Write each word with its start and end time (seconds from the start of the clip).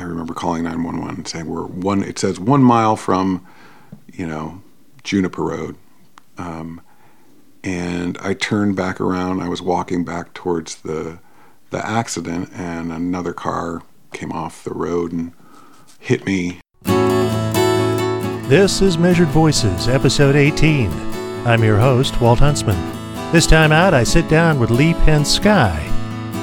I 0.00 0.04
remember 0.04 0.32
calling 0.32 0.64
911 0.64 1.16
and 1.16 1.28
saying 1.28 1.46
we're 1.46 1.66
one. 1.66 2.02
It 2.02 2.18
says 2.18 2.40
one 2.40 2.62
mile 2.62 2.96
from, 2.96 3.46
you 4.12 4.26
know, 4.26 4.62
Juniper 5.04 5.42
Road. 5.42 5.76
Um, 6.38 6.80
and 7.62 8.16
I 8.22 8.32
turned 8.34 8.76
back 8.76 9.00
around. 9.00 9.42
I 9.42 9.48
was 9.48 9.60
walking 9.60 10.04
back 10.04 10.32
towards 10.32 10.76
the 10.76 11.18
the 11.70 11.86
accident, 11.86 12.50
and 12.54 12.90
another 12.90 13.32
car 13.32 13.82
came 14.12 14.32
off 14.32 14.64
the 14.64 14.74
road 14.74 15.12
and 15.12 15.32
hit 16.00 16.26
me. 16.26 16.60
This 18.48 18.82
is 18.82 18.98
Measured 18.98 19.28
Voices, 19.28 19.86
episode 19.86 20.34
18. 20.34 20.90
I'm 21.46 21.62
your 21.62 21.78
host, 21.78 22.20
Walt 22.20 22.40
Huntsman. 22.40 22.76
This 23.30 23.46
time 23.46 23.70
out, 23.70 23.94
I 23.94 24.02
sit 24.02 24.28
down 24.28 24.58
with 24.58 24.70
Lee 24.70 24.94
Penn-Sky. 24.94 25.86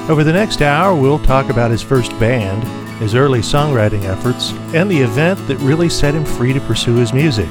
Over 0.08 0.24
the 0.24 0.32
next 0.32 0.62
hour, 0.62 0.98
we'll 0.98 1.18
talk 1.18 1.50
about 1.50 1.70
his 1.70 1.82
first 1.82 2.18
band, 2.18 2.62
his 2.98 3.14
early 3.14 3.40
songwriting 3.40 4.04
efforts, 4.04 4.52
and 4.74 4.90
the 4.90 5.00
event 5.00 5.38
that 5.48 5.56
really 5.58 5.88
set 5.88 6.14
him 6.14 6.24
free 6.24 6.52
to 6.52 6.60
pursue 6.60 6.96
his 6.96 7.12
music. 7.12 7.48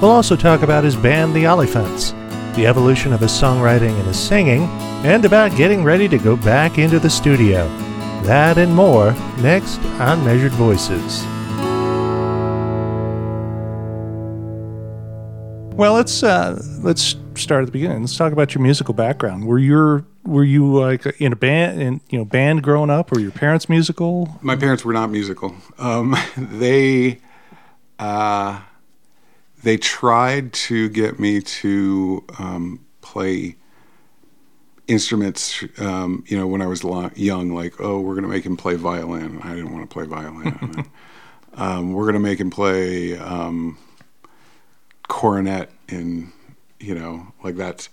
We'll 0.00 0.10
also 0.10 0.36
talk 0.36 0.62
about 0.62 0.84
his 0.84 0.96
band, 0.96 1.34
The 1.34 1.44
Oliphants, 1.44 2.12
the 2.56 2.66
evolution 2.66 3.12
of 3.12 3.20
his 3.20 3.30
songwriting 3.30 3.90
and 3.90 4.06
his 4.06 4.18
singing, 4.18 4.62
and 5.04 5.24
about 5.24 5.56
getting 5.56 5.84
ready 5.84 6.08
to 6.08 6.18
go 6.18 6.36
back 6.36 6.78
into 6.78 6.98
the 6.98 7.10
studio. 7.10 7.68
That 8.24 8.58
and 8.58 8.74
more 8.74 9.12
next 9.40 9.78
on 9.98 10.24
Measured 10.24 10.52
Voices. 10.52 11.24
Well, 15.76 15.94
let's 15.94 16.22
uh, 16.22 16.60
let's 16.82 17.14
start 17.34 17.62
at 17.62 17.66
the 17.66 17.72
beginning. 17.72 18.00
Let's 18.02 18.16
talk 18.16 18.32
about 18.32 18.54
your 18.54 18.62
musical 18.62 18.94
background. 18.94 19.46
Were 19.46 19.58
you 19.58 20.06
were 20.24 20.44
you 20.44 20.72
like 20.72 21.06
in 21.20 21.32
a 21.32 21.36
band 21.36 21.80
in 21.80 22.00
you 22.10 22.18
know 22.18 22.24
band 22.24 22.62
growing 22.62 22.90
up? 22.90 23.10
Were 23.10 23.20
your 23.20 23.30
parents 23.30 23.68
musical? 23.68 24.38
My 24.42 24.56
parents 24.56 24.84
were 24.84 24.92
not 24.92 25.10
musical. 25.10 25.54
Um, 25.78 26.16
they 26.36 27.20
uh, 27.98 28.60
they 29.62 29.76
tried 29.76 30.52
to 30.52 30.88
get 30.88 31.18
me 31.18 31.40
to 31.40 32.24
um, 32.38 32.84
play 33.00 33.56
instruments. 34.88 35.64
Um, 35.78 36.24
you 36.26 36.36
know, 36.36 36.46
when 36.46 36.62
I 36.62 36.66
was 36.66 36.82
young, 37.16 37.54
like 37.54 37.80
oh, 37.80 38.00
we're 38.00 38.20
to 38.20 38.28
make 38.28 38.44
him 38.44 38.56
play 38.56 38.74
violin. 38.74 39.40
I 39.42 39.54
didn't 39.54 39.72
want 39.72 39.88
to 39.88 39.92
play 39.92 40.06
violin. 40.06 40.86
um, 41.54 41.92
we're 41.92 42.12
to 42.12 42.18
make 42.18 42.40
him 42.40 42.50
play 42.50 43.16
um, 43.18 43.78
cornet 45.08 45.70
in 45.88 46.32
you 46.80 46.94
know 46.94 47.32
like 47.44 47.56
that's 47.56 47.88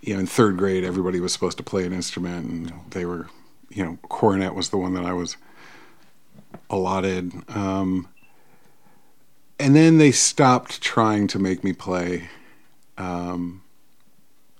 you 0.00 0.14
know 0.14 0.20
in 0.20 0.26
third 0.26 0.56
grade 0.56 0.84
everybody 0.84 1.20
was 1.20 1.32
supposed 1.32 1.56
to 1.58 1.62
play 1.62 1.84
an 1.84 1.92
instrument 1.92 2.48
and 2.50 2.72
they 2.90 3.04
were 3.04 3.28
you 3.68 3.84
know 3.84 3.98
cornet 4.08 4.54
was 4.54 4.70
the 4.70 4.76
one 4.76 4.94
that 4.94 5.04
I 5.04 5.12
was 5.12 5.36
allotted 6.68 7.32
um, 7.48 8.08
and 9.60 9.76
then 9.76 9.98
they 9.98 10.10
stopped 10.10 10.80
trying 10.80 11.26
to 11.28 11.38
make 11.38 11.62
me 11.62 11.72
play 11.72 12.28
um, 12.96 13.62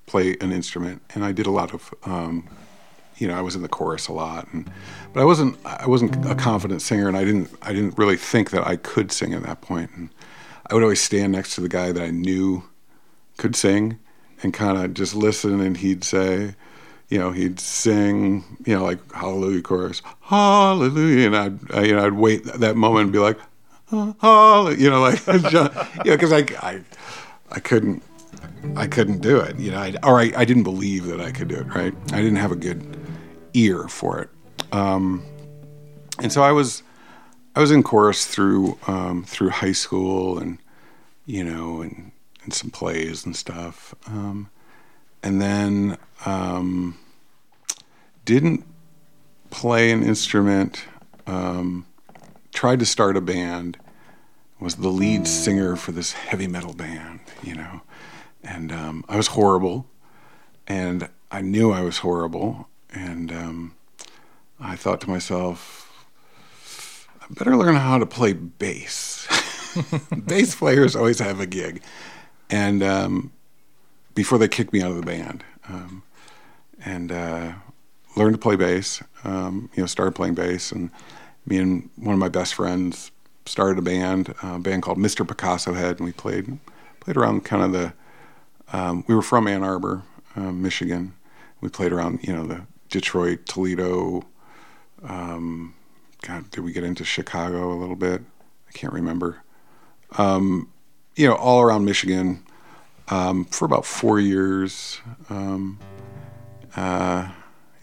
play 0.05 0.35
an 0.41 0.51
instrument. 0.51 1.01
And 1.15 1.23
I 1.23 1.31
did 1.31 1.45
a 1.45 1.51
lot 1.51 1.73
of 1.73 1.93
um, 2.03 2.47
you 3.17 3.27
know 3.27 3.35
I 3.35 3.41
was 3.41 3.55
in 3.55 3.61
the 3.61 3.69
chorus 3.69 4.07
a 4.07 4.13
lot 4.13 4.47
and 4.53 4.69
but 5.13 5.21
I 5.21 5.25
wasn't 5.25 5.57
I 5.65 5.87
wasn't 5.87 6.25
a 6.29 6.35
confident 6.35 6.81
singer 6.81 7.07
and 7.07 7.17
I 7.17 7.23
didn't 7.23 7.49
I 7.61 7.73
didn't 7.73 7.97
really 7.97 8.17
think 8.17 8.51
that 8.51 8.65
I 8.65 8.75
could 8.75 9.11
sing 9.11 9.33
at 9.33 9.43
that 9.43 9.61
point. 9.61 9.89
And 9.95 10.09
I 10.69 10.73
would 10.73 10.83
always 10.83 11.01
stand 11.01 11.31
next 11.31 11.55
to 11.55 11.61
the 11.61 11.69
guy 11.69 11.91
that 11.91 12.03
I 12.03 12.11
knew 12.11 12.63
could 13.41 13.55
sing 13.55 13.97
and 14.43 14.53
kind 14.53 14.77
of 14.77 14.93
just 14.93 15.15
listen 15.15 15.59
and 15.59 15.77
he'd 15.77 16.03
say, 16.03 16.53
you 17.09 17.17
know, 17.17 17.31
he'd 17.31 17.59
sing, 17.59 18.45
you 18.65 18.75
know, 18.75 18.83
like 18.83 18.99
Hallelujah 19.11 19.63
chorus, 19.63 20.03
Hallelujah, 20.21 21.25
and 21.25 21.35
I'd, 21.35 21.71
I, 21.71 21.81
you 21.85 21.95
know, 21.95 22.05
I'd 22.05 22.13
wait 22.13 22.43
that 22.45 22.75
moment 22.75 23.05
and 23.05 23.11
be 23.11 23.17
like, 23.17 23.39
Hallelujah, 23.89 24.77
you 24.77 24.89
know, 24.91 25.01
like, 25.01 25.25
you 25.27 25.49
know, 25.51 25.69
because 26.05 26.31
I, 26.31 26.45
I, 26.61 26.81
I 27.51 27.59
couldn't, 27.59 28.03
I 28.75 28.85
couldn't 28.85 29.21
do 29.21 29.39
it, 29.39 29.57
you 29.57 29.71
know, 29.71 29.79
I, 29.79 29.95
or 30.03 30.19
I, 30.19 30.31
I 30.37 30.45
didn't 30.45 30.63
believe 30.63 31.05
that 31.05 31.19
I 31.19 31.31
could 31.31 31.47
do 31.47 31.55
it, 31.55 31.67
right? 31.73 31.93
I 32.13 32.17
didn't 32.17 32.37
have 32.37 32.51
a 32.51 32.55
good 32.55 32.95
ear 33.55 33.87
for 33.87 34.21
it, 34.21 34.29
um, 34.71 35.25
and 36.19 36.31
so 36.31 36.43
I 36.43 36.51
was, 36.51 36.83
I 37.55 37.59
was 37.59 37.71
in 37.71 37.81
chorus 37.81 38.27
through 38.27 38.77
um, 38.87 39.23
through 39.25 39.49
high 39.49 39.73
school 39.73 40.37
and 40.37 40.59
you 41.25 41.43
know 41.43 41.81
and, 41.81 42.11
some 42.53 42.69
plays 42.69 43.25
and 43.25 43.35
stuff, 43.35 43.95
um, 44.07 44.49
and 45.23 45.41
then 45.41 45.97
um, 46.25 46.97
didn't 48.25 48.65
play 49.49 49.91
an 49.91 50.03
instrument. 50.03 50.85
Um, 51.27 51.85
tried 52.53 52.79
to 52.79 52.85
start 52.85 53.17
a 53.17 53.21
band. 53.21 53.77
Was 54.59 54.75
the 54.75 54.89
lead 54.89 55.27
singer 55.27 55.75
for 55.75 55.91
this 55.91 56.11
heavy 56.11 56.45
metal 56.45 56.73
band, 56.73 57.21
you 57.41 57.55
know, 57.55 57.81
and 58.43 58.71
um, 58.71 59.03
I 59.09 59.17
was 59.17 59.27
horrible, 59.27 59.87
and 60.67 61.09
I 61.31 61.41
knew 61.41 61.71
I 61.71 61.81
was 61.81 61.99
horrible, 61.99 62.67
and 62.93 63.31
um, 63.31 63.75
I 64.59 64.75
thought 64.75 65.01
to 65.01 65.09
myself 65.09 66.05
I 67.21 67.33
better 67.33 67.55
learn 67.55 67.75
how 67.75 67.97
to 67.97 68.05
play 68.05 68.33
bass. 68.33 69.27
bass 70.25 70.55
players 70.55 70.95
always 70.95 71.19
have 71.19 71.39
a 71.39 71.45
gig. 71.45 71.81
And 72.51 72.83
um, 72.83 73.31
before 74.13 74.37
they 74.37 74.47
kicked 74.47 74.73
me 74.73 74.81
out 74.81 74.91
of 74.91 74.97
the 74.97 75.05
band, 75.05 75.43
um, 75.67 76.03
and 76.83 77.11
uh, 77.11 77.53
learned 78.15 78.35
to 78.35 78.39
play 78.39 78.55
bass, 78.55 79.01
um, 79.23 79.69
you 79.73 79.81
know, 79.81 79.87
started 79.87 80.13
playing 80.13 80.35
bass. 80.35 80.71
And 80.71 80.89
me 81.45 81.57
and 81.57 81.89
one 81.95 82.13
of 82.13 82.19
my 82.19 82.29
best 82.29 82.53
friends 82.53 83.11
started 83.45 83.79
a 83.79 83.81
band, 83.81 84.33
a 84.43 84.59
band 84.59 84.83
called 84.83 84.97
Mr. 84.97 85.27
Picasso 85.27 85.73
Head, 85.73 85.97
and 85.97 86.05
we 86.05 86.11
played 86.11 86.59
played 86.99 87.17
around 87.17 87.45
kind 87.45 87.63
of 87.63 87.71
the. 87.71 87.93
Um, 88.73 89.03
we 89.07 89.15
were 89.15 89.21
from 89.21 89.47
Ann 89.47 89.63
Arbor, 89.63 90.03
uh, 90.35 90.51
Michigan. 90.51 91.13
We 91.59 91.69
played 91.69 91.91
around, 91.91 92.19
you 92.23 92.33
know, 92.33 92.45
the 92.45 92.61
Detroit, 92.89 93.45
Toledo, 93.45 94.25
um, 95.03 95.73
God, 96.21 96.49
did 96.51 96.61
we 96.61 96.71
get 96.71 96.83
into 96.83 97.03
Chicago 97.03 97.73
a 97.73 97.77
little 97.77 97.95
bit? 97.95 98.21
I 98.67 98.71
can't 98.71 98.93
remember. 98.93 99.43
Um, 100.17 100.70
you 101.15 101.27
know, 101.27 101.35
all 101.35 101.61
around 101.61 101.85
Michigan 101.85 102.43
um, 103.09 103.45
for 103.45 103.65
about 103.65 103.85
four 103.85 104.19
years. 104.19 104.99
Um, 105.29 105.79
uh, 106.75 107.29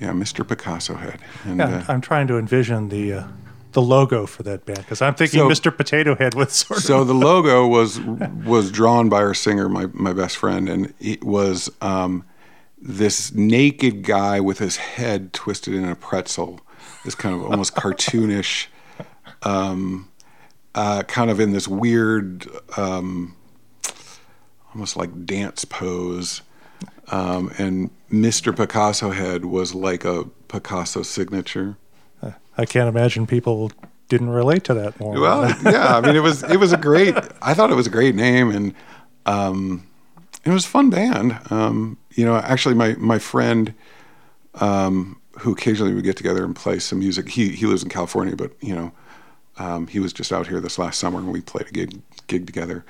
yeah, 0.01 0.11
Mr. 0.11 0.47
Picasso 0.47 0.95
Head. 0.95 1.21
And, 1.45 1.59
yeah, 1.59 1.79
uh, 1.79 1.85
I'm 1.89 2.01
trying 2.01 2.27
to 2.29 2.39
envision 2.39 2.89
the 2.89 3.13
uh, 3.13 3.27
the 3.73 3.83
logo 3.83 4.27
for 4.27 4.43
that 4.45 4.65
band 4.65 4.79
because 4.79 5.03
I'm 5.03 5.15
thinking 5.15 5.41
so, 5.41 5.49
Mr. 5.49 5.77
Potato 5.77 6.15
Head 6.15 6.35
with 6.35 6.53
sort 6.53 6.81
so 6.81 7.01
of. 7.01 7.09
So 7.09 7.13
the 7.13 7.15
logo 7.27 7.67
was 7.67 8.01
was 8.01 8.71
drawn 8.71 9.09
by 9.09 9.19
our 9.19 9.35
singer, 9.35 9.69
my 9.69 9.87
my 9.93 10.13
best 10.13 10.37
friend, 10.37 10.69
and 10.69 10.95
it 11.01 11.25
was 11.25 11.71
um, 11.83 12.25
this 12.81 13.33
naked 13.35 14.05
guy 14.05 14.41
with 14.41 14.59
his 14.59 14.77
head 14.77 15.33
twisted 15.33 15.75
in 15.75 15.85
a 15.85 15.97
pretzel 15.97 16.61
this 17.05 17.15
kind 17.15 17.35
of 17.35 17.45
almost 17.45 17.75
cartoonish, 17.75 18.67
um, 19.43 20.09
uh, 20.79 21.03
kind 21.03 21.29
of 21.29 21.41
in 21.41 21.51
this 21.51 21.67
weird, 21.67 22.47
um, 22.77 23.35
almost 24.73 24.97
like 24.97 25.27
dance 25.27 25.65
pose. 25.65 26.43
Um, 27.09 27.51
and 27.59 27.91
Mr. 28.13 28.57
Picasso 28.57 29.11
Head 29.11 29.45
was 29.45 29.75
like 29.75 30.05
a 30.05 30.27
Picasso 30.47 31.03
signature. 31.03 31.77
I 32.57 32.65
can't 32.65 32.89
imagine 32.89 33.27
people 33.27 33.73
didn't 34.09 34.31
relate 34.31 34.63
to 34.65 34.75
that 34.75 35.01
more. 35.01 35.21
Well, 35.21 35.49
yeah, 35.65 35.97
I 35.97 36.01
mean, 36.01 36.15
it 36.15 36.23
was 36.23 36.45
it 36.45 36.59
was 36.59 36.73
a 36.73 36.77
great. 36.77 37.17
I 37.43 37.55
thought 37.55 37.73
it 37.73 37.77
was 37.77 37.89
a 37.89 37.91
great 37.91 38.15
name, 38.15 38.51
and 38.51 38.75
um, 39.27 39.85
it 40.45 40.51
was 40.51 40.65
a 40.65 40.69
fun 40.69 40.91
band. 40.91 41.39
Um, 41.51 41.99
you 42.15 42.25
know, 42.25 42.37
actually, 42.37 42.77
my 42.77 42.95
my 42.99 43.19
friend 43.19 43.75
um, 44.55 45.21
who 45.41 45.53
occasionally 45.53 45.93
would 45.95 46.05
get 46.05 46.17
together 46.17 46.45
and 46.45 46.55
play 46.55 46.79
some 46.79 47.01
music. 47.01 47.29
He 47.31 47.49
he 47.49 47.67
lives 47.67 47.83
in 47.83 47.89
California, 47.89 48.37
but 48.37 48.53
you 48.61 48.75
know, 48.77 48.93
um, 49.59 49.87
he 49.87 50.01
was 50.01 50.13
just 50.13 50.33
out 50.33 50.47
here 50.47 50.61
this 50.61 50.79
last 50.79 50.99
summer 50.99 51.19
and 51.19 51.33
we 51.33 51.41
played 51.41 51.69
a 51.69 51.73
gig 51.73 52.01
gig 52.27 52.47
together. 52.47 52.85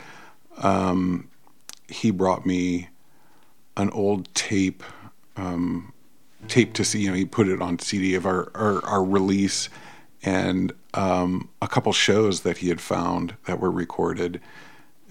Um, 0.59 1.29
he 1.89 2.11
brought 2.11 2.45
me 2.45 2.89
an 3.77 3.91
old 3.91 4.33
tape 4.35 4.83
um, 5.37 5.93
tape 6.49 6.75
to 6.75 6.85
see. 6.85 7.01
You 7.01 7.11
know, 7.11 7.17
he 7.17 7.25
put 7.25 7.49
it 7.49 7.63
on 7.63 7.79
CD 7.79 8.15
of 8.15 8.27
our 8.27 8.51
our, 8.55 8.85
our 8.85 9.05
release 9.05 9.69
and 10.23 10.73
um, 10.95 11.49
a 11.63 11.69
couple 11.69 11.93
shows 11.93 12.41
that 12.41 12.59
he 12.59 12.69
had 12.69 12.81
found 12.81 13.37
that 13.47 13.61
were 13.61 13.71
recorded 13.71 14.41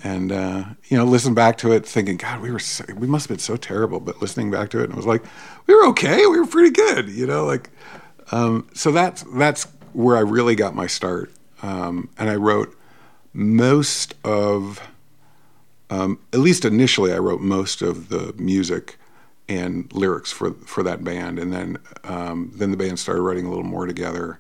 and 0.04 0.32
uh, 0.32 0.64
you 0.90 0.98
know, 0.98 1.06
listen 1.06 1.34
back 1.34 1.58
to 1.60 1.72
it, 1.72 1.86
thinking, 1.86 2.18
God, 2.18 2.42
we 2.42 2.52
were 2.52 2.60
so, 2.60 2.86
we 2.96 3.08
must 3.08 3.26
have 3.26 3.38
been 3.38 3.42
so 3.42 3.56
terrible. 3.58 4.00
But 4.00 4.22
listening 4.22 4.52
back 4.52 4.70
to 4.72 4.80
it, 4.80 4.86
and 4.86 4.94
I 4.94 4.96
was 4.96 5.06
like, 5.06 5.24
we 5.66 5.74
were 5.74 5.88
okay, 5.88 6.26
we 6.28 6.40
were 6.40 6.46
pretty 6.46 6.72
good, 6.72 7.10
you 7.10 7.26
know, 7.26 7.46
like. 7.46 7.70
Um, 8.32 8.68
so 8.74 8.92
that's 8.92 9.24
that's 9.34 9.68
where 9.94 10.18
I 10.18 10.20
really 10.20 10.54
got 10.56 10.76
my 10.76 10.86
start, 10.86 11.32
um, 11.62 12.10
and 12.18 12.30
I 12.30 12.36
wrote 12.36 12.78
most 13.34 14.14
of, 14.24 14.82
um, 15.90 16.20
at 16.34 16.40
least 16.40 16.66
initially, 16.66 17.14
I 17.14 17.18
wrote 17.18 17.42
most 17.42 17.82
of 17.82 18.10
the 18.10 18.34
music 18.38 18.98
and 19.50 19.92
lyrics 19.94 20.32
for 20.32 20.52
for 20.66 20.84
that 20.84 21.04
band, 21.04 21.40
and 21.40 21.54
then 21.54 21.78
um, 22.04 22.52
then 22.56 22.72
the 22.72 22.78
band 22.78 23.00
started 23.00 23.22
writing 23.22 23.46
a 23.46 23.50
little 23.50 23.64
more 23.64 23.86
together. 23.86 24.40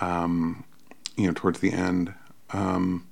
Um, 0.00 0.64
you 1.16 1.26
know, 1.26 1.32
towards 1.32 1.60
the 1.60 1.72
end. 1.72 2.12
Um, 2.50 3.06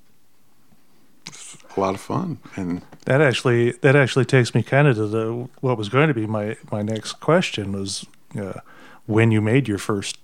a 1.77 1.81
lot 1.81 1.95
of 1.95 2.01
fun, 2.01 2.39
and 2.57 2.83
That 3.07 3.21
actually 3.21 3.73
that 3.73 3.97
actually 3.97 4.25
takes 4.25 4.55
me 4.55 4.63
kind 4.63 4.87
of 4.87 4.97
to 4.97 5.07
the 5.07 5.49
what 5.61 5.79
was 5.79 5.89
going 5.89 6.09
to 6.09 6.15
be 6.15 6.27
my 6.27 6.57
my 6.71 6.83
next 6.83 7.15
question 7.15 7.73
was 7.73 8.05
uh, 8.39 8.61
when 9.07 9.31
you 9.31 9.41
made 9.41 9.69
your 9.69 9.79
first 9.79 10.19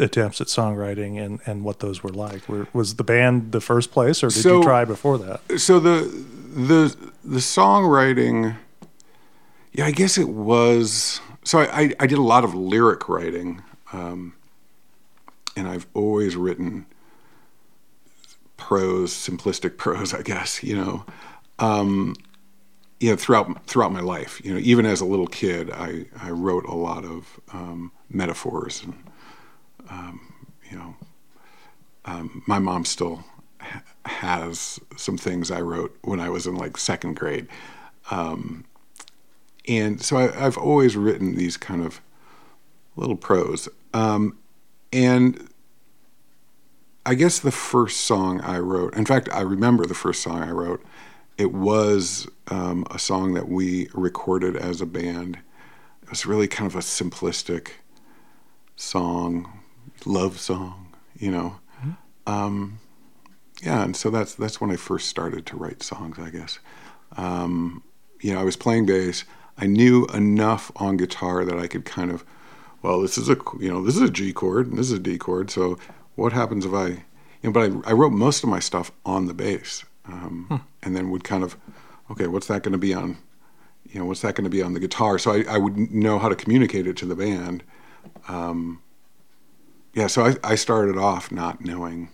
attempts 0.00 0.40
at 0.40 0.46
songwriting 0.48 1.20
and 1.24 1.40
and 1.46 1.64
what 1.64 1.80
those 1.80 2.02
were 2.02 2.10
like. 2.10 2.48
Were, 2.48 2.66
was 2.72 2.94
the 2.96 3.04
band 3.04 3.52
the 3.52 3.60
first 3.60 3.90
place, 3.90 4.22
or 4.22 4.28
did 4.28 4.42
So- 4.42 4.58
you 4.58 4.62
try 4.62 4.84
before 4.84 5.18
that? 5.18 5.40
so 5.60 5.78
the 5.80 6.00
the 6.54 6.96
the 7.24 7.38
songwriting 7.38 8.56
yeah 9.72 9.84
i 9.84 9.90
guess 9.90 10.16
it 10.16 10.28
was 10.30 11.20
so 11.44 11.58
i 11.60 11.64
i, 11.82 11.94
I 12.00 12.06
did 12.06 12.16
a 12.18 12.22
lot 12.22 12.42
of 12.42 12.54
lyric 12.54 13.06
writing 13.08 13.62
um, 13.92 14.34
and 15.56 15.68
i've 15.68 15.86
always 15.94 16.36
written 16.36 16.86
prose 18.56 19.12
simplistic 19.12 19.76
prose 19.84 20.14
i 20.14 20.22
guess 20.22 20.62
you 20.62 20.74
know 20.76 21.04
um, 21.60 22.14
you 23.00 23.10
know 23.10 23.16
throughout 23.16 23.66
throughout 23.66 23.92
my 23.92 24.00
life 24.00 24.40
you 24.44 24.52
know 24.52 24.60
even 24.60 24.86
as 24.86 25.00
a 25.00 25.04
little 25.04 25.26
kid 25.26 25.70
i 25.72 26.06
i 26.22 26.30
wrote 26.30 26.64
a 26.64 26.74
lot 26.74 27.04
of 27.04 27.38
um, 27.52 27.92
metaphors 28.10 28.82
and 28.84 28.94
um, 29.90 30.32
you 30.70 30.78
know 30.78 30.94
um, 32.04 32.42
my 32.46 32.58
mom 32.58 32.84
still 32.84 33.24
ha- 33.60 33.82
has 34.06 34.80
some 34.96 35.18
things 35.18 35.50
I 35.50 35.60
wrote 35.60 35.96
when 36.02 36.20
I 36.20 36.30
was 36.30 36.46
in 36.46 36.56
like 36.56 36.76
second 36.76 37.16
grade. 37.16 37.46
Um, 38.10 38.64
and 39.68 40.02
so 40.02 40.16
I, 40.16 40.46
I've 40.46 40.56
always 40.56 40.96
written 40.96 41.36
these 41.36 41.56
kind 41.56 41.84
of 41.84 42.00
little 42.96 43.16
prose. 43.16 43.68
Um, 43.92 44.38
and 44.92 45.48
I 47.04 47.14
guess 47.14 47.38
the 47.38 47.52
first 47.52 48.00
song 48.00 48.40
I 48.40 48.58
wrote, 48.58 48.96
in 48.96 49.04
fact, 49.04 49.28
I 49.32 49.40
remember 49.40 49.86
the 49.86 49.94
first 49.94 50.22
song 50.22 50.42
I 50.42 50.50
wrote, 50.50 50.82
it 51.36 51.52
was 51.52 52.26
um, 52.48 52.86
a 52.90 52.98
song 52.98 53.34
that 53.34 53.48
we 53.48 53.88
recorded 53.92 54.56
as 54.56 54.80
a 54.80 54.86
band. 54.86 55.38
It 56.02 56.10
was 56.10 56.26
really 56.26 56.48
kind 56.48 56.70
of 56.70 56.74
a 56.74 56.80
simplistic 56.80 57.72
song, 58.76 59.57
love 60.06 60.38
song, 60.38 60.94
you 61.18 61.30
know. 61.30 61.56
Um, 62.26 62.78
yeah, 63.62 63.82
and 63.82 63.96
so 63.96 64.10
that's 64.10 64.34
that's 64.34 64.60
when 64.60 64.70
I 64.70 64.76
first 64.76 65.08
started 65.08 65.46
to 65.46 65.56
write 65.56 65.82
songs, 65.82 66.18
I 66.18 66.30
guess. 66.30 66.58
Um, 67.16 67.82
you 68.20 68.32
know, 68.32 68.40
I 68.40 68.44
was 68.44 68.56
playing 68.56 68.86
bass. 68.86 69.24
I 69.56 69.66
knew 69.66 70.06
enough 70.06 70.70
on 70.76 70.96
guitar 70.96 71.44
that 71.44 71.58
I 71.58 71.66
could 71.66 71.84
kind 71.84 72.10
of, 72.12 72.24
well, 72.82 73.00
this 73.00 73.18
is 73.18 73.28
a 73.28 73.36
you 73.58 73.68
know 73.68 73.82
this 73.82 73.96
is 73.96 74.02
a 74.02 74.10
G 74.10 74.32
chord 74.32 74.68
and 74.68 74.78
this 74.78 74.86
is 74.86 74.92
a 74.92 74.98
D 75.00 75.18
chord. 75.18 75.50
So 75.50 75.78
what 76.14 76.32
happens 76.32 76.64
if 76.64 76.72
I, 76.72 76.86
you 76.86 76.98
know? 77.44 77.52
But 77.52 77.72
I, 77.86 77.90
I 77.90 77.92
wrote 77.92 78.12
most 78.12 78.44
of 78.44 78.48
my 78.48 78.60
stuff 78.60 78.92
on 79.04 79.26
the 79.26 79.34
bass, 79.34 79.84
um, 80.06 80.64
and 80.82 80.94
then 80.94 81.10
would 81.10 81.24
kind 81.24 81.42
of, 81.42 81.56
okay, 82.10 82.26
what's 82.26 82.46
that 82.48 82.62
going 82.62 82.72
to 82.72 82.78
be 82.78 82.94
on? 82.94 83.16
You 83.90 84.00
know, 84.00 84.06
what's 84.06 84.20
that 84.20 84.34
going 84.34 84.44
to 84.44 84.50
be 84.50 84.62
on 84.62 84.74
the 84.74 84.80
guitar? 84.80 85.18
So 85.18 85.32
I, 85.32 85.44
I 85.48 85.58
would 85.58 85.76
know 85.76 86.18
how 86.18 86.28
to 86.28 86.36
communicate 86.36 86.86
it 86.86 86.96
to 86.98 87.06
the 87.06 87.16
band. 87.16 87.64
Um, 88.28 88.82
yeah, 89.98 90.06
so 90.06 90.24
I, 90.26 90.36
I 90.52 90.54
started 90.54 90.96
off 90.96 91.30
not 91.32 91.60
knowing 91.60 92.08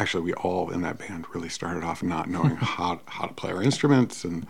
actually 0.00 0.22
we 0.24 0.32
all 0.34 0.70
in 0.70 0.82
that 0.82 0.98
band 0.98 1.24
really 1.34 1.48
started 1.48 1.82
off 1.84 2.02
not 2.02 2.28
knowing 2.28 2.56
how 2.76 3.00
how 3.06 3.26
to 3.26 3.34
play 3.34 3.50
our 3.52 3.62
instruments 3.62 4.24
and 4.24 4.46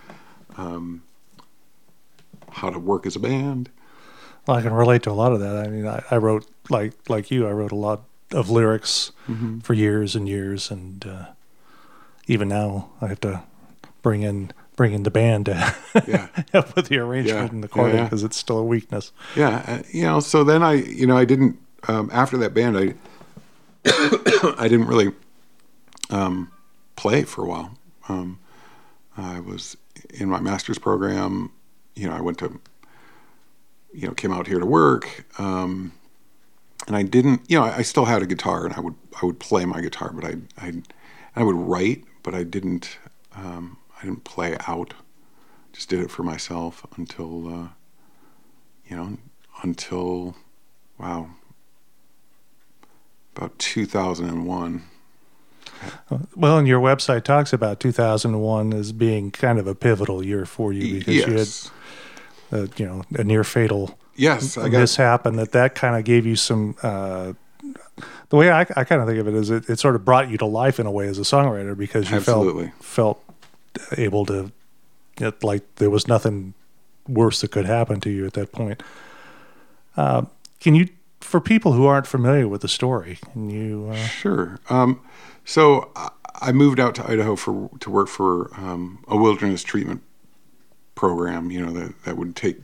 um, 0.56 1.02
how 2.52 2.70
to 2.70 2.78
work 2.78 3.06
as 3.06 3.16
a 3.16 3.20
band. 3.20 3.70
Well, 4.46 4.56
I 4.56 4.62
can 4.62 4.72
relate 4.72 5.02
to 5.02 5.10
a 5.10 5.12
lot 5.12 5.32
of 5.32 5.40
that. 5.40 5.56
I 5.56 5.68
mean, 5.68 5.86
I, 5.86 6.02
I 6.10 6.16
wrote 6.16 6.46
like 6.70 6.94
like 7.08 7.30
you. 7.30 7.46
I 7.46 7.50
wrote 7.52 7.72
a 7.72 7.76
lot 7.88 8.04
of 8.32 8.50
lyrics 8.50 9.12
Mm-hmm. 9.28 9.58
for 9.60 9.74
years 9.74 10.16
and 10.16 10.26
years, 10.26 10.70
and 10.70 11.06
uh, 11.06 11.26
even 12.26 12.48
now 12.48 12.88
I 13.02 13.08
have 13.08 13.20
to 13.20 13.42
bring 14.00 14.22
in 14.22 14.52
bring 14.74 14.94
in 14.94 15.02
the 15.02 15.10
band 15.10 15.46
to 15.46 15.74
Yeah, 16.06 16.28
help 16.52 16.74
with 16.76 16.86
the 16.88 16.96
arrangement 16.98 17.48
Yeah, 17.50 17.54
and 17.54 17.62
the 17.62 17.68
yeah, 17.68 17.74
chording 17.74 17.96
yeah. 17.98 18.04
because 18.04 18.24
it's 18.24 18.36
still 18.38 18.56
a 18.58 18.64
weakness. 18.64 19.12
yeah, 19.36 19.62
uh, 19.68 19.82
you 19.92 20.04
know. 20.04 20.20
So 20.20 20.44
then 20.44 20.62
I, 20.62 20.74
you 20.74 21.06
know, 21.06 21.16
I 21.18 21.26
didn't 21.26 21.58
um, 21.88 22.10
after 22.12 22.36
that 22.38 22.54
band, 22.54 22.78
I 22.78 22.94
I 24.58 24.68
didn't 24.68 24.86
really 24.86 25.12
um, 26.10 26.52
play 26.96 27.24
for 27.24 27.44
a 27.44 27.48
while. 27.48 27.78
Um, 28.08 28.38
I 29.16 29.40
was 29.40 29.76
in 30.10 30.28
my 30.28 30.40
master's 30.40 30.78
program. 30.78 31.50
You 31.94 32.08
know, 32.08 32.14
I 32.14 32.20
went 32.20 32.38
to 32.38 32.60
you 33.92 34.06
know 34.06 34.14
came 34.14 34.32
out 34.32 34.46
here 34.46 34.58
to 34.58 34.66
work. 34.66 35.26
Um, 35.38 35.92
and 36.86 36.96
I 36.96 37.02
didn't, 37.02 37.42
you 37.50 37.58
know, 37.58 37.64
I, 37.64 37.78
I 37.78 37.82
still 37.82 38.06
had 38.06 38.22
a 38.22 38.26
guitar, 38.26 38.64
and 38.64 38.74
I 38.74 38.80
would 38.80 38.94
I 39.20 39.26
would 39.26 39.40
play 39.40 39.64
my 39.64 39.80
guitar, 39.80 40.10
but 40.12 40.24
I 40.24 40.36
I 40.56 40.72
I 41.36 41.42
would 41.42 41.56
write, 41.56 42.04
but 42.22 42.34
I 42.34 42.44
didn't 42.44 42.98
um, 43.36 43.78
I 44.00 44.04
didn't 44.04 44.24
play 44.24 44.56
out. 44.66 44.94
Just 45.72 45.88
did 45.90 46.00
it 46.00 46.10
for 46.10 46.22
myself 46.22 46.86
until 46.96 47.48
uh, 47.48 47.68
you 48.86 48.96
know 48.96 49.18
until 49.62 50.36
wow 50.98 51.30
about 53.38 53.58
2001. 53.58 54.82
Well, 56.34 56.58
and 56.58 56.66
your 56.66 56.80
website 56.80 57.22
talks 57.22 57.52
about 57.52 57.78
2001 57.78 58.74
as 58.74 58.92
being 58.92 59.30
kind 59.30 59.58
of 59.58 59.66
a 59.66 59.74
pivotal 59.74 60.24
year 60.24 60.44
for 60.44 60.72
you 60.72 60.98
because 60.98 61.14
yes, 61.14 61.70
you 62.50 62.58
had, 62.58 62.68
uh, 62.68 62.72
you 62.76 62.84
know, 62.84 63.04
a 63.14 63.22
near 63.22 63.44
fatal 63.44 63.96
yes, 64.18 64.58
I 64.58 64.68
got 64.68 64.80
mishap, 64.80 65.24
and 65.24 65.38
that 65.38 65.52
that 65.52 65.74
kind 65.74 65.96
of 65.96 66.04
gave 66.04 66.26
you 66.26 66.36
some. 66.36 66.74
Uh, 66.82 67.34
the 68.28 68.36
way 68.36 68.50
I, 68.50 68.60
I 68.60 68.84
kind 68.84 69.00
of 69.00 69.06
think 69.08 69.18
of 69.18 69.28
it 69.28 69.34
is, 69.34 69.50
it, 69.50 69.70
it 69.70 69.78
sort 69.78 69.94
of 69.94 70.04
brought 70.04 70.28
you 70.30 70.36
to 70.38 70.46
life 70.46 70.78
in 70.78 70.86
a 70.86 70.90
way 70.90 71.08
as 71.08 71.18
a 71.18 71.22
songwriter 71.22 71.76
because 71.76 72.10
you 72.10 72.16
Absolutely. 72.16 72.72
felt 72.80 73.22
felt 73.80 73.98
able 73.98 74.26
to, 74.26 74.52
it, 75.18 75.42
like 75.42 75.62
there 75.76 75.90
was 75.90 76.06
nothing 76.06 76.54
worse 77.08 77.40
that 77.40 77.52
could 77.52 77.64
happen 77.64 78.00
to 78.00 78.10
you 78.10 78.26
at 78.26 78.34
that 78.34 78.52
point. 78.52 78.82
Uh, 79.96 80.24
can 80.60 80.74
you, 80.74 80.88
for 81.20 81.40
people 81.40 81.72
who 81.72 81.86
aren't 81.86 82.06
familiar 82.06 82.48
with 82.48 82.60
the 82.62 82.68
story, 82.68 83.18
can 83.32 83.50
you? 83.50 83.88
Uh, 83.92 83.96
Sure. 84.06 84.58
Um, 84.70 85.00
so 85.44 85.90
I- 85.96 86.52
moved 86.52 86.78
out 86.78 86.94
to 86.96 87.10
Idaho 87.10 87.34
for 87.36 87.68
to 87.80 87.90
work 87.90 88.08
for 88.08 88.50
um, 88.56 89.04
a 89.08 89.16
wilderness 89.16 89.62
treatment 89.64 90.02
program. 90.94 91.50
You 91.50 91.64
know 91.66 91.72
that 91.72 92.02
that 92.04 92.16
would 92.16 92.36
take 92.36 92.58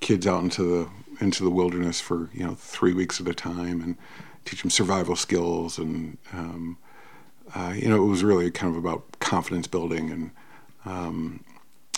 kids 0.00 0.26
out 0.26 0.42
into 0.42 0.62
the 0.62 0.88
into 1.24 1.44
the 1.44 1.50
wilderness 1.50 2.00
for 2.00 2.30
you 2.32 2.44
know 2.44 2.54
three 2.54 2.92
weeks 2.94 3.20
at 3.20 3.28
a 3.28 3.34
time 3.34 3.80
and 3.80 3.96
teach 4.44 4.62
them 4.62 4.70
survival 4.70 5.16
skills 5.16 5.78
and 5.78 6.18
um, 6.32 6.76
uh, 7.54 7.72
you 7.76 7.88
know 7.88 8.02
it 8.02 8.06
was 8.08 8.24
really 8.24 8.50
kind 8.50 8.72
of 8.72 8.78
about 8.78 9.18
confidence 9.20 9.66
building 9.66 10.10
and 10.10 10.30
um, 10.84 11.44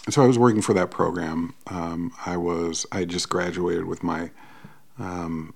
and 0.05 0.14
so 0.14 0.23
I 0.23 0.26
was 0.26 0.38
working 0.38 0.62
for 0.62 0.75
that 0.75 0.90
program. 0.90 1.55
Um, 1.69 2.12
I 2.25 2.37
was 2.37 2.87
I 2.93 3.05
just 3.05 3.28
graduated 3.28 3.87
with 3.87 4.02
my 4.02 4.31
um, 4.99 5.55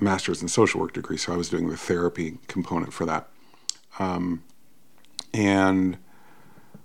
master's 0.00 0.42
in 0.42 0.48
social 0.48 0.80
work 0.80 0.92
degree, 0.92 1.16
so 1.16 1.32
I 1.32 1.36
was 1.36 1.48
doing 1.48 1.68
the 1.68 1.76
therapy 1.76 2.38
component 2.48 2.92
for 2.92 3.06
that. 3.06 3.28
Um, 3.98 4.42
and 5.32 5.98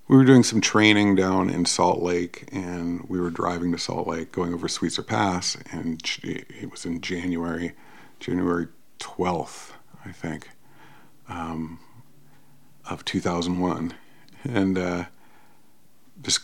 we 0.08 0.18
were 0.18 0.26
doing 0.26 0.44
some 0.44 0.60
training 0.60 1.16
down 1.16 1.50
in 1.50 1.66
Salt 1.66 2.02
Lake, 2.02 2.50
and 2.52 3.08
we 3.08 3.20
were 3.20 3.30
driving 3.30 3.72
to 3.72 3.78
Salt 3.78 4.08
Lake, 4.08 4.32
going 4.32 4.54
over 4.54 4.68
Sweetzer 4.68 5.06
Pass, 5.06 5.58
and 5.72 6.02
it 6.24 6.70
was 6.70 6.86
in 6.86 7.00
January, 7.02 7.74
January 8.20 8.68
twelfth, 9.00 9.74
I 10.06 10.12
think, 10.12 10.50
um, 11.30 11.80
of 12.90 13.06
two 13.06 13.22
thousand 13.22 13.60
one, 13.60 13.94
and 14.44 14.78
uh, 14.78 15.06
this 16.22 16.40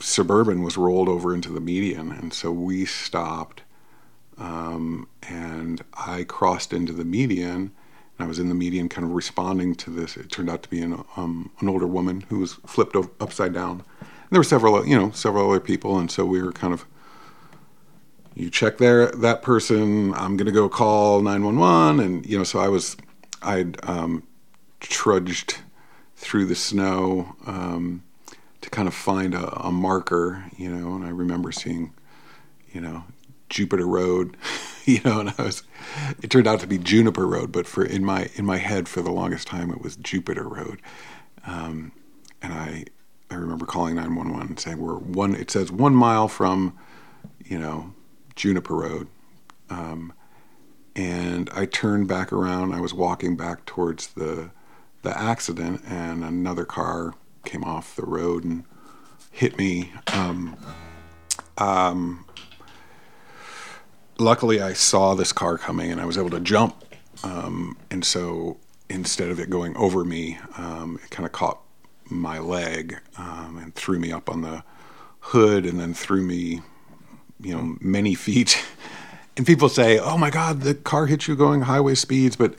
suburban 0.00 0.62
was 0.62 0.76
rolled 0.76 1.08
over 1.08 1.34
into 1.34 1.50
the 1.50 1.60
median, 1.60 2.12
and 2.12 2.34
so 2.34 2.50
we 2.52 2.84
stopped 2.84 3.62
um, 4.38 5.08
and 5.28 5.82
I 5.94 6.24
crossed 6.24 6.72
into 6.72 6.92
the 6.92 7.04
median. 7.04 7.72
And 8.18 8.24
I 8.24 8.28
was 8.28 8.38
in 8.38 8.48
the 8.48 8.54
median, 8.54 8.88
kind 8.88 9.06
of 9.06 9.12
responding 9.12 9.74
to 9.76 9.90
this. 9.90 10.16
It 10.16 10.30
turned 10.30 10.48
out 10.48 10.62
to 10.62 10.70
be 10.70 10.80
an 10.80 11.04
um, 11.16 11.50
an 11.60 11.68
older 11.68 11.86
woman 11.86 12.22
who 12.28 12.38
was 12.38 12.54
flipped 12.66 12.96
upside 13.20 13.52
down. 13.52 13.84
And 14.00 14.30
there 14.30 14.40
were 14.40 14.44
several, 14.44 14.86
you 14.86 14.98
know, 14.98 15.10
several 15.10 15.50
other 15.50 15.60
people, 15.60 15.98
and 15.98 16.10
so 16.10 16.24
we 16.24 16.42
were 16.42 16.52
kind 16.52 16.72
of. 16.72 16.86
You 18.34 18.50
check 18.50 18.76
there 18.78 19.06
that 19.06 19.40
person. 19.40 20.12
I'm 20.14 20.36
going 20.36 20.46
to 20.46 20.52
go 20.52 20.68
call 20.68 21.22
911, 21.22 22.00
and 22.00 22.26
you 22.26 22.36
know, 22.36 22.44
so 22.44 22.58
I 22.58 22.68
was, 22.68 22.96
I'd 23.42 23.78
um, 23.88 24.22
trudged 24.80 25.58
through 26.16 26.46
the 26.46 26.54
snow 26.54 27.34
um, 27.46 28.02
to 28.60 28.70
kind 28.70 28.88
of 28.88 28.94
find 28.94 29.34
a, 29.34 29.48
a 29.60 29.72
marker, 29.72 30.44
you 30.56 30.68
know, 30.68 30.94
and 30.94 31.04
I 31.04 31.10
remember 31.10 31.52
seeing, 31.52 31.92
you 32.72 32.80
know, 32.80 33.04
Jupiter 33.48 33.86
Road, 33.86 34.36
you 34.84 35.00
know, 35.04 35.20
and 35.20 35.34
I 35.38 35.42
was 35.42 35.62
it 36.22 36.30
turned 36.30 36.46
out 36.46 36.60
to 36.60 36.66
be 36.66 36.78
Juniper 36.78 37.26
Road, 37.26 37.52
but 37.52 37.66
for 37.66 37.84
in 37.84 38.04
my 38.04 38.28
in 38.34 38.44
my 38.44 38.58
head 38.58 38.88
for 38.88 39.02
the 39.02 39.12
longest 39.12 39.46
time 39.46 39.70
it 39.70 39.80
was 39.80 39.96
Jupiter 39.96 40.48
Road. 40.48 40.80
Um, 41.46 41.92
and 42.42 42.52
I 42.52 42.84
I 43.30 43.34
remember 43.34 43.66
calling 43.66 43.96
911 43.96 44.48
and 44.48 44.60
saying 44.60 44.78
we're 44.78 44.96
one 44.98 45.34
it 45.34 45.50
says 45.50 45.72
1 45.72 45.94
mile 45.94 46.28
from, 46.28 46.76
you 47.44 47.58
know, 47.58 47.92
Juniper 48.34 48.74
Road. 48.76 49.08
Um, 49.68 50.12
and 50.94 51.50
I 51.54 51.66
turned 51.66 52.08
back 52.08 52.32
around. 52.32 52.72
I 52.72 52.80
was 52.80 52.94
walking 52.94 53.36
back 53.36 53.66
towards 53.66 54.08
the 54.08 54.50
the 55.02 55.16
accident, 55.16 55.82
and 55.86 56.24
another 56.24 56.64
car 56.64 57.14
came 57.44 57.62
off 57.62 57.94
the 57.94 58.04
road 58.04 58.44
and 58.44 58.64
hit 59.30 59.56
me. 59.56 59.92
Um, 60.12 60.56
um, 61.58 62.25
luckily, 64.18 64.60
I 64.60 64.72
saw 64.72 65.14
this 65.14 65.32
car 65.32 65.58
coming, 65.58 65.90
and 65.90 66.00
I 66.00 66.04
was 66.04 66.18
able 66.18 66.30
to 66.30 66.40
jump. 66.40 66.84
Um, 67.24 67.76
and 67.90 68.04
so 68.04 68.58
instead 68.88 69.30
of 69.30 69.40
it 69.40 69.50
going 69.50 69.76
over 69.76 70.04
me, 70.04 70.38
um, 70.56 70.98
it 71.02 71.10
kind 71.10 71.26
of 71.26 71.32
caught 71.32 71.60
my 72.08 72.38
leg 72.38 72.98
um, 73.18 73.58
and 73.60 73.74
threw 73.74 73.98
me 73.98 74.12
up 74.12 74.30
on 74.30 74.42
the 74.42 74.62
hood, 75.20 75.66
and 75.66 75.80
then 75.80 75.94
threw 75.94 76.22
me, 76.22 76.62
you 77.40 77.54
know, 77.54 77.76
many 77.80 78.14
feet. 78.26 78.64
and 79.36 79.46
people 79.46 79.68
say, 79.68 79.98
"Oh 79.98 80.16
my 80.18 80.30
God, 80.30 80.60
the 80.60 80.74
car 80.74 81.06
hit 81.06 81.26
you 81.26 81.36
going 81.36 81.62
highway 81.62 81.94
speeds," 81.94 82.36
but 82.36 82.54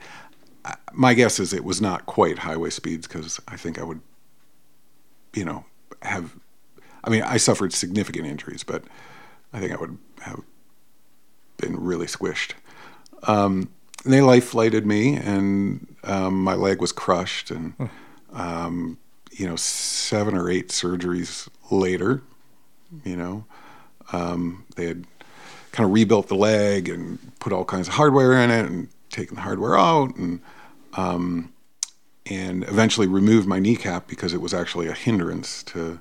uh, 0.64 0.74
my 0.92 1.14
guess 1.14 1.40
is 1.40 1.52
it 1.52 1.64
was 1.64 1.80
not 1.80 2.06
quite 2.06 2.40
highway 2.40 2.70
speeds 2.70 3.06
because 3.06 3.40
I 3.48 3.56
think 3.56 3.78
I 3.78 3.84
would, 3.84 4.00
you 5.34 5.44
know, 5.44 5.64
have. 6.02 6.36
I 7.04 7.10
mean, 7.10 7.22
I 7.22 7.36
suffered 7.36 7.72
significant 7.72 8.26
injuries, 8.26 8.64
but 8.64 8.84
I 9.52 9.60
think 9.60 9.72
I 9.72 9.76
would 9.76 9.96
have 10.20 10.42
been 11.58 11.76
really 11.76 12.06
squished. 12.06 12.52
Um, 13.24 13.70
they 14.04 14.20
life 14.20 14.44
flighted 14.44 14.86
me, 14.86 15.16
and 15.16 15.94
um, 16.04 16.42
my 16.42 16.54
leg 16.54 16.80
was 16.80 16.92
crushed, 16.92 17.50
and 17.50 17.74
um, 18.32 18.98
you 19.32 19.46
know, 19.46 19.56
seven 19.56 20.34
or 20.34 20.48
eight 20.48 20.68
surgeries 20.68 21.48
later, 21.70 22.22
you 23.04 23.16
know, 23.16 23.44
um, 24.12 24.64
they 24.76 24.86
had 24.86 25.04
kind 25.72 25.86
of 25.86 25.92
rebuilt 25.92 26.28
the 26.28 26.34
leg 26.34 26.88
and 26.88 27.18
put 27.38 27.52
all 27.52 27.64
kinds 27.64 27.88
of 27.88 27.94
hardware 27.94 28.32
in 28.32 28.50
it, 28.50 28.66
and 28.66 28.88
taken 29.10 29.34
the 29.36 29.42
hardware 29.42 29.76
out, 29.76 30.16
and 30.16 30.40
um, 30.94 31.52
and 32.26 32.64
eventually 32.64 33.06
removed 33.06 33.46
my 33.46 33.58
kneecap 33.58 34.06
because 34.06 34.32
it 34.32 34.40
was 34.40 34.54
actually 34.54 34.86
a 34.86 34.92
hindrance 34.92 35.62
to 35.64 36.00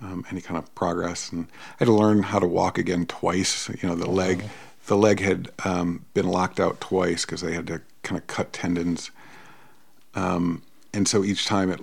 um, 0.00 0.24
any 0.30 0.40
kind 0.40 0.58
of 0.58 0.74
progress. 0.74 1.30
And 1.30 1.46
I 1.72 1.76
had 1.78 1.86
to 1.86 1.92
learn 1.92 2.22
how 2.22 2.38
to 2.38 2.46
walk 2.46 2.78
again 2.78 3.06
twice. 3.06 3.68
You 3.68 3.88
know, 3.88 3.94
the 3.94 4.10
leg 4.10 4.44
the 4.88 4.96
leg 4.96 5.20
had 5.20 5.50
um, 5.64 6.04
been 6.14 6.26
locked 6.26 6.58
out 6.58 6.80
twice 6.80 7.24
because 7.24 7.40
they 7.40 7.54
had 7.54 7.66
to 7.68 7.80
kind 8.02 8.20
of 8.20 8.26
cut 8.26 8.52
tendons, 8.52 9.10
um, 10.14 10.62
and 10.92 11.06
so 11.06 11.22
each 11.22 11.46
time 11.46 11.70
it 11.70 11.80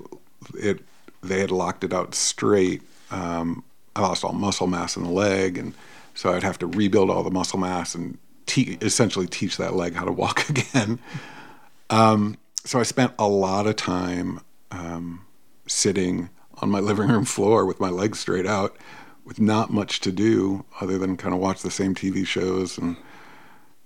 it 0.56 0.80
they 1.24 1.40
had 1.40 1.52
locked 1.52 1.84
it 1.84 1.94
out 1.94 2.14
straight. 2.14 2.82
Um, 3.12 3.64
I 3.96 4.02
lost 4.02 4.24
all 4.24 4.34
muscle 4.34 4.68
mass 4.68 4.98
in 4.98 5.04
the 5.04 5.10
leg, 5.12 5.58
and 5.58 5.74
so 6.14 6.34
I'd 6.34 6.44
have 6.44 6.60
to 6.60 6.68
rebuild 6.68 7.10
all 7.10 7.24
the 7.24 7.32
muscle 7.32 7.60
mass 7.60 7.96
and 7.96 8.18
te- 8.46 8.78
essentially 8.82 9.28
teach 9.28 9.58
that 9.58 9.76
leg 9.76 9.94
how 9.94 10.06
to 10.06 10.12
walk 10.12 10.50
again. 10.50 11.00
Um, 11.90 12.38
so 12.64 12.80
I 12.80 12.84
spent 12.84 13.14
a 13.20 13.28
lot 13.28 13.68
of 13.68 13.76
time 13.76 14.42
um, 14.72 15.26
sitting 15.68 16.30
on 16.62 16.70
my 16.70 16.80
living 16.80 17.08
room 17.08 17.26
floor 17.26 17.66
with 17.66 17.80
my 17.80 17.90
legs 17.90 18.20
straight 18.20 18.48
out 18.48 18.76
with 19.26 19.40
not 19.40 19.72
much 19.72 20.00
to 20.02 20.12
do 20.12 20.64
other 20.80 20.98
than 20.98 21.18
kind 21.18 21.34
of 21.34 21.42
watch 21.42 21.62
the 21.62 21.72
same 21.72 21.96
TV 21.96 22.26
shows 22.26 22.78
and 22.78 22.96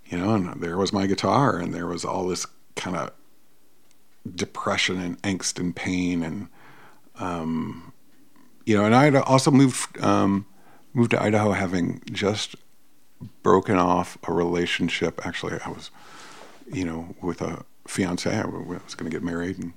you 0.04 0.18
know 0.18 0.34
and 0.34 0.60
there 0.60 0.76
was 0.76 0.92
my 0.92 1.06
guitar 1.06 1.56
and 1.56 1.74
there 1.74 1.86
was 1.86 2.04
all 2.04 2.28
this 2.28 2.46
kind 2.76 2.96
of 2.96 3.10
depression 4.34 5.00
and 5.00 5.20
angst 5.22 5.58
and 5.58 5.74
pain 5.74 6.22
and 6.22 6.48
um, 7.18 7.92
you 8.66 8.76
know 8.76 8.84
and 8.84 8.94
I 8.94 9.04
had 9.04 9.16
also 9.16 9.50
moved 9.50 9.98
um, 10.02 10.46
moved 10.92 11.12
to 11.12 11.22
Idaho 11.22 11.52
having 11.52 12.02
just 12.12 12.54
broken 13.42 13.76
off 13.76 14.16
a 14.24 14.32
relationship. 14.32 15.24
Actually 15.26 15.58
I 15.64 15.70
was 15.70 15.90
you 16.70 16.84
know 16.84 17.14
with 17.22 17.40
a 17.40 17.64
fiance 17.86 18.30
I 18.30 18.44
was 18.44 18.94
going 18.94 19.10
to 19.10 19.16
get 19.16 19.22
married 19.24 19.58
and 19.58 19.72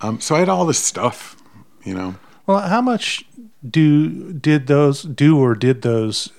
um, 0.00 0.20
so 0.20 0.34
I 0.34 0.38
had 0.38 0.48
all 0.48 0.64
this 0.64 0.82
stuff 0.82 1.36
you 1.84 1.92
know 1.92 2.14
well, 2.50 2.68
how 2.68 2.80
much 2.80 3.24
do 3.68 4.32
did 4.32 4.66
those 4.66 5.02
do 5.02 5.38
or 5.38 5.54
did 5.54 5.82
those 5.82 6.30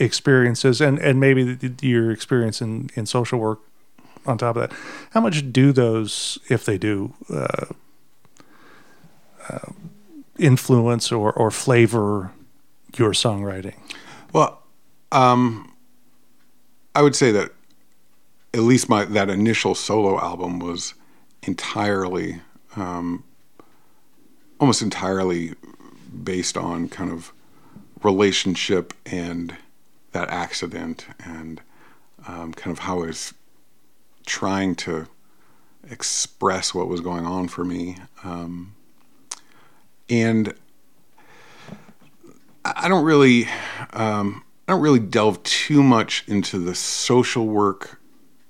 experiences 0.00 0.80
and 0.80 0.98
and 0.98 1.20
maybe 1.20 1.58
your 1.82 2.10
experience 2.10 2.60
in 2.60 2.90
in 2.94 3.06
social 3.06 3.38
work 3.38 3.60
on 4.26 4.38
top 4.38 4.56
of 4.56 4.68
that 4.68 4.78
how 5.10 5.20
much 5.20 5.52
do 5.52 5.72
those 5.72 6.38
if 6.48 6.64
they 6.64 6.78
do 6.78 7.14
uh, 7.32 7.66
uh, 9.48 9.72
influence 10.38 11.12
or 11.12 11.32
or 11.32 11.50
flavor 11.50 12.32
your 12.96 13.10
songwriting? 13.10 13.76
Well 14.32 14.62
um, 15.12 15.72
i 16.94 17.02
would 17.02 17.14
say 17.14 17.30
that 17.32 17.52
at 18.54 18.60
least 18.60 18.88
my 18.88 19.04
that 19.04 19.28
initial 19.30 19.74
solo 19.74 20.18
album 20.18 20.58
was 20.58 20.94
entirely 21.42 22.40
um, 22.76 23.24
almost 24.58 24.82
entirely 24.82 25.54
based 26.22 26.56
on 26.56 26.88
kind 26.88 27.10
of 27.10 27.32
relationship 28.02 28.94
and 29.06 29.56
that 30.12 30.28
accident 30.30 31.06
and 31.24 31.60
um, 32.26 32.52
kind 32.52 32.72
of 32.72 32.80
how 32.80 33.02
I 33.02 33.06
was 33.06 33.34
trying 34.26 34.74
to 34.76 35.06
express 35.90 36.74
what 36.74 36.88
was 36.88 37.00
going 37.00 37.24
on 37.24 37.48
for 37.48 37.64
me. 37.64 37.96
Um, 38.24 38.74
and 40.08 40.54
I 42.64 42.88
don't 42.88 43.04
really, 43.04 43.48
um, 43.92 44.44
I 44.66 44.72
don't 44.72 44.80
really 44.80 44.98
delve 44.98 45.42
too 45.42 45.82
much 45.82 46.24
into 46.26 46.58
the 46.58 46.74
social 46.74 47.46
work 47.46 48.00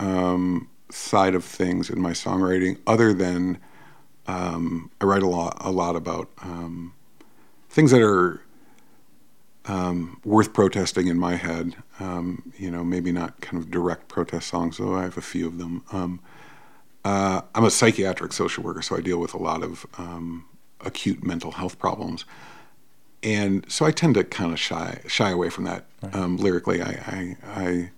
um, 0.01 0.69
side 0.91 1.35
of 1.35 1.45
things 1.45 1.91
in 1.91 2.01
my 2.01 2.13
songwriting, 2.13 2.79
other 2.87 3.13
than 3.13 3.59
um, 4.29 4.91
I 5.01 5.07
write 5.07 5.23
a 5.23 5.27
lot, 5.27 5.57
a 5.61 5.71
lot 5.71 5.97
about 5.97 6.29
um, 6.43 6.95
things 7.71 7.91
that 7.91 8.03
are 8.03 8.41
um, 9.65 10.21
worth 10.25 10.53
protesting 10.53 11.09
in 11.09 11.19
my 11.19 11.35
head. 11.37 11.75
Um, 11.99 12.53
you 12.57 12.71
know, 12.71 12.85
maybe 12.85 13.11
not 13.11 13.41
kind 13.41 13.61
of 13.61 13.71
direct 13.71 14.09
protest 14.09 14.49
songs, 14.49 14.77
though 14.77 14.95
I 14.95 15.03
have 15.03 15.17
a 15.17 15.23
few 15.23 15.47
of 15.47 15.59
them. 15.59 15.83
Um, 15.93 16.21
uh, 17.05 17.41
I'm 17.55 17.65
a 17.65 17.71
psychiatric 17.71 18.33
social 18.33 18.63
worker, 18.63 18.83
so 18.83 18.97
I 18.97 19.01
deal 19.01 19.19
with 19.19 19.33
a 19.33 19.39
lot 19.39 19.63
of 19.63 19.87
um, 19.97 20.45
acute 20.83 21.25
mental 21.25 21.53
health 21.53 21.79
problems, 21.79 22.27
and 23.23 23.65
so 23.71 23.87
I 23.87 23.93
tend 23.93 24.15
to 24.15 24.25
kind 24.25 24.53
of 24.53 24.61
shy 24.61 25.01
shy 25.07 25.31
away 25.31 25.49
from 25.49 25.65
that 25.65 25.87
right. 26.03 26.15
lyrically. 26.15 26.83
I, 26.83 26.91
I, 26.91 27.37
I 27.47 27.91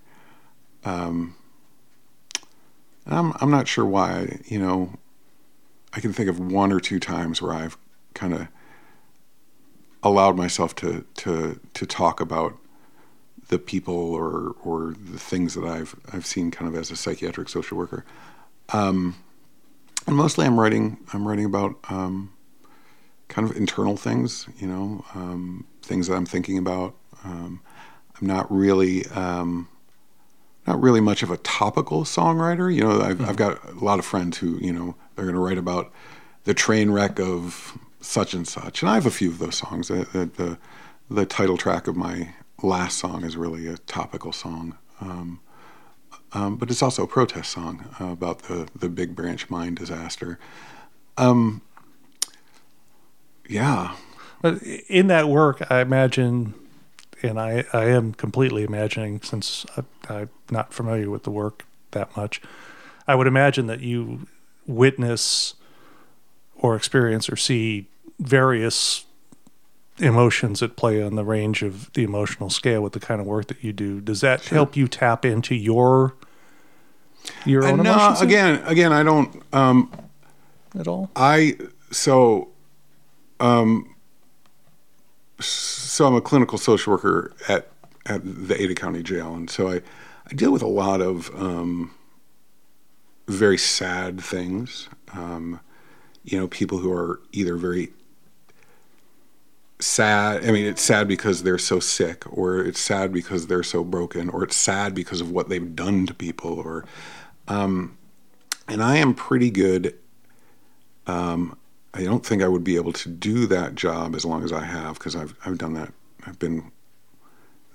I'm 3.06 3.32
I'm 3.40 3.50
not 3.50 3.66
sure 3.66 3.84
why. 3.84 4.38
You 4.44 4.58
know, 4.60 4.92
I 5.92 6.00
can 6.00 6.12
think 6.12 6.28
of 6.28 6.38
one 6.38 6.72
or 6.72 6.80
two 6.80 7.00
times 7.00 7.42
where 7.42 7.52
I've 7.52 7.76
kind 8.14 8.34
of 8.34 8.48
allowed 10.02 10.36
myself 10.36 10.74
to 10.76 11.04
to 11.14 11.60
to 11.74 11.86
talk 11.86 12.20
about 12.20 12.56
the 13.48 13.58
people 13.58 14.14
or 14.14 14.54
or 14.62 14.94
the 14.98 15.18
things 15.18 15.54
that 15.54 15.64
I've 15.64 15.94
I've 16.12 16.26
seen 16.26 16.50
kind 16.50 16.72
of 16.72 16.78
as 16.78 16.90
a 16.90 16.96
psychiatric 16.96 17.48
social 17.48 17.76
worker. 17.76 18.04
Um, 18.72 19.16
and 20.06 20.16
mostly 20.16 20.46
I'm 20.46 20.58
writing 20.58 20.98
I'm 21.12 21.26
writing 21.26 21.44
about 21.44 21.76
um, 21.88 22.32
kind 23.28 23.48
of 23.48 23.56
internal 23.56 23.96
things, 23.96 24.48
you 24.58 24.66
know, 24.66 25.04
um, 25.14 25.66
things 25.82 26.06
that 26.06 26.14
I'm 26.14 26.26
thinking 26.26 26.58
about. 26.58 26.94
Um, 27.24 27.60
I'm 28.20 28.26
not 28.26 28.50
really 28.50 29.06
um, 29.08 29.68
not 30.66 30.80
really 30.80 31.00
much 31.00 31.22
of 31.22 31.30
a 31.30 31.36
topical 31.38 32.04
songwriter. 32.04 32.72
You 32.72 32.82
know, 32.82 33.00
I've, 33.00 33.16
mm-hmm. 33.16 33.24
I've 33.24 33.36
got 33.36 33.64
a 33.68 33.84
lot 33.84 33.98
of 33.98 34.04
friends 34.04 34.38
who 34.38 34.58
you 34.58 34.72
know 34.72 34.94
they're 35.14 35.24
going 35.24 35.34
to 35.34 35.40
write 35.40 35.58
about 35.58 35.92
the 36.44 36.54
train 36.54 36.90
wreck 36.90 37.18
of 37.18 37.78
such 38.00 38.34
and 38.34 38.46
such, 38.46 38.82
and 38.82 38.90
I 38.90 38.94
have 38.94 39.06
a 39.06 39.10
few 39.10 39.28
of 39.30 39.38
those 39.38 39.56
songs. 39.56 39.88
The, 39.88 40.30
the, 40.36 40.58
the 41.10 41.26
title 41.26 41.56
track 41.56 41.86
of 41.86 41.96
my 41.96 42.34
last 42.62 42.98
song 42.98 43.24
is 43.24 43.36
really 43.36 43.66
a 43.66 43.76
topical 43.78 44.32
song, 44.32 44.76
um, 45.00 45.40
um, 46.32 46.56
but 46.56 46.70
it's 46.70 46.82
also 46.82 47.04
a 47.04 47.06
protest 47.06 47.50
song 47.50 47.84
uh, 48.00 48.06
about 48.06 48.40
the 48.44 48.68
the 48.74 48.88
Big 48.88 49.14
Branch 49.14 49.48
mine 49.50 49.74
disaster. 49.74 50.38
Um, 51.16 51.62
yeah, 53.48 53.96
but 54.40 54.62
in 54.62 55.08
that 55.08 55.28
work, 55.28 55.70
I 55.70 55.80
imagine, 55.80 56.54
and 57.22 57.38
I 57.38 57.64
I 57.72 57.86
am 57.86 58.14
completely 58.14 58.62
imagining 58.62 59.20
since 59.22 59.66
I, 59.76 59.82
I'm 60.08 60.30
not 60.50 60.72
familiar 60.72 61.10
with 61.10 61.24
the 61.24 61.30
work 61.30 61.64
that 61.92 62.16
much. 62.16 62.40
I 63.06 63.14
would 63.14 63.26
imagine 63.26 63.66
that 63.66 63.80
you 63.80 64.26
witness 64.66 65.54
or 66.54 66.76
experience 66.76 67.28
or 67.28 67.36
see 67.36 67.86
various 68.18 69.04
emotions 69.98 70.62
at 70.62 70.76
play 70.76 71.02
on 71.02 71.14
the 71.16 71.24
range 71.24 71.62
of 71.62 71.92
the 71.92 72.04
emotional 72.04 72.50
scale 72.50 72.82
with 72.82 72.92
the 72.92 73.00
kind 73.00 73.20
of 73.20 73.26
work 73.26 73.48
that 73.48 73.62
you 73.62 73.72
do. 73.72 74.00
Does 74.00 74.20
that 74.20 74.42
sure. 74.42 74.56
help 74.56 74.76
you 74.76 74.88
tap 74.88 75.24
into 75.24 75.54
your 75.54 76.14
your 77.44 77.64
own 77.64 77.80
uh, 77.80 77.82
no, 77.82 77.92
emotions? 77.92 78.20
Again, 78.22 78.62
again, 78.64 78.92
I 78.92 79.02
don't 79.02 79.42
um, 79.52 79.92
at 80.78 80.88
all. 80.88 81.10
I 81.16 81.58
so 81.90 82.48
um, 83.40 83.94
so 85.40 86.06
I'm 86.06 86.14
a 86.14 86.20
clinical 86.20 86.58
social 86.58 86.92
worker 86.92 87.32
at 87.48 87.68
at 88.06 88.20
the 88.24 88.60
Ada 88.60 88.74
County 88.74 89.02
Jail, 89.02 89.34
and 89.34 89.50
so 89.50 89.68
I 89.68 89.82
I 90.30 90.34
deal 90.34 90.52
with 90.52 90.62
a 90.62 90.68
lot 90.68 91.00
of 91.00 91.34
um, 91.34 91.92
very 93.26 93.58
sad 93.58 94.20
things. 94.20 94.88
Um, 95.12 95.60
you 96.22 96.38
know, 96.38 96.46
people 96.46 96.78
who 96.78 96.92
are 96.92 97.20
either 97.32 97.56
very 97.56 97.92
sad. 99.80 100.46
I 100.46 100.52
mean, 100.52 100.66
it's 100.66 100.82
sad 100.82 101.08
because 101.08 101.42
they're 101.42 101.58
so 101.58 101.80
sick, 101.80 102.24
or 102.32 102.58
it's 102.64 102.80
sad 102.80 103.12
because 103.12 103.48
they're 103.48 103.64
so 103.64 103.82
broken, 103.82 104.28
or 104.28 104.44
it's 104.44 104.56
sad 104.56 104.94
because 104.94 105.20
of 105.20 105.32
what 105.32 105.48
they've 105.48 105.74
done 105.74 106.06
to 106.06 106.14
people, 106.14 106.52
or 106.60 106.84
um, 107.48 107.96
and 108.68 108.82
I 108.82 108.98
am 108.98 109.14
pretty 109.14 109.50
good. 109.50 109.98
Um, 111.08 111.56
I 111.92 112.04
don't 112.04 112.24
think 112.24 112.40
I 112.40 112.48
would 112.48 112.62
be 112.62 112.76
able 112.76 112.92
to 112.92 113.08
do 113.08 113.46
that 113.48 113.74
job 113.74 114.14
as 114.14 114.24
long 114.24 114.44
as 114.44 114.52
I 114.52 114.64
have 114.64 114.94
because 114.94 115.16
I've 115.16 115.34
I've 115.44 115.58
done 115.58 115.74
that. 115.74 115.92
I've 116.24 116.38
been 116.38 116.70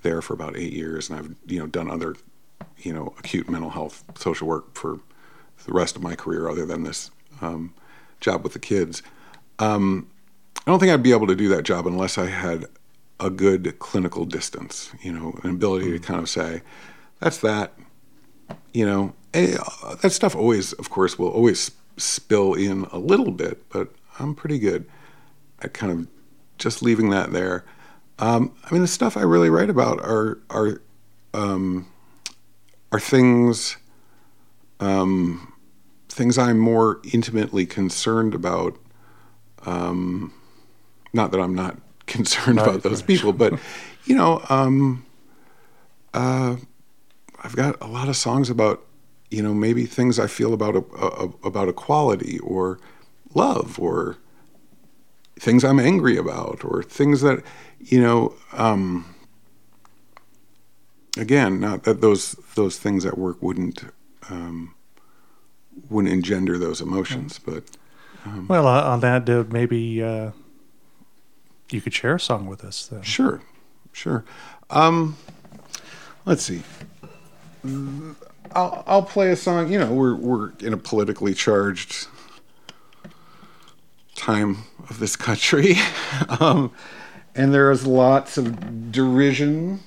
there 0.03 0.21
for 0.21 0.33
about 0.33 0.55
eight 0.55 0.71
years, 0.71 1.09
and 1.09 1.19
I've 1.19 1.35
you 1.47 1.59
know 1.59 1.67
done 1.67 1.89
other 1.91 2.15
you 2.77 2.93
know 2.93 3.13
acute 3.19 3.49
mental 3.49 3.69
health 3.69 4.03
social 4.17 4.47
work 4.47 4.75
for 4.75 4.99
the 5.65 5.73
rest 5.73 5.95
of 5.95 6.03
my 6.03 6.15
career, 6.15 6.49
other 6.49 6.65
than 6.65 6.83
this 6.83 7.11
um, 7.41 7.73
job 8.19 8.43
with 8.43 8.53
the 8.53 8.59
kids. 8.59 9.01
Um, 9.59 10.09
I 10.65 10.71
don't 10.71 10.79
think 10.79 10.91
I'd 10.91 11.03
be 11.03 11.11
able 11.11 11.27
to 11.27 11.35
do 11.35 11.49
that 11.49 11.63
job 11.63 11.87
unless 11.87 12.17
I 12.17 12.27
had 12.27 12.65
a 13.19 13.29
good 13.29 13.79
clinical 13.79 14.25
distance, 14.25 14.91
you 15.01 15.11
know, 15.11 15.37
an 15.43 15.51
ability 15.51 15.91
to 15.91 15.99
kind 15.99 16.19
of 16.19 16.29
say, 16.29 16.61
that's 17.19 17.39
that, 17.39 17.73
you 18.73 18.85
know, 18.85 19.13
eh, 19.33 19.57
that 20.01 20.11
stuff 20.11 20.35
always, 20.35 20.73
of 20.73 20.89
course, 20.89 21.17
will 21.17 21.29
always 21.29 21.71
spill 21.97 22.53
in 22.53 22.85
a 22.91 22.97
little 22.97 23.31
bit, 23.31 23.69
but 23.69 23.89
I'm 24.19 24.35
pretty 24.35 24.59
good 24.59 24.85
at 25.61 25.73
kind 25.73 25.91
of 25.91 26.07
just 26.57 26.81
leaving 26.81 27.09
that 27.11 27.31
there. 27.31 27.63
Um, 28.19 28.53
I 28.65 28.73
mean, 28.73 28.81
the 28.81 28.87
stuff 28.87 29.17
I 29.17 29.21
really 29.21 29.49
write 29.49 29.69
about 29.69 29.99
are 29.99 30.39
are 30.49 30.81
um, 31.33 31.87
are 32.95 32.99
things 32.99 33.75
um, 34.79 35.53
things 36.07 36.37
I'm 36.37 36.59
more 36.59 37.01
intimately 37.03 37.65
concerned 37.65 38.33
about. 38.33 38.77
Um, 39.65 40.33
not 41.11 41.31
that 41.31 41.41
I'm 41.41 41.53
not 41.53 41.77
concerned 42.05 42.57
about 42.57 42.83
those 42.83 43.01
people, 43.01 43.33
but 43.33 43.59
you 44.05 44.15
know, 44.15 44.41
um, 44.49 45.05
uh, 46.13 46.55
I've 47.43 47.55
got 47.57 47.75
a 47.81 47.87
lot 47.87 48.07
of 48.07 48.15
songs 48.15 48.49
about 48.49 48.85
you 49.29 49.43
know 49.43 49.53
maybe 49.53 49.85
things 49.85 50.17
I 50.17 50.27
feel 50.27 50.53
about 50.53 50.77
a, 50.77 50.83
a, 50.97 51.29
about 51.43 51.67
equality 51.67 52.39
or 52.39 52.79
love 53.33 53.77
or 53.77 54.15
things 55.37 55.65
I'm 55.65 55.81
angry 55.81 56.15
about 56.15 56.63
or 56.63 56.81
things 56.81 57.19
that 57.21 57.43
you 57.77 58.01
know. 58.01 58.35
Um, 58.53 59.13
again, 61.17 61.59
not 61.59 61.83
that 61.83 61.99
those 61.99 62.35
those 62.55 62.77
things 62.79 63.05
at 63.05 63.17
work 63.17 63.41
wouldn't 63.41 63.83
um, 64.29 64.73
wouldn't 65.89 66.13
engender 66.13 66.57
those 66.57 66.81
emotions, 66.81 67.39
but 67.39 67.63
um, 68.25 68.47
well, 68.47 68.67
uh, 68.67 68.81
on 68.81 69.01
that 69.01 69.27
note, 69.27 69.49
maybe 69.49 70.01
uh, 70.01 70.31
you 71.69 71.81
could 71.81 71.93
share 71.93 72.15
a 72.15 72.19
song 72.19 72.47
with 72.47 72.63
us. 72.63 72.87
Then. 72.87 73.03
Sure, 73.03 73.41
sure. 73.91 74.25
Um, 74.69 75.15
let's 76.25 76.43
see. 76.43 76.63
I'll, 78.53 78.83
I'll 78.87 79.03
play 79.03 79.31
a 79.31 79.35
song. 79.35 79.71
You 79.71 79.79
know, 79.79 79.93
we're 79.93 80.15
we're 80.15 80.51
in 80.59 80.73
a 80.73 80.77
politically 80.77 81.33
charged 81.33 82.07
time 84.15 84.63
of 84.89 84.99
this 84.99 85.15
country, 85.15 85.75
um, 86.39 86.71
and 87.35 87.53
there 87.53 87.69
is 87.69 87.85
lots 87.85 88.37
of 88.37 88.91
derision 88.91 89.81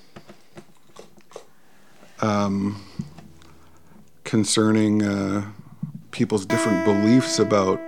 um, 2.21 2.83
concerning 4.25 5.03
uh, 5.03 5.51
people's 6.11 6.47
different 6.47 6.85
beliefs 6.85 7.39
about 7.39 7.81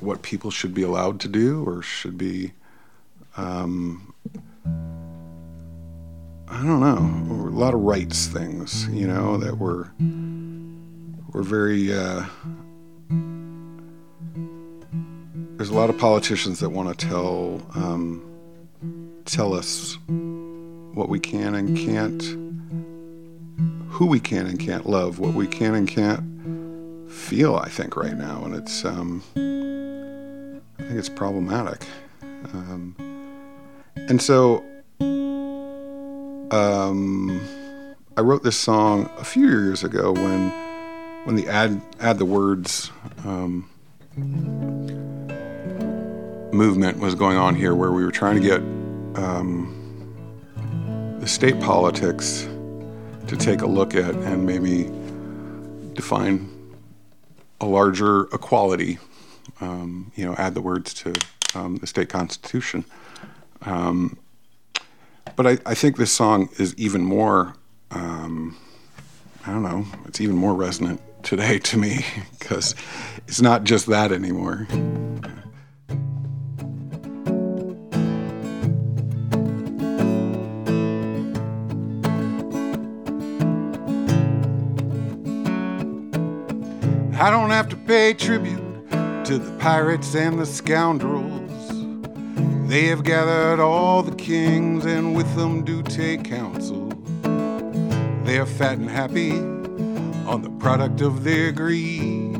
what 0.00 0.22
people 0.22 0.50
should 0.50 0.74
be 0.74 0.82
allowed 0.82 1.20
to 1.20 1.28
do 1.28 1.64
or 1.64 1.82
should 1.82 2.18
be 2.18 2.52
um, 3.36 4.12
I 6.52 6.66
don't 6.66 6.80
know, 6.80 7.48
a 7.48 7.56
lot 7.56 7.72
of 7.72 7.80
rights 7.80 8.26
things, 8.26 8.86
you 8.88 9.06
know, 9.06 9.38
that 9.38 9.56
were 9.56 9.90
were 11.32 11.42
very. 11.42 11.92
Uh, 11.92 12.26
there's 15.56 15.70
a 15.70 15.74
lot 15.74 15.88
of 15.88 15.96
politicians 15.96 16.60
that 16.60 16.68
want 16.68 16.96
to 16.96 17.06
tell 17.06 17.62
um, 17.74 18.22
tell 19.24 19.54
us 19.54 19.96
what 20.94 21.08
we 21.08 21.18
can 21.18 21.54
and 21.54 21.76
can't, 21.76 22.22
who 23.90 24.06
we 24.06 24.20
can 24.20 24.46
and 24.46 24.58
can't 24.58 24.86
love, 24.86 25.18
what 25.18 25.34
we 25.34 25.46
can 25.46 25.74
and 25.74 25.88
can't 25.88 27.10
feel. 27.10 27.56
I 27.56 27.68
think 27.68 27.96
right 27.96 28.16
now, 28.16 28.44
and 28.44 28.54
it's. 28.54 28.84
Um, 28.84 29.22
I 30.82 30.84
think 30.84 30.98
it's 30.98 31.08
problematic. 31.08 31.86
Um, 32.52 32.96
and 33.96 34.20
so 34.20 34.64
um, 36.50 37.40
I 38.16 38.20
wrote 38.20 38.42
this 38.42 38.56
song 38.56 39.08
a 39.16 39.24
few 39.24 39.48
years 39.48 39.84
ago 39.84 40.12
when 40.12 40.50
when 41.24 41.36
the 41.36 41.46
add 41.46 41.80
add 42.00 42.18
the 42.18 42.24
words 42.24 42.90
um, 43.24 43.70
movement 46.52 46.98
was 46.98 47.14
going 47.14 47.36
on 47.36 47.54
here, 47.54 47.76
where 47.76 47.92
we 47.92 48.04
were 48.04 48.10
trying 48.10 48.42
to 48.42 48.48
get 48.48 48.60
um, 49.22 49.81
state 51.26 51.60
politics 51.60 52.48
to 53.26 53.36
take 53.36 53.62
a 53.62 53.66
look 53.66 53.94
at 53.94 54.14
and 54.14 54.44
maybe 54.46 54.90
define 55.94 56.48
a 57.60 57.66
larger 57.66 58.24
equality 58.32 58.98
um, 59.60 60.12
you 60.14 60.24
know, 60.24 60.34
add 60.34 60.54
the 60.54 60.60
words 60.60 60.92
to 60.94 61.14
um, 61.54 61.76
the 61.76 61.86
state 61.86 62.08
constitution. 62.08 62.84
Um, 63.62 64.18
but 65.36 65.46
I, 65.46 65.58
I, 65.64 65.74
think 65.74 65.96
this 65.96 66.12
song 66.12 66.48
is 66.58 66.74
even 66.76 67.02
more, 67.02 67.54
um, 67.92 68.56
I 69.46 69.52
don't 69.52 69.62
know, 69.62 69.86
it's 70.06 70.20
even 70.20 70.36
more 70.36 70.54
resonant 70.54 71.00
today 71.22 71.58
to 71.60 71.78
me 71.78 72.04
because 72.38 72.74
it's 73.28 73.40
not 73.40 73.64
just 73.64 73.86
that 73.86 74.10
anymore. 74.10 74.66
I 87.22 87.30
don't 87.30 87.50
have 87.50 87.68
to 87.68 87.76
pay 87.76 88.14
tribute 88.14 88.90
to 89.26 89.38
the 89.38 89.56
pirates 89.60 90.16
and 90.16 90.40
the 90.40 90.44
scoundrels. 90.44 91.68
They 92.68 92.86
have 92.86 93.04
gathered 93.04 93.60
all 93.60 94.02
the 94.02 94.16
kings 94.16 94.84
and 94.86 95.14
with 95.14 95.32
them 95.36 95.64
do 95.64 95.84
take 95.84 96.24
counsel. 96.24 96.88
They 98.24 98.40
are 98.40 98.44
fat 98.44 98.78
and 98.78 98.90
happy 98.90 99.38
on 100.26 100.42
the 100.42 100.50
product 100.58 101.00
of 101.00 101.22
their 101.22 101.52
greed. 101.52 102.34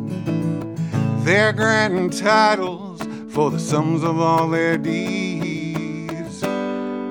They're 1.25 1.53
granting 1.53 2.11
titles 2.11 3.03
for 3.29 3.53
the 3.53 3.61
sums 3.61 4.03
of 4.03 4.19
all 4.19 4.49
their 4.49 4.79
deeds. 4.79 6.41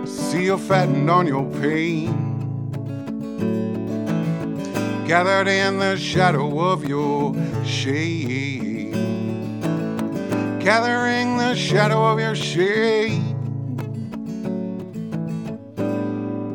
See 0.04 0.44
you 0.44 0.58
fattened 0.58 1.10
on 1.10 1.26
your 1.26 1.50
pain 1.62 2.31
gathered 5.08 5.48
in 5.48 5.80
the 5.80 5.98
shadow 5.98 6.60
of 6.60 6.88
your 6.88 7.36
shade 7.66 8.72
gathering 10.64 11.38
the 11.38 11.56
shadow 11.56 12.06
of 12.06 12.20
your 12.20 12.36
shade. 12.36 13.20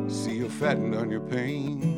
See 0.09 0.37
you 0.37 0.49
fattened 0.49 0.95
on 0.95 1.11
your 1.11 1.21
pain. 1.21 1.97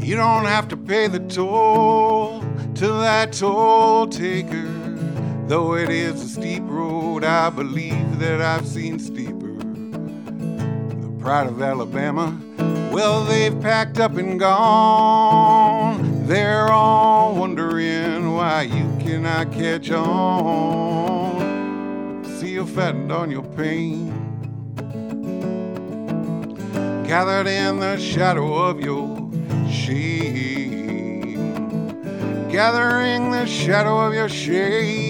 You 0.00 0.14
don't 0.14 0.44
have 0.44 0.68
to 0.68 0.76
pay 0.76 1.08
the 1.08 1.20
toll 1.20 2.40
to 2.76 2.86
that 2.86 3.32
toll 3.32 4.06
taker. 4.06 4.68
Though 5.48 5.74
it 5.74 5.90
is 5.90 6.22
a 6.22 6.28
steep 6.28 6.62
road, 6.66 7.24
I 7.24 7.50
believe 7.50 8.20
that 8.20 8.40
I've 8.40 8.66
seen 8.66 9.00
steeper. 9.00 9.37
Pride 11.20 11.48
of 11.48 11.60
Alabama, 11.60 12.40
well, 12.92 13.24
they've 13.24 13.60
packed 13.60 13.98
up 13.98 14.16
and 14.16 14.38
gone. 14.40 16.26
They're 16.26 16.70
all 16.70 17.34
wondering 17.34 18.34
why 18.34 18.62
you 18.62 18.84
cannot 19.00 19.52
catch 19.52 19.90
on. 19.90 21.34
See 22.38 22.50
you 22.52 22.64
fattened 22.64 23.12
on 23.12 23.30
your 23.30 23.42
pain. 23.42 24.14
Gathered 27.06 27.46
in 27.46 27.80
the 27.80 27.98
shadow 27.98 28.54
of 28.54 28.80
your 28.80 29.30
shame. 29.70 31.34
Gathering 32.50 33.30
the 33.32 33.44
shadow 33.46 33.98
of 33.98 34.14
your 34.14 34.28
shame. 34.28 35.07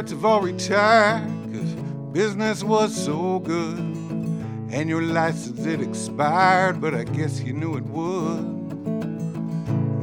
Pirates 0.00 0.12
have 0.12 0.24
all 0.24 0.40
cause 0.40 1.74
business 2.12 2.64
was 2.64 2.96
so 2.96 3.38
good. 3.40 3.76
And 4.72 4.88
your 4.88 5.02
license 5.02 5.66
it 5.66 5.82
expired, 5.82 6.80
but 6.80 6.94
I 6.94 7.04
guess 7.04 7.42
you 7.42 7.52
knew 7.52 7.76
it 7.76 7.84
would. 7.84 8.40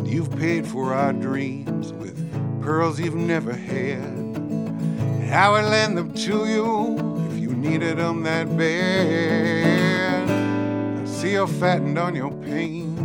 You've 0.07 0.29
paid 0.37 0.67
for 0.67 0.93
our 0.93 1.13
dreams 1.13 1.93
with 1.93 2.15
pearls 2.61 2.99
you've 2.99 3.15
never 3.15 3.53
had. 3.53 4.03
And 4.03 5.33
I 5.33 5.49
would 5.49 5.65
lend 5.65 5.97
them 5.97 6.13
to 6.13 6.45
you 6.45 7.27
if 7.31 7.39
you 7.39 7.55
needed 7.55 7.97
them 7.97 8.21
that 8.21 8.55
bad. 8.55 10.29
I 10.29 11.05
see 11.05 11.31
you're 11.31 11.47
fattened 11.47 11.97
on 11.97 12.15
your 12.15 12.29
pain 12.29 12.95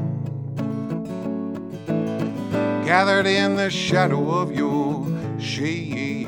gathered 2.84 3.26
in 3.26 3.56
the 3.56 3.70
shadow 3.70 4.28
of 4.28 4.52
your 4.54 5.06
shade, 5.40 6.21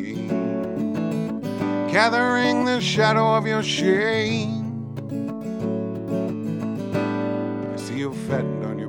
gathering 1.95 2.65
the 2.65 2.81
shadow 2.81 3.37
of 3.37 3.47
your 3.47 3.63
shame. 3.63 4.91
I 7.73 7.77
see 7.77 7.99
you 7.99 8.13
fattened 8.27 8.65
on 8.65 8.81
your 8.81 8.84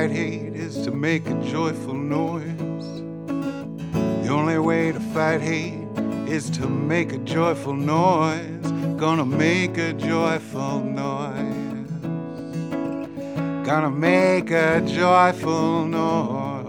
fight 0.00 0.12
hate 0.12 0.56
is 0.56 0.82
to 0.82 0.90
make 0.90 1.26
a 1.26 1.34
joyful 1.42 1.92
noise. 1.92 3.02
The 4.24 4.30
only 4.30 4.58
way 4.58 4.92
to 4.92 5.00
fight 5.12 5.42
hate 5.42 5.86
is 6.26 6.48
to 6.52 6.66
make 6.66 7.12
a 7.12 7.18
joyful 7.18 7.74
noise. 7.74 8.66
Gonna 8.98 9.26
make 9.26 9.76
a 9.76 9.92
joyful 9.92 10.80
noise. 10.80 11.90
Gonna 13.66 13.90
make 13.90 14.50
a 14.50 14.80
joyful 14.80 15.84
noise. 15.84 16.64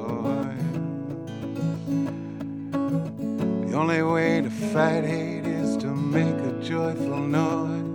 The 3.70 3.78
only 3.78 4.04
way 4.04 4.42
to 4.42 4.50
fight 4.50 5.06
hate 5.06 5.46
is 5.46 5.78
to 5.78 5.88
make 5.88 6.36
a 6.36 6.52
joyful 6.62 7.20
noise. 7.20 7.91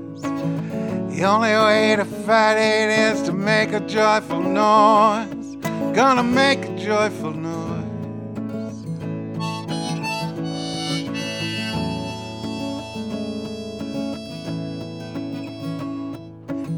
The 1.17 1.25
only 1.25 1.49
way 1.49 1.97
to 1.97 2.05
fight 2.05 2.59
it 2.59 2.91
is 2.91 3.23
to 3.23 3.33
make 3.33 3.73
a 3.73 3.81
joyful 3.81 4.39
noise. 4.39 5.57
Gonna 5.95 6.23
make 6.23 6.67
a 6.67 6.77
joyful 6.77 7.33
noise. 7.33 7.55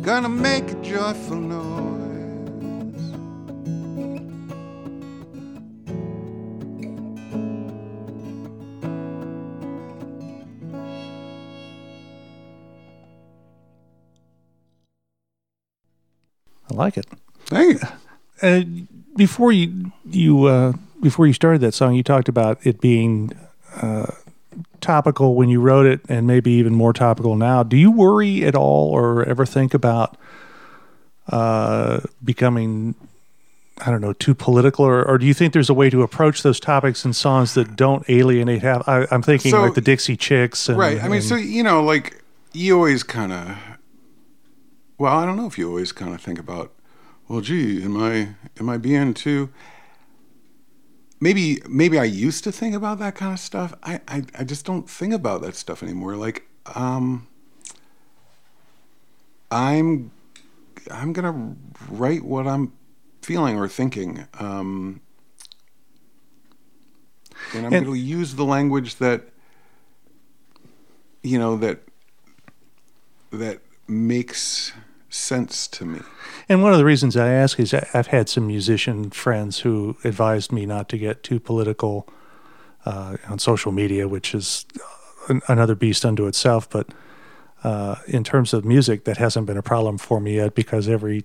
Gonna 0.05 0.29
make 0.29 0.71
a 0.71 0.83
joyful 0.85 1.35
noise. 1.35 1.68
Like 16.79 16.97
it. 16.97 17.07
Thank 17.47 17.83
you. 17.83 17.89
Uh, 18.41 18.63
before 19.17 19.53
you 19.53 19.93
you 20.09 20.45
uh, 20.47 20.73
before 21.03 21.27
you 21.27 21.33
started 21.33 21.61
that 21.61 21.75
song, 21.75 21.95
you 21.95 22.03
talked 22.03 22.29
about 22.29 22.59
it 22.65 22.81
being 22.81 23.33
uh, 23.83 24.07
topical 24.81 25.35
when 25.35 25.49
you 25.49 25.61
wrote 25.61 25.87
it, 25.87 26.01
and 26.09 26.27
maybe 26.27 26.51
even 26.53 26.75
more 26.75 26.93
topical 26.93 27.37
now. 27.37 27.63
Do 27.63 27.77
you 27.77 27.91
worry 27.91 28.45
at 28.45 28.55
all, 28.55 28.91
or 28.91 29.25
ever 29.25 29.45
think 29.45 29.75
about 29.75 30.17
uh, 31.29 32.01
becoming, 32.25 32.95
I 33.85 33.91
don't 33.91 34.01
know, 34.01 34.13
too 34.13 34.35
political, 34.35 34.85
or, 34.85 35.05
or 35.05 35.19
do 35.19 35.27
you 35.27 35.35
think 35.35 35.53
there's 35.53 35.69
a 35.71 35.75
way 35.75 35.91
to 35.91 36.03
approach 36.03 36.43
those 36.43 36.59
topics 36.61 37.05
in 37.05 37.13
songs 37.13 37.55
that 37.55 37.77
don't 37.77 38.09
alienate? 38.09 38.63
Half, 38.63 38.89
I, 38.89 39.07
I'm 39.11 39.23
thinking 39.23 39.51
So- 39.51 39.63
like 39.63 39.75
the 39.75 39.81
Dixie 39.81 40.17
Chicks, 40.17 40.69
and, 40.69 40.79
right. 40.79 40.99
I 41.01 41.05
mean, 41.05 41.15
and- 41.17 41.25
so 41.25 41.35
you 41.37 41.63
know, 41.63 41.83
like 41.83 42.23
you 42.53 42.77
always 42.77 43.03
kind 43.03 43.33
of. 43.33 43.57
Well, 44.99 45.17
I 45.17 45.25
don't 45.25 45.37
know 45.37 45.47
if 45.47 45.57
you 45.59 45.69
always 45.69 45.93
kind 45.93 46.13
of 46.15 46.21
think 46.21 46.39
about. 46.39 46.73
Well, 47.29 47.41
gee, 47.41 47.83
am 47.83 47.97
I 47.97 48.35
am 48.59 48.69
I 48.69 48.79
being 48.79 49.15
too? 49.15 49.51
Maybe 51.21 51.61
maybe 51.69 51.99
I 51.99 52.05
used 52.05 52.45
to 52.45 52.53
think 52.53 52.75
about 52.75 52.99
that 52.99 53.15
kind 53.15 53.33
of 53.33 53.39
stuff. 53.41 53.75
I 53.83 54.01
I, 54.09 54.25
I 54.39 54.45
just 54.45 54.65
don't 54.65 54.89
think 54.89 55.13
about 55.15 55.43
that 55.43 55.55
stuff 55.57 55.83
anymore. 55.83 56.17
Like, 56.17 56.49
um, 56.75 57.27
I'm 59.51 60.11
I'm 60.91 61.13
gonna 61.13 61.55
write 61.89 62.25
what 62.25 62.47
I'm 62.47 62.73
feeling 63.23 63.57
or 63.59 63.69
thinking. 63.69 64.27
Um, 64.39 65.01
and 67.55 67.67
I'm 67.67 67.73
And- 67.73 67.87
going 67.87 67.97
to 67.99 68.01
use 68.01 68.35
the 68.35 68.45
language 68.45 68.97
that 68.97 69.29
you 71.23 71.39
know 71.39 71.57
that 71.59 71.81
that 73.31 73.61
makes 73.87 74.73
sense 75.09 75.67
to 75.69 75.85
me. 75.85 76.01
And 76.49 76.63
one 76.63 76.73
of 76.73 76.79
the 76.79 76.85
reasons 76.85 77.17
I 77.17 77.29
ask 77.29 77.59
is 77.61 77.75
I've 77.75 78.09
had 78.09 78.29
some 78.29 78.47
musician 78.47 79.11
friends 79.11 79.61
who 79.61 79.97
advised 80.05 80.53
me 80.53 80.67
not 80.67 80.89
to 80.91 80.99
get 80.99 81.23
too 81.23 81.41
political 81.41 82.09
uh, 82.85 83.17
on 83.29 83.39
social 83.39 83.73
media, 83.73 84.09
which 84.09 84.35
is 84.35 84.67
another 85.49 85.75
beast 85.75 86.05
unto 86.05 86.27
itself. 86.27 86.69
But 86.71 86.89
uh, 87.65 87.97
in 88.07 88.25
terms 88.25 88.55
of 88.55 88.65
music, 88.65 89.05
that 89.05 89.17
hasn't 89.19 89.47
been 89.47 89.57
a 89.57 89.63
problem 89.63 89.99
for 89.99 90.21
me 90.21 90.37
yet 90.37 90.55
because 90.55 90.89
every 90.89 91.25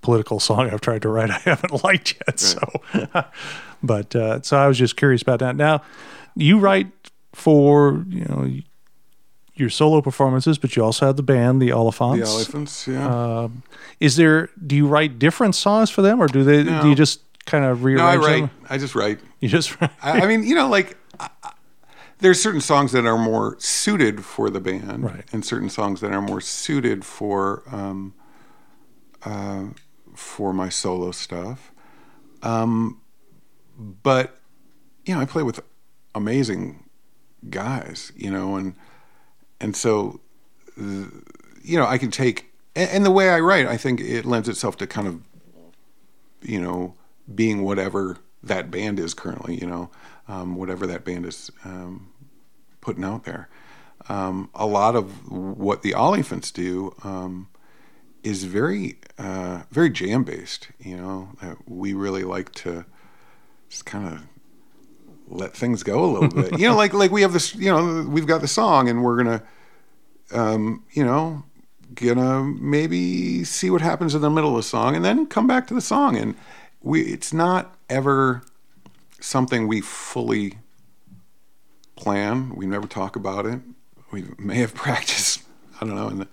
political 0.00 0.38
song 0.40 0.70
I've 0.70 0.80
tried 0.80 1.02
to 1.02 1.08
write 1.08 1.30
I 1.30 1.38
haven't 1.38 1.84
liked 1.84 2.14
yet. 2.26 2.38
So, 2.38 2.60
but 3.82 4.14
uh, 4.14 4.42
so 4.42 4.56
I 4.56 4.66
was 4.66 4.78
just 4.78 4.96
curious 4.96 5.22
about 5.22 5.40
that. 5.40 5.56
Now, 5.56 5.82
you 6.36 6.58
write 6.58 6.88
for 7.32 8.04
you 8.08 8.24
know 8.24 8.50
your 9.56 9.70
solo 9.70 10.00
performances, 10.00 10.58
but 10.58 10.74
you 10.76 10.84
also 10.84 11.06
have 11.06 11.16
the 11.16 11.22
band, 11.22 11.62
the 11.62 11.70
Oliphants. 11.70 12.18
The 12.18 12.24
Oliphants, 12.58 12.86
yeah. 12.92 13.40
Um, 13.44 13.62
is 14.00 14.16
there? 14.16 14.48
Do 14.66 14.74
you 14.76 14.86
write 14.86 15.18
different 15.18 15.54
songs 15.54 15.90
for 15.90 16.02
them, 16.02 16.20
or 16.20 16.26
do 16.26 16.42
they? 16.44 16.64
No. 16.64 16.82
Do 16.82 16.88
you 16.88 16.94
just 16.94 17.20
kind 17.46 17.64
of 17.64 17.84
rearrange? 17.84 17.98
no, 18.00 18.06
I 18.06 18.16
write. 18.16 18.40
them? 18.40 18.50
I 18.68 18.78
just 18.78 18.94
write. 18.94 19.20
You 19.40 19.48
just 19.48 19.80
write. 19.80 19.90
I, 20.02 20.22
I 20.22 20.26
mean, 20.26 20.42
you 20.44 20.54
know, 20.54 20.68
like 20.68 20.96
I- 21.20 21.28
I- 21.42 21.52
there's 22.20 22.40
certain 22.40 22.60
songs 22.60 22.92
that 22.92 23.04
are 23.06 23.18
more 23.18 23.56
suited 23.58 24.24
for 24.24 24.48
the 24.48 24.60
band, 24.60 25.04
Right. 25.04 25.24
and 25.32 25.44
certain 25.44 25.68
songs 25.68 26.00
that 26.00 26.12
are 26.12 26.22
more 26.22 26.40
suited 26.40 27.04
for 27.04 27.62
um, 27.70 28.14
uh, 29.24 29.64
for 30.14 30.52
my 30.52 30.68
solo 30.68 31.10
stuff. 31.10 31.72
Um, 32.42 33.00
but 33.78 34.38
you 35.04 35.14
know, 35.14 35.20
I 35.20 35.24
play 35.26 35.42
with 35.42 35.60
amazing 36.14 36.88
guys, 37.50 38.12
you 38.16 38.30
know, 38.30 38.56
and 38.56 38.74
and 39.64 39.74
so 39.74 40.20
you 40.76 41.78
know, 41.78 41.86
I 41.86 41.98
can 41.98 42.10
take 42.10 42.52
and, 42.76 43.06
the 43.06 43.10
way 43.10 43.30
I 43.30 43.38
write, 43.38 43.66
I 43.66 43.76
think 43.76 44.00
it 44.00 44.24
lends 44.24 44.48
itself 44.48 44.76
to 44.78 44.86
kind 44.86 45.08
of 45.08 45.22
you 46.42 46.60
know, 46.60 46.94
being 47.34 47.62
whatever 47.62 48.18
that 48.42 48.70
band 48.70 49.00
is 49.00 49.14
currently, 49.14 49.54
you 49.54 49.66
know, 49.66 49.90
um, 50.28 50.56
whatever 50.56 50.86
that 50.86 51.04
band 51.04 51.24
is 51.24 51.50
um, 51.64 52.12
putting 52.82 53.04
out 53.04 53.24
there. 53.24 53.48
Um, 54.10 54.50
a 54.54 54.66
lot 54.66 54.94
of 54.94 55.30
what 55.30 55.80
the 55.80 55.92
Oliphants 55.92 56.52
do 56.52 56.94
um, 57.02 57.48
is 58.22 58.44
very, 58.44 58.98
uh, 59.16 59.62
very 59.70 59.88
jam 59.88 60.24
based. 60.24 60.68
You 60.78 60.98
know, 60.98 61.28
we 61.66 61.94
really 61.94 62.24
like 62.24 62.52
to 62.56 62.84
just 63.70 63.86
kind 63.86 64.06
of 64.06 64.22
let 65.34 65.54
things 65.54 65.82
go 65.82 66.04
a 66.04 66.10
little 66.12 66.28
bit. 66.28 66.58
You 66.58 66.68
know, 66.68 66.76
like 66.76 66.94
like 66.94 67.10
we 67.10 67.22
have 67.22 67.32
this. 67.32 67.54
You 67.54 67.70
know, 67.70 68.06
we've 68.08 68.26
got 68.26 68.40
the 68.40 68.48
song, 68.48 68.88
and 68.88 69.02
we're 69.04 69.16
gonna, 69.16 69.42
um, 70.32 70.84
you 70.92 71.04
know, 71.04 71.44
gonna 71.94 72.42
maybe 72.42 73.44
see 73.44 73.70
what 73.70 73.80
happens 73.80 74.14
in 74.14 74.20
the 74.20 74.30
middle 74.30 74.50
of 74.50 74.56
the 74.56 74.62
song 74.62 74.96
and 74.96 75.04
then 75.04 75.26
come 75.26 75.46
back 75.46 75.66
to 75.66 75.74
the 75.74 75.80
song 75.80 76.16
and 76.16 76.34
we 76.82 77.02
it's 77.02 77.32
not 77.32 77.76
ever 77.88 78.42
something 79.20 79.68
we 79.68 79.80
fully 79.80 80.58
plan 81.96 82.54
we 82.56 82.66
never 82.66 82.86
talk 82.86 83.16
about 83.16 83.46
it 83.46 83.60
we 84.10 84.24
may 84.38 84.56
have 84.56 84.74
practiced 84.74 85.42
i 85.80 85.86
don't 85.86 85.94
know 85.94 86.08
in 86.08 86.18
the 86.18 86.28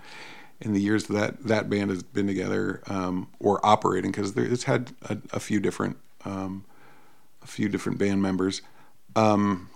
in 0.61 0.73
the 0.73 0.81
years 0.81 1.05
that 1.07 1.43
that 1.43 1.69
band 1.69 1.89
has 1.89 2.03
been 2.03 2.27
together 2.27 2.81
um, 2.87 3.27
or 3.39 3.63
operating 3.65 4.11
because 4.11 4.35
it's 4.37 4.63
had 4.63 4.91
a, 5.03 5.17
a 5.33 5.39
few 5.39 5.59
different 5.59 5.97
um, 6.23 6.65
a 7.41 7.47
few 7.47 7.67
different 7.67 7.97
band 7.97 8.21
members 8.21 8.61
um, 9.15 9.69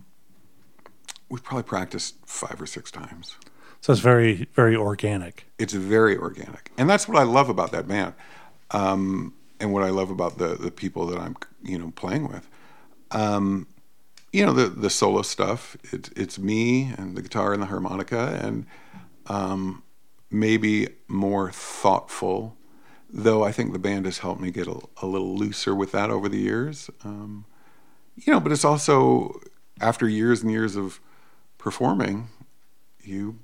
we've 1.29 1.43
probably 1.43 1.63
practiced 1.63 2.15
five 2.25 2.61
or 2.61 2.65
six 2.65 2.91
times 2.91 3.35
So 3.81 3.91
it's 3.93 4.01
very, 4.01 4.47
very 4.53 4.75
organic. 4.75 5.45
it's 5.59 5.73
very 5.73 6.17
organic, 6.17 6.71
and 6.77 6.89
that's 6.89 7.07
what 7.07 7.17
I 7.17 7.23
love 7.23 7.49
about 7.49 7.71
that 7.71 7.87
band, 7.87 8.13
um, 8.71 9.33
and 9.59 9.71
what 9.73 9.83
I 9.83 9.89
love 9.89 10.09
about 10.09 10.37
the 10.37 10.55
the 10.55 10.71
people 10.71 11.05
that 11.07 11.19
I'm 11.19 11.35
you 11.63 11.77
know 11.77 11.91
playing 11.95 12.27
with. 12.27 12.47
Um, 13.11 13.67
you 14.33 14.45
know 14.45 14.53
the 14.53 14.67
the 14.67 14.89
solo 14.89 15.21
stuff. 15.21 15.77
It's 15.93 16.09
it's 16.15 16.37
me 16.39 16.93
and 16.97 17.15
the 17.15 17.21
guitar 17.21 17.53
and 17.53 17.61
the 17.61 17.67
harmonica, 17.67 18.39
and 18.41 18.65
um, 19.27 19.83
maybe 20.29 20.89
more 21.07 21.51
thoughtful. 21.51 22.57
Though 23.09 23.43
I 23.45 23.51
think 23.53 23.71
the 23.71 23.79
band 23.79 24.05
has 24.05 24.17
helped 24.19 24.41
me 24.41 24.51
get 24.51 24.67
a, 24.67 24.77
a 25.01 25.05
little 25.07 25.35
looser 25.37 25.73
with 25.73 25.91
that 25.93 26.09
over 26.09 26.27
the 26.27 26.39
years. 26.39 26.89
Um, 27.03 27.45
you 28.15 28.33
know, 28.33 28.39
but 28.39 28.51
it's 28.51 28.65
also 28.65 29.39
after 29.81 30.07
years 30.07 30.41
and 30.41 30.51
years 30.51 30.75
of 30.75 30.99
performing, 31.57 32.29
you 33.01 33.39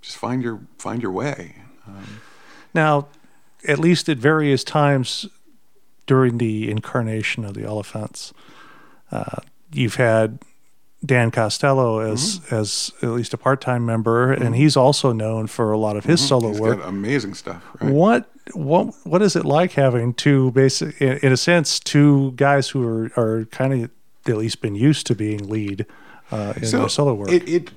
just 0.00 0.16
find 0.16 0.42
your 0.42 0.60
find 0.78 1.02
your 1.02 1.12
way. 1.12 1.56
Now, 2.74 3.08
at 3.66 3.78
least 3.78 4.08
at 4.08 4.18
various 4.18 4.64
times 4.64 5.26
during 6.06 6.38
the 6.38 6.70
incarnation 6.70 7.44
of 7.44 7.54
the 7.54 7.62
Oliphants, 7.62 8.32
uh, 9.10 9.40
you've 9.72 9.96
had 9.96 10.38
Dan 11.06 11.30
Costello 11.30 12.00
as 12.00 12.40
Mm-hmm. 12.40 12.54
as 12.54 12.92
at 13.02 13.10
least 13.10 13.32
a 13.34 13.38
part 13.38 13.60
time 13.60 13.86
member, 13.86 14.32
and 14.32 14.54
he's 14.56 14.76
also 14.76 15.12
known 15.12 15.46
for 15.46 15.72
a 15.72 15.78
lot 15.78 15.96
of 15.96 16.04
his 16.04 16.26
solo 16.26 16.48
Mm-hmm. 16.48 16.52
He's 16.52 16.60
work. 16.60 16.78
got 16.80 16.88
amazing 16.88 17.34
stuff. 17.34 17.62
Right? 17.80 17.92
What 17.92 18.30
what 18.52 18.94
what 19.04 19.22
is 19.22 19.36
it 19.36 19.44
like 19.44 19.72
having 19.72 20.14
two 20.14 20.50
basic, 20.52 21.00
in, 21.00 21.18
in 21.18 21.32
a 21.32 21.36
sense, 21.36 21.80
two 21.80 22.32
guys 22.32 22.68
who 22.68 22.86
are 22.86 23.12
are 23.16 23.44
kind 23.46 23.72
of 23.84 23.90
at 24.26 24.36
least 24.36 24.60
been 24.60 24.74
used 24.74 25.06
to 25.06 25.14
being 25.14 25.48
lead 25.48 25.86
uh, 26.30 26.54
in 26.56 26.70
their 26.70 26.88
solo 26.88 27.14
work? 27.14 27.30
It, 27.30 27.48
it 27.48 27.70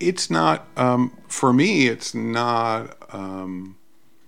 it's 0.00 0.30
not 0.30 0.66
um, 0.76 1.16
for 1.28 1.52
me. 1.52 1.86
It's 1.88 2.14
not, 2.14 2.96
um, 3.14 3.76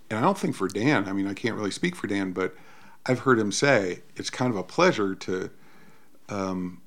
and 0.09 0.17
I 0.17 0.21
don't 0.21 0.37
think 0.37 0.55
for 0.55 0.67
Dan. 0.67 1.07
I 1.07 1.13
mean, 1.13 1.27
I 1.27 1.33
can't 1.33 1.55
really 1.55 1.71
speak 1.71 1.95
for 1.95 2.07
Dan, 2.07 2.31
but 2.31 2.55
I've 3.05 3.19
heard 3.19 3.37
him 3.37 3.51
say 3.51 4.01
it's 4.15 4.29
kind 4.29 4.49
of 4.49 4.57
a 4.57 4.63
pleasure 4.63 5.13
to 5.15 5.49
um, 6.29 6.81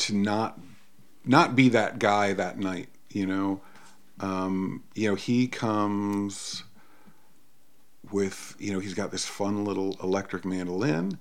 to 0.00 0.16
not 0.16 0.58
not 1.24 1.54
be 1.54 1.68
that 1.70 1.98
guy 1.98 2.32
that 2.32 2.58
night. 2.58 2.88
You 3.10 3.26
know, 3.26 3.60
um, 4.20 4.82
you 4.94 5.08
know 5.08 5.14
he 5.14 5.46
comes 5.46 6.64
with 8.10 8.56
you 8.58 8.72
know 8.72 8.78
he's 8.78 8.94
got 8.94 9.10
this 9.10 9.24
fun 9.24 9.64
little 9.64 9.96
electric 10.02 10.44
mandolin, 10.44 11.18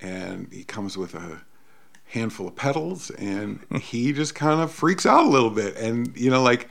and 0.00 0.48
he 0.52 0.64
comes 0.64 0.96
with 0.96 1.14
a 1.14 1.42
handful 2.10 2.48
of 2.48 2.56
pedals 2.56 3.10
and 3.10 3.60
he 3.80 4.12
just 4.12 4.34
kind 4.34 4.60
of 4.60 4.72
freaks 4.72 5.06
out 5.06 5.24
a 5.24 5.28
little 5.28 5.50
bit 5.50 5.76
and 5.76 6.16
you 6.16 6.28
know 6.28 6.42
like 6.42 6.68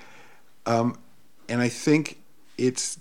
um 0.66 0.98
and 1.48 1.62
i 1.62 1.70
think 1.70 2.20
it's 2.58 3.00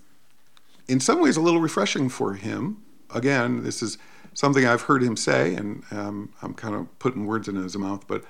in 0.86 1.00
some 1.00 1.20
ways 1.20 1.36
a 1.36 1.40
little 1.40 1.60
refreshing 1.60 2.08
for 2.08 2.34
him 2.34 2.80
again 3.12 3.64
this 3.64 3.82
is 3.82 3.98
something 4.34 4.64
i've 4.64 4.82
heard 4.82 5.02
him 5.02 5.16
say 5.16 5.54
and 5.54 5.82
um, 5.90 6.32
i'm 6.40 6.54
kind 6.54 6.76
of 6.76 6.98
putting 7.00 7.26
words 7.26 7.48
in 7.48 7.56
his 7.56 7.76
mouth 7.76 8.06
but 8.06 8.24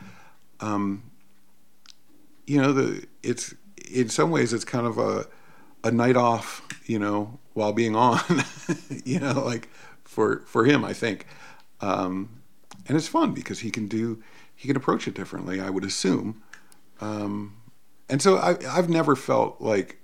um 0.60 1.10
you 2.46 2.60
know 2.60 2.72
the 2.72 3.06
it's 3.22 3.54
in 3.90 4.08
some 4.08 4.30
ways 4.30 4.52
it's 4.52 4.64
kind 4.64 4.86
of 4.86 4.98
a 4.98 5.26
a 5.84 5.90
night 5.90 6.16
off 6.16 6.66
you 6.86 6.98
know 6.98 7.38
while 7.54 7.72
being 7.72 7.94
on 7.94 8.20
you 9.04 9.18
know 9.20 9.44
like 9.44 9.68
for 10.04 10.40
for 10.46 10.64
him 10.64 10.84
i 10.84 10.92
think. 10.92 11.26
Um 11.80 12.40
and 12.86 12.96
it's 12.96 13.08
fun 13.08 13.32
because 13.34 13.60
he 13.60 13.70
can 13.70 13.86
do 13.86 14.22
he 14.56 14.66
can 14.66 14.76
approach 14.76 15.06
it 15.06 15.14
differently 15.14 15.60
i 15.60 15.70
would 15.70 15.84
assume. 15.84 16.42
Um, 17.00 17.54
and 18.08 18.20
so 18.20 18.36
I, 18.38 18.56
i've 18.76 18.88
never 18.88 19.14
felt 19.14 19.60
like 19.60 19.98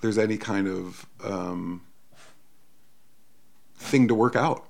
there's 0.00 0.18
any 0.18 0.36
kind 0.36 0.68
of 0.68 1.06
um, 1.24 1.82
thing 3.76 4.08
to 4.08 4.14
work 4.14 4.36
out. 4.36 4.68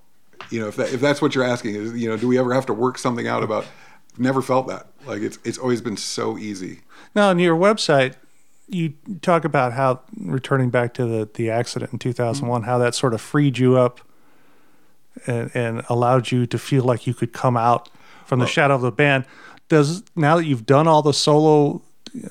You 0.50 0.60
know 0.60 0.68
if, 0.68 0.76
that, 0.76 0.92
if 0.92 1.00
that's 1.00 1.20
what 1.20 1.34
you're 1.34 1.44
asking 1.44 1.74
is 1.74 1.92
you 1.94 2.08
know 2.08 2.16
do 2.16 2.28
we 2.28 2.38
ever 2.38 2.54
have 2.54 2.66
to 2.66 2.72
work 2.72 2.98
something 2.98 3.26
out 3.26 3.42
about 3.42 3.66
never 4.18 4.42
felt 4.42 4.66
that 4.68 4.86
like 5.06 5.22
it's 5.22 5.38
it's 5.44 5.58
always 5.58 5.80
been 5.80 5.96
so 5.96 6.36
easy 6.38 6.80
Now, 7.14 7.30
on 7.30 7.38
your 7.38 7.56
website, 7.56 8.14
you 8.68 8.94
talk 9.22 9.44
about 9.44 9.72
how 9.72 10.00
returning 10.16 10.70
back 10.70 10.92
to 10.94 11.06
the, 11.06 11.28
the 11.34 11.50
accident 11.50 11.92
in 11.92 11.98
2001, 11.98 12.62
how 12.64 12.78
that 12.78 12.94
sort 12.94 13.14
of 13.14 13.20
freed 13.20 13.58
you 13.58 13.76
up 13.76 14.00
and, 15.26 15.50
and 15.54 15.82
allowed 15.88 16.30
you 16.30 16.46
to 16.46 16.58
feel 16.58 16.84
like 16.84 17.06
you 17.06 17.14
could 17.14 17.32
come 17.32 17.56
out 17.56 17.88
from 18.26 18.40
the 18.40 18.46
shadow 18.46 18.74
of 18.74 18.80
the 18.82 18.90
band. 18.92 19.24
Does 19.68 20.02
now 20.14 20.36
that 20.36 20.44
you've 20.44 20.66
done 20.66 20.86
all 20.88 21.02
the 21.02 21.12
solo, 21.14 21.82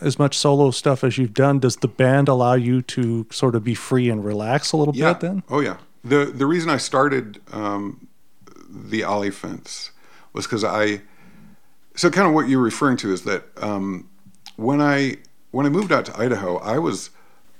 as 0.01 0.19
much 0.19 0.37
solo 0.37 0.71
stuff 0.71 1.03
as 1.03 1.17
you've 1.17 1.33
done, 1.33 1.59
does 1.59 1.77
the 1.77 1.87
band 1.87 2.27
allow 2.27 2.53
you 2.53 2.81
to 2.81 3.25
sort 3.31 3.55
of 3.55 3.63
be 3.63 3.75
free 3.75 4.09
and 4.09 4.23
relax 4.25 4.71
a 4.71 4.77
little 4.77 4.95
yeah 4.95 5.13
bit 5.13 5.21
then? 5.21 5.43
oh 5.49 5.59
yeah 5.61 5.77
the 6.03 6.25
the 6.25 6.45
reason 6.45 6.69
i 6.69 6.77
started 6.77 7.41
um, 7.51 8.07
the 8.69 9.01
Oliphants 9.01 9.91
was 10.33 10.45
because 10.45 10.63
i 10.63 11.01
so 11.95 12.09
kind 12.09 12.27
of 12.27 12.33
what 12.33 12.49
you're 12.49 12.61
referring 12.61 12.97
to 12.97 13.11
is 13.11 13.23
that 13.23 13.45
um, 13.61 14.09
when 14.57 14.81
I 14.81 15.17
when 15.51 15.65
I 15.65 15.69
moved 15.69 15.91
out 15.91 16.05
to 16.05 16.19
Idaho, 16.19 16.57
I 16.57 16.77
was 16.77 17.09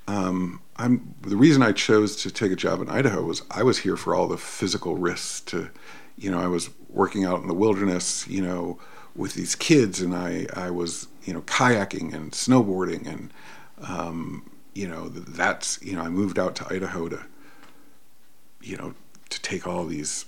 um, 0.08 0.60
I'm 0.76 1.14
the 1.22 1.36
reason 1.36 1.62
I 1.62 1.72
chose 1.72 2.16
to 2.16 2.30
take 2.30 2.52
a 2.52 2.56
job 2.56 2.80
in 2.80 2.88
Idaho 2.88 3.22
was 3.22 3.42
I 3.50 3.62
was 3.62 3.78
here 3.78 3.96
for 3.96 4.14
all 4.14 4.28
the 4.28 4.38
physical 4.38 4.96
risks. 4.96 5.40
To 5.42 5.70
you 6.16 6.30
know, 6.30 6.38
I 6.38 6.46
was 6.46 6.70
working 6.88 7.24
out 7.24 7.40
in 7.40 7.48
the 7.48 7.54
wilderness, 7.54 8.26
you 8.28 8.42
know, 8.42 8.78
with 9.14 9.34
these 9.34 9.54
kids, 9.54 10.00
and 10.00 10.14
I 10.14 10.46
I 10.54 10.70
was 10.70 11.08
you 11.24 11.32
know 11.32 11.40
kayaking 11.42 12.14
and 12.14 12.32
snowboarding, 12.32 13.06
and 13.06 13.32
um, 13.80 14.50
you 14.74 14.86
know 14.86 15.08
that's 15.08 15.80
you 15.82 15.96
know 15.96 16.02
I 16.02 16.08
moved 16.08 16.38
out 16.38 16.54
to 16.56 16.66
Idaho 16.72 17.08
to 17.08 17.24
you 18.60 18.76
know 18.76 18.94
to 19.30 19.40
take 19.40 19.66
all 19.66 19.86
these 19.86 20.26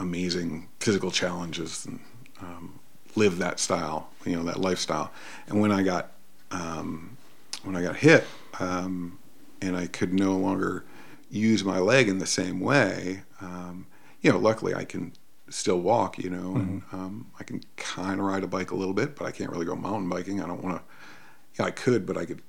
amazing 0.00 0.68
physical 0.80 1.10
challenges 1.10 1.86
and 1.86 2.00
um, 2.40 2.80
live 3.14 3.38
that 3.38 3.60
style, 3.60 4.10
you 4.24 4.36
know, 4.36 4.42
that 4.44 4.58
lifestyle. 4.60 5.12
And 5.46 5.60
when 5.60 5.72
I 5.72 5.82
got 5.82 6.12
um, 6.50 7.16
when 7.64 7.76
I 7.76 7.82
got 7.82 7.96
hit, 7.96 8.24
um, 8.58 9.18
and 9.60 9.76
I 9.76 9.86
could 9.86 10.12
no 10.12 10.36
longer 10.36 10.84
use 11.30 11.64
my 11.64 11.78
leg 11.78 12.08
in 12.08 12.18
the 12.18 12.26
same 12.26 12.60
way, 12.60 13.22
um, 13.40 13.86
you 14.20 14.30
know, 14.30 14.38
luckily 14.38 14.74
I 14.74 14.84
can 14.84 15.12
still 15.48 15.80
walk, 15.80 16.18
you 16.18 16.30
know, 16.30 16.56
and 16.56 16.82
um, 16.92 17.30
I 17.38 17.44
can 17.44 17.62
kind 17.76 18.20
of 18.20 18.26
ride 18.26 18.42
a 18.42 18.46
bike 18.46 18.70
a 18.70 18.74
little 18.74 18.94
bit, 18.94 19.16
but 19.16 19.26
I 19.26 19.30
can't 19.30 19.50
really 19.50 19.66
go 19.66 19.76
mountain 19.76 20.08
biking. 20.08 20.40
I 20.42 20.46
don't 20.46 20.62
want 20.62 20.76
to. 20.76 20.82
Know, 21.62 21.66
I 21.66 21.70
could, 21.70 22.06
but 22.06 22.16
I 22.16 22.24
could 22.24 22.40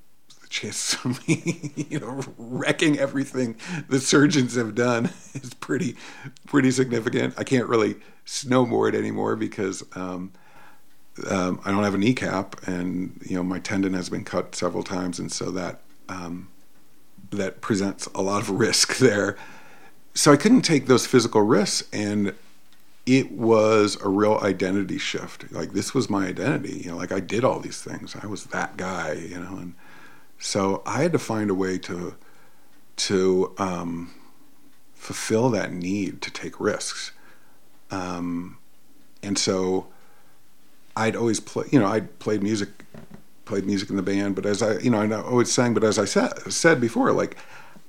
chances 0.53 1.03
of 1.03 1.27
me, 1.27 1.71
you 1.89 1.99
know, 1.99 2.21
wrecking 2.37 2.97
everything 2.99 3.57
the 3.89 3.99
surgeons 3.99 4.55
have 4.55 4.75
done 4.75 5.09
is 5.33 5.53
pretty, 5.55 5.95
pretty 6.45 6.71
significant. 6.71 7.33
I 7.37 7.43
can't 7.43 7.67
really 7.67 7.95
snowboard 8.25 8.93
anymore 8.93 9.35
because 9.35 9.83
um, 9.95 10.31
um, 11.29 11.59
I 11.63 11.71
don't 11.71 11.83
have 11.83 11.93
a 11.93 11.99
kneecap, 11.99 12.67
and 12.67 13.19
you 13.25 13.35
know 13.35 13.43
my 13.43 13.59
tendon 13.59 13.93
has 13.93 14.09
been 14.09 14.23
cut 14.23 14.55
several 14.55 14.83
times, 14.83 15.19
and 15.19 15.31
so 15.31 15.51
that 15.51 15.81
um, 16.09 16.49
that 17.31 17.61
presents 17.61 18.07
a 18.15 18.21
lot 18.21 18.41
of 18.41 18.49
risk 18.59 18.97
there. 18.97 19.37
So 20.15 20.31
I 20.31 20.37
couldn't 20.37 20.61
take 20.61 20.87
those 20.87 21.05
physical 21.05 21.41
risks, 21.41 21.87
and 21.93 22.33
it 23.05 23.31
was 23.31 23.97
a 24.01 24.07
real 24.09 24.39
identity 24.41 24.97
shift. 24.97 25.51
Like 25.51 25.73
this 25.73 25.93
was 25.93 26.09
my 26.09 26.27
identity. 26.27 26.81
You 26.85 26.91
know, 26.91 26.97
like 26.97 27.11
I 27.11 27.19
did 27.19 27.43
all 27.43 27.59
these 27.59 27.81
things. 27.81 28.15
I 28.21 28.27
was 28.27 28.45
that 28.45 28.77
guy. 28.77 29.13
You 29.13 29.39
know, 29.39 29.57
and 29.57 29.75
so 30.39 30.81
I 30.85 31.01
had 31.01 31.11
to 31.13 31.19
find 31.19 31.49
a 31.49 31.55
way 31.55 31.77
to 31.79 32.15
to 32.95 33.53
um, 33.57 34.13
fulfill 34.95 35.49
that 35.51 35.71
need 35.71 36.21
to 36.21 36.31
take 36.31 36.59
risks. 36.59 37.11
Um, 37.91 38.57
and 39.21 39.37
so 39.37 39.87
I'd 40.95 41.15
always 41.15 41.39
play. 41.39 41.65
You 41.71 41.79
know, 41.79 41.87
I 41.87 42.01
played 42.01 42.43
music, 42.43 42.69
played 43.45 43.65
music 43.65 43.89
in 43.89 43.95
the 43.95 44.03
band. 44.03 44.35
But 44.35 44.45
as 44.45 44.61
I, 44.61 44.77
you 44.79 44.89
know, 44.89 45.01
I 45.01 45.21
always 45.21 45.51
sang. 45.51 45.73
But 45.73 45.83
as 45.83 45.97
I 45.97 46.05
said 46.05 46.51
said 46.51 46.79
before, 46.79 47.11
like 47.11 47.37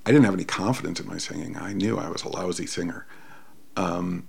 I 0.06 0.10
didn't 0.10 0.24
have 0.24 0.34
any 0.34 0.44
confidence 0.44 1.00
in 1.00 1.06
my 1.06 1.18
singing. 1.18 1.56
I 1.56 1.72
knew 1.72 1.98
I 1.98 2.08
was 2.08 2.22
a 2.22 2.28
lousy 2.28 2.66
singer. 2.66 3.06
Um, 3.76 4.28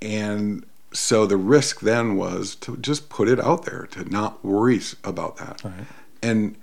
and 0.00 0.64
so 0.92 1.26
the 1.26 1.36
risk 1.36 1.80
then 1.80 2.16
was 2.16 2.54
to 2.56 2.76
just 2.76 3.08
put 3.08 3.28
it 3.28 3.40
out 3.40 3.64
there, 3.64 3.86
to 3.92 4.04
not 4.04 4.44
worry 4.44 4.80
about 5.04 5.36
that. 5.36 5.62
Right. 5.64 5.86
And 6.22 6.56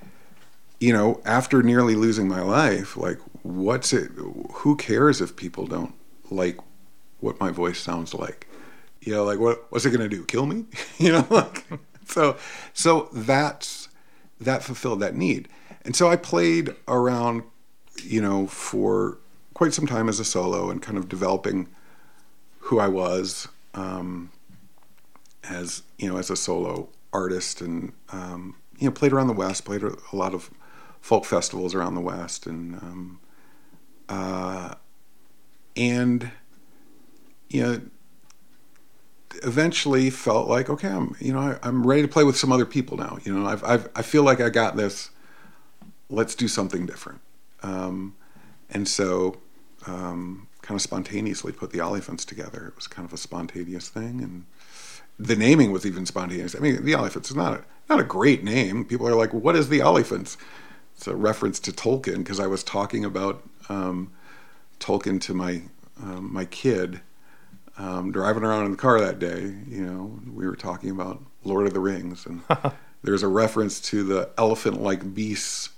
you 0.79 0.93
know, 0.93 1.21
after 1.25 1.63
nearly 1.63 1.95
losing 1.95 2.27
my 2.27 2.41
life, 2.41 2.97
like 2.97 3.19
what's 3.43 3.93
it 3.93 4.11
who 4.15 4.75
cares 4.75 5.21
if 5.21 5.35
people 5.35 5.67
don't 5.67 5.93
like 6.29 6.57
what 7.19 7.39
my 7.39 7.51
voice 7.51 7.79
sounds 7.79 8.13
like? 8.13 8.44
You 9.05 9.13
know, 9.13 9.23
like 9.23 9.39
what 9.39 9.65
what's 9.69 9.85
it 9.85 9.91
gonna 9.91 10.09
do? 10.09 10.25
Kill 10.25 10.45
me? 10.45 10.65
you 10.97 11.11
know, 11.11 11.25
like 11.29 11.63
so 12.05 12.35
so 12.73 13.09
that's 13.13 13.87
that 14.41 14.63
fulfilled 14.63 14.99
that 14.99 15.15
need. 15.15 15.47
And 15.85 15.95
so 15.95 16.09
I 16.09 16.15
played 16.15 16.75
around, 16.87 17.43
you 18.03 18.21
know, 18.21 18.47
for 18.47 19.19
quite 19.53 19.73
some 19.73 19.85
time 19.85 20.09
as 20.09 20.19
a 20.19 20.25
solo 20.25 20.69
and 20.69 20.81
kind 20.81 20.97
of 20.97 21.07
developing 21.07 21.69
who 22.59 22.79
I 22.79 22.87
was 22.87 23.47
um, 23.75 24.31
as 25.47 25.83
you 25.97 26.09
know 26.09 26.17
as 26.17 26.29
a 26.29 26.35
solo 26.35 26.89
artist, 27.13 27.61
and 27.61 27.93
um, 28.11 28.55
you 28.79 28.87
know 28.87 28.91
played 28.91 29.13
around 29.13 29.27
the 29.27 29.33
West, 29.33 29.65
played 29.65 29.83
a 29.83 29.95
lot 30.13 30.33
of 30.33 30.49
folk 31.01 31.25
festivals 31.25 31.75
around 31.75 31.95
the 31.95 32.01
West, 32.01 32.47
and 32.47 32.75
um, 32.75 33.19
uh, 34.09 34.73
and 35.75 36.31
you 37.49 37.61
know 37.61 37.81
eventually 39.43 40.09
felt 40.09 40.47
like 40.47 40.69
okay, 40.69 40.89
I'm 40.89 41.15
you 41.19 41.33
know 41.33 41.57
I, 41.61 41.67
am 41.67 41.85
ready 41.85 42.01
to 42.01 42.07
play 42.07 42.23
with 42.23 42.37
some 42.37 42.51
other 42.51 42.65
people 42.65 42.97
now. 42.97 43.17
You 43.23 43.37
know 43.37 43.45
I've, 43.45 43.63
I've 43.63 43.89
I 43.95 44.01
feel 44.01 44.23
like 44.23 44.41
I 44.41 44.49
got 44.49 44.75
this. 44.75 45.09
Let's 46.09 46.35
do 46.35 46.47
something 46.47 46.85
different. 46.85 47.21
Um, 47.63 48.15
and 48.69 48.87
so 48.87 49.37
um, 49.87 50.47
kind 50.61 50.77
of 50.77 50.81
spontaneously 50.81 51.51
put 51.51 51.71
the 51.71 51.79
Oliphants 51.79 52.25
together. 52.25 52.67
It 52.67 52.75
was 52.75 52.87
kind 52.87 53.07
of 53.07 53.13
a 53.13 53.17
spontaneous 53.17 53.89
thing, 53.89 54.21
and 54.21 54.45
the 55.19 55.35
naming 55.35 55.71
was 55.71 55.85
even 55.85 56.05
spontaneous. 56.05 56.55
I 56.55 56.59
mean, 56.59 56.83
the 56.83 56.93
Oliphants 56.93 57.29
is 57.29 57.35
not 57.35 57.53
a, 57.53 57.63
not 57.89 57.99
a 57.99 58.03
great 58.03 58.43
name. 58.43 58.85
People 58.85 59.07
are 59.07 59.15
like, 59.15 59.33
"What 59.33 59.55
is 59.55 59.69
the 59.69 59.79
Oliphants?" 59.79 60.37
It's 60.95 61.07
a 61.07 61.15
reference 61.15 61.59
to 61.61 61.71
Tolkien 61.71 62.19
because 62.19 62.39
I 62.39 62.47
was 62.47 62.63
talking 62.63 63.03
about 63.03 63.43
um, 63.67 64.11
Tolkien 64.79 65.19
to 65.21 65.33
my 65.33 65.63
um, 66.01 66.31
my 66.31 66.45
kid 66.45 67.01
um, 67.77 68.11
driving 68.11 68.43
around 68.43 68.65
in 68.65 68.71
the 68.71 68.77
car 68.77 68.99
that 68.99 69.19
day. 69.19 69.53
You 69.67 69.85
know, 69.85 70.19
we 70.33 70.45
were 70.47 70.55
talking 70.55 70.89
about 70.89 71.21
Lord 71.43 71.67
of 71.67 71.73
the 71.73 71.79
Rings, 71.79 72.25
and 72.25 72.41
there's 73.03 73.23
a 73.23 73.27
reference 73.27 73.79
to 73.81 74.03
the 74.03 74.29
elephant-like 74.37 75.13
beasts 75.13 75.69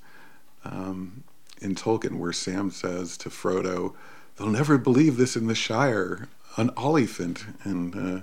um, 0.64 1.24
in 1.62 1.76
Tolkien 1.76 2.18
where 2.18 2.34
Sam 2.34 2.72
says 2.72 3.18
to 3.18 3.30
Frodo 3.30 3.94
they'll 4.38 4.48
never 4.48 4.78
believe 4.78 5.18
this 5.18 5.36
in 5.36 5.48
the 5.48 5.56
Shire, 5.56 6.28
an 6.56 6.70
Oliphant, 6.78 7.46
and 7.64 7.96
uh, 7.96 8.22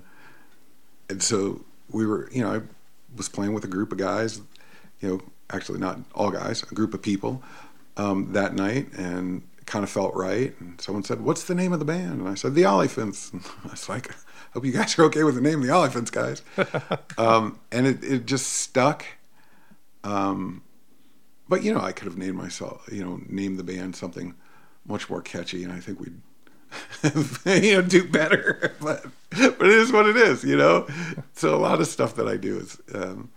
and 1.08 1.22
so 1.22 1.64
we 1.90 2.06
were, 2.06 2.28
you 2.32 2.42
know, 2.42 2.54
I 2.54 2.60
was 3.16 3.28
playing 3.28 3.52
with 3.52 3.64
a 3.64 3.68
group 3.68 3.92
of 3.92 3.98
guys, 3.98 4.40
you 5.00 5.08
know, 5.08 5.20
actually 5.50 5.78
not 5.78 5.98
all 6.14 6.30
guys, 6.30 6.62
a 6.62 6.74
group 6.74 6.94
of 6.94 7.02
people 7.02 7.42
um, 7.96 8.32
that 8.32 8.54
night, 8.54 8.92
and 8.96 9.42
kind 9.66 9.82
of 9.82 9.90
felt 9.90 10.14
right. 10.14 10.54
And 10.60 10.80
someone 10.80 11.04
said, 11.04 11.20
"What's 11.20 11.44
the 11.44 11.54
name 11.54 11.72
of 11.72 11.78
the 11.78 11.84
band?" 11.84 12.20
And 12.20 12.28
I 12.28 12.34
said, 12.34 12.54
"The 12.54 12.62
Oliphants." 12.62 13.32
And 13.32 13.42
I 13.64 13.68
was 13.70 13.88
like, 13.88 14.14
"Hope 14.52 14.64
you 14.64 14.72
guys 14.72 14.98
are 14.98 15.04
okay 15.04 15.24
with 15.24 15.34
the 15.34 15.40
name, 15.40 15.60
The 15.60 15.68
Oliphants, 15.68 16.10
guys." 16.10 16.42
um, 17.18 17.58
and 17.72 17.86
it 17.86 18.02
it 18.02 18.26
just 18.26 18.52
stuck. 18.52 19.04
Um, 20.02 20.62
but 21.48 21.62
you 21.62 21.72
know, 21.72 21.80
I 21.80 21.92
could 21.92 22.06
have 22.06 22.18
named 22.18 22.36
myself, 22.36 22.88
you 22.90 23.04
know, 23.04 23.20
named 23.28 23.58
the 23.58 23.64
band 23.64 23.96
something 23.96 24.34
much 24.86 25.08
more 25.08 25.22
catchy, 25.22 25.64
and 25.64 25.72
I 25.72 25.80
think 25.80 26.00
we'd 26.00 26.20
you 27.44 27.74
know 27.74 27.82
do 27.82 28.06
better. 28.08 28.74
but 28.80 29.06
but 29.30 29.62
it 29.62 29.68
is 29.68 29.92
what 29.92 30.06
it 30.06 30.16
is, 30.16 30.44
you 30.44 30.56
know. 30.56 30.86
So 31.34 31.54
a 31.54 31.58
lot 31.58 31.80
of 31.80 31.86
stuff 31.86 32.14
that 32.16 32.28
I 32.28 32.36
do 32.36 32.58
is 32.58 32.80
um, 32.94 33.30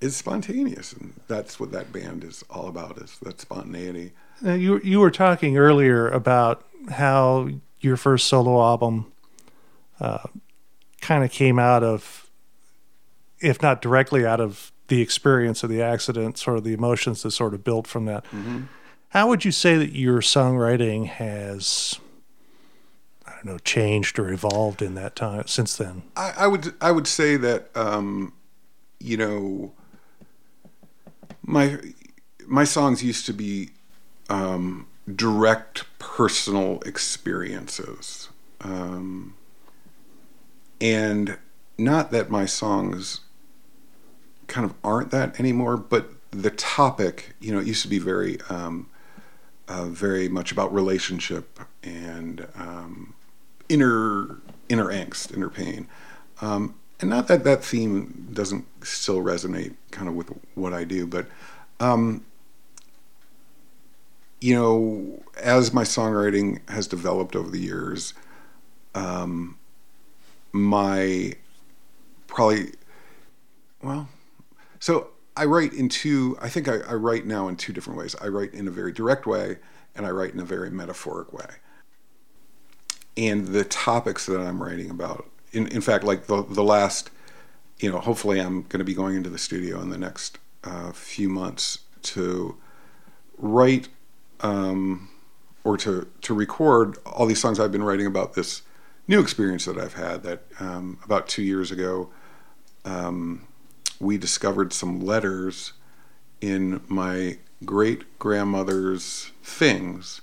is 0.00 0.16
spontaneous, 0.16 0.92
and 0.92 1.14
that's 1.28 1.58
what 1.58 1.72
that 1.72 1.92
band 1.92 2.24
is 2.24 2.44
all 2.50 2.68
about. 2.68 2.98
Is 2.98 3.18
that 3.22 3.40
spontaneity. 3.40 4.12
Now, 4.40 4.54
you 4.54 4.80
you 4.80 5.00
were 5.00 5.10
talking 5.10 5.56
earlier 5.56 6.08
about 6.08 6.64
how 6.90 7.48
your 7.80 7.96
first 7.96 8.26
solo 8.26 8.62
album 8.62 9.12
uh, 10.00 10.24
kind 11.00 11.24
of 11.24 11.30
came 11.30 11.58
out 11.58 11.82
of, 11.82 12.30
if 13.40 13.62
not 13.62 13.80
directly 13.80 14.26
out 14.26 14.40
of 14.40 14.72
the 14.88 15.00
experience 15.00 15.62
of 15.62 15.70
the 15.70 15.82
accident, 15.82 16.38
sort 16.38 16.58
of 16.58 16.64
the 16.64 16.72
emotions 16.72 17.22
that 17.22 17.30
sort 17.32 17.54
of 17.54 17.64
built 17.64 17.86
from 17.86 18.04
that. 18.04 18.24
Mm-hmm. 18.26 18.62
How 19.10 19.28
would 19.28 19.44
you 19.44 19.52
say 19.52 19.76
that 19.76 19.92
your 19.92 20.20
songwriting 20.20 21.06
has, 21.06 21.98
I 23.26 23.30
don't 23.30 23.46
know, 23.46 23.58
changed 23.58 24.18
or 24.18 24.30
evolved 24.30 24.82
in 24.82 24.94
that 24.94 25.16
time 25.16 25.46
since 25.46 25.76
then? 25.76 26.02
I, 26.16 26.32
I 26.38 26.46
would 26.46 26.74
I 26.80 26.90
would 26.92 27.06
say 27.06 27.36
that 27.36 27.70
um, 27.74 28.32
you 29.00 29.16
know 29.16 29.72
my 31.42 31.78
my 32.46 32.64
songs 32.64 33.02
used 33.02 33.26
to 33.26 33.32
be 33.32 33.70
um, 34.28 34.86
direct 35.14 35.84
personal 35.98 36.80
experiences, 36.86 38.28
um, 38.60 39.34
and 40.80 41.38
not 41.78 42.10
that 42.10 42.30
my 42.30 42.46
songs 42.46 43.20
kind 44.46 44.64
of 44.64 44.74
aren't 44.82 45.10
that 45.10 45.38
anymore, 45.38 45.76
but 45.76 46.10
the 46.30 46.50
topic, 46.50 47.34
you 47.40 47.52
know, 47.52 47.60
it 47.60 47.66
used 47.66 47.82
to 47.82 47.88
be 47.88 47.98
very 47.98 48.38
um, 48.48 48.88
uh, 49.68 49.86
very 49.86 50.28
much 50.28 50.52
about 50.52 50.72
relationship 50.72 51.60
and 51.82 52.46
um, 52.54 53.14
inner 53.68 54.38
inner 54.68 54.86
angst, 54.86 55.34
inner 55.34 55.48
pain. 55.48 55.88
Um, 56.40 56.74
and 57.00 57.10
not 57.10 57.28
that 57.28 57.44
that 57.44 57.64
theme 57.64 58.28
doesn't 58.32 58.66
still 58.84 59.18
resonate 59.18 59.74
kind 59.90 60.08
of 60.08 60.14
with 60.14 60.30
what 60.54 60.72
I 60.72 60.84
do, 60.84 61.06
but 61.06 61.26
um, 61.80 62.24
you 64.40 64.54
know, 64.54 65.22
as 65.40 65.72
my 65.72 65.82
songwriting 65.82 66.68
has 66.68 66.86
developed 66.86 67.34
over 67.34 67.50
the 67.50 67.58
years, 67.58 68.14
um, 68.94 69.58
my 70.52 71.34
probably 72.26 72.72
well, 73.82 74.08
so 74.78 75.08
I 75.36 75.44
write 75.44 75.72
in 75.72 75.88
two. 75.88 76.36
I 76.40 76.48
think 76.48 76.68
I, 76.68 76.78
I, 76.78 76.94
write 76.94 77.26
now 77.26 77.48
in 77.48 77.56
two 77.56 77.72
different 77.72 77.98
ways. 77.98 78.14
I 78.20 78.28
write 78.28 78.54
in 78.54 78.66
a 78.68 78.70
very 78.70 78.92
direct 78.92 79.26
way, 79.26 79.58
and 79.94 80.06
I 80.06 80.10
write 80.10 80.32
in 80.32 80.40
a 80.40 80.44
very 80.44 80.70
metaphoric 80.70 81.32
way. 81.32 81.46
And 83.16 83.48
the 83.48 83.64
topics 83.64 84.26
that 84.26 84.40
I'm 84.40 84.62
writing 84.62 84.90
about, 84.90 85.28
in 85.52 85.68
in 85.68 85.80
fact, 85.80 86.04
like 86.04 86.26
the 86.26 86.42
the 86.42 86.64
last, 86.64 87.10
you 87.78 87.90
know, 87.90 88.00
hopefully 88.00 88.40
I'm 88.40 88.62
going 88.62 88.78
to 88.78 88.84
be 88.84 88.94
going 88.94 89.16
into 89.16 89.30
the 89.30 89.38
studio 89.38 89.80
in 89.80 89.90
the 89.90 89.98
next 89.98 90.38
uh, 90.64 90.92
few 90.92 91.28
months 91.28 91.80
to 92.02 92.56
write 93.38 93.88
um, 94.40 95.08
or 95.64 95.76
to 95.78 96.06
to 96.22 96.34
record 96.34 96.98
all 97.04 97.26
these 97.26 97.40
songs 97.40 97.58
I've 97.58 97.72
been 97.72 97.82
writing 97.82 98.06
about 98.06 98.34
this 98.34 98.62
new 99.08 99.20
experience 99.20 99.64
that 99.64 99.78
I've 99.78 99.94
had. 99.94 100.22
That 100.22 100.42
um, 100.60 100.98
about 101.04 101.28
two 101.28 101.42
years 101.42 101.70
ago. 101.70 102.10
Um, 102.84 103.46
we 103.98 104.18
discovered 104.18 104.72
some 104.72 105.00
letters 105.00 105.72
in 106.40 106.80
my 106.88 107.38
great 107.64 108.18
grandmother's 108.18 109.32
things. 109.42 110.20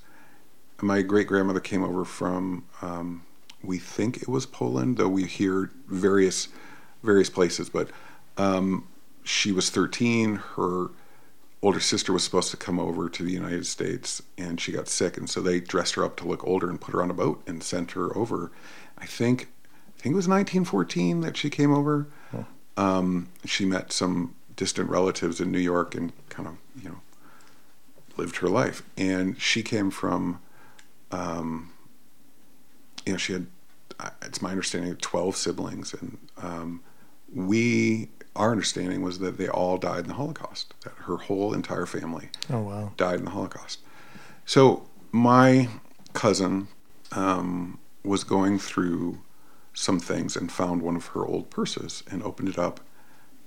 My 0.82 1.02
great 1.02 1.28
grandmother 1.28 1.60
came 1.60 1.84
over 1.84 2.06
from, 2.06 2.66
um, 2.82 3.24
we 3.64 3.80
think 3.80 4.18
it 4.18 4.28
was 4.28 4.46
Poland, 4.46 4.98
though 4.98 5.08
we 5.08 5.26
hear 5.26 5.72
various 5.88 6.50
various 7.04 7.30
places. 7.30 7.70
But 7.70 7.90
um, 8.38 8.88
she 9.24 9.52
was 9.52 9.70
13. 9.70 10.36
Her 10.56 10.90
older 11.64 11.80
sister 11.80 12.14
was 12.14 12.24
supposed 12.24 12.52
to 12.52 12.58
come 12.58 12.80
over 12.80 13.10
to 13.10 13.24
the 13.24 13.32
United 13.32 13.66
States 13.66 14.22
and 14.38 14.60
she 14.60 14.72
got 14.72 14.88
sick 14.88 15.18
and 15.18 15.30
so 15.30 15.42
they 15.42 15.60
dressed 15.60 15.96
her 15.96 16.04
up 16.04 16.18
to 16.18 16.28
look 16.28 16.46
older 16.46 16.70
and 16.70 16.80
put 16.80 16.94
her 16.94 17.02
on 17.02 17.10
a 17.10 17.14
boat 17.14 17.42
and 17.48 17.64
sent 17.64 17.92
her 17.92 18.16
over. 18.16 18.52
I 18.98 19.06
think 19.06 19.48
I 19.98 20.02
think 20.04 20.14
it 20.14 20.18
was 20.18 20.28
1914 20.28 21.22
that 21.22 21.38
she 21.38 21.50
came 21.50 21.74
over. 21.74 22.08
Um, 22.76 23.30
she 23.46 23.66
met 23.66 23.92
some 23.94 24.36
distant 24.56 24.90
relatives 24.90 25.40
in 25.40 25.52
New 25.52 25.60
York 25.60 25.96
and 25.96 26.12
kind 26.30 26.48
of 26.48 26.58
you 26.82 26.90
know 26.90 27.02
lived 28.18 28.38
her 28.38 28.50
life. 28.50 28.84
And 28.98 29.40
she 29.42 29.64
came 29.64 29.90
from, 29.90 30.40
um, 31.12 31.72
you 33.06 33.14
know, 33.14 33.18
she 33.18 33.34
had 33.34 33.48
it's 34.22 34.42
my 34.42 34.50
understanding 34.50 34.94
12 34.96 35.36
siblings 35.38 35.94
and 35.94 36.18
um, 36.42 36.82
we 37.34 38.10
our 38.36 38.52
understanding 38.52 39.02
was 39.02 39.20
that 39.20 39.38
they 39.38 39.48
all 39.48 39.78
died 39.78 40.02
in 40.02 40.08
the 40.08 40.14
Holocaust, 40.16 40.74
that 40.84 40.94
her 41.06 41.18
whole 41.18 41.54
entire 41.54 41.86
family 41.86 42.30
Oh 42.50 42.62
wow. 42.62 42.92
died 42.98 43.20
in 43.20 43.26
the 43.26 43.32
Holocaust. 43.32 43.80
So 44.46 44.88
my 45.12 45.70
cousin 46.14 46.68
um, 47.12 47.80
was 48.04 48.24
going 48.24 48.60
through 48.60 49.20
some 49.74 50.00
things 50.00 50.36
and 50.36 50.52
found 50.52 50.82
one 50.82 50.96
of 50.96 51.08
her 51.08 51.26
old 51.26 51.50
purses 51.50 52.04
and 52.10 52.22
opened 52.24 52.50
it 52.50 52.58
up. 52.60 52.80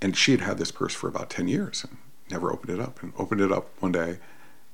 And 0.00 0.16
she 0.16 0.32
had 0.32 0.40
had 0.40 0.58
this 0.58 0.70
purse 0.70 0.94
for 0.94 1.08
about 1.08 1.30
10 1.30 1.48
years 1.48 1.84
and 1.84 1.96
never 2.30 2.52
opened 2.52 2.70
it 2.78 2.80
up. 2.80 3.02
And 3.02 3.12
opened 3.18 3.40
it 3.40 3.50
up 3.52 3.70
one 3.80 3.92
day, 3.92 4.18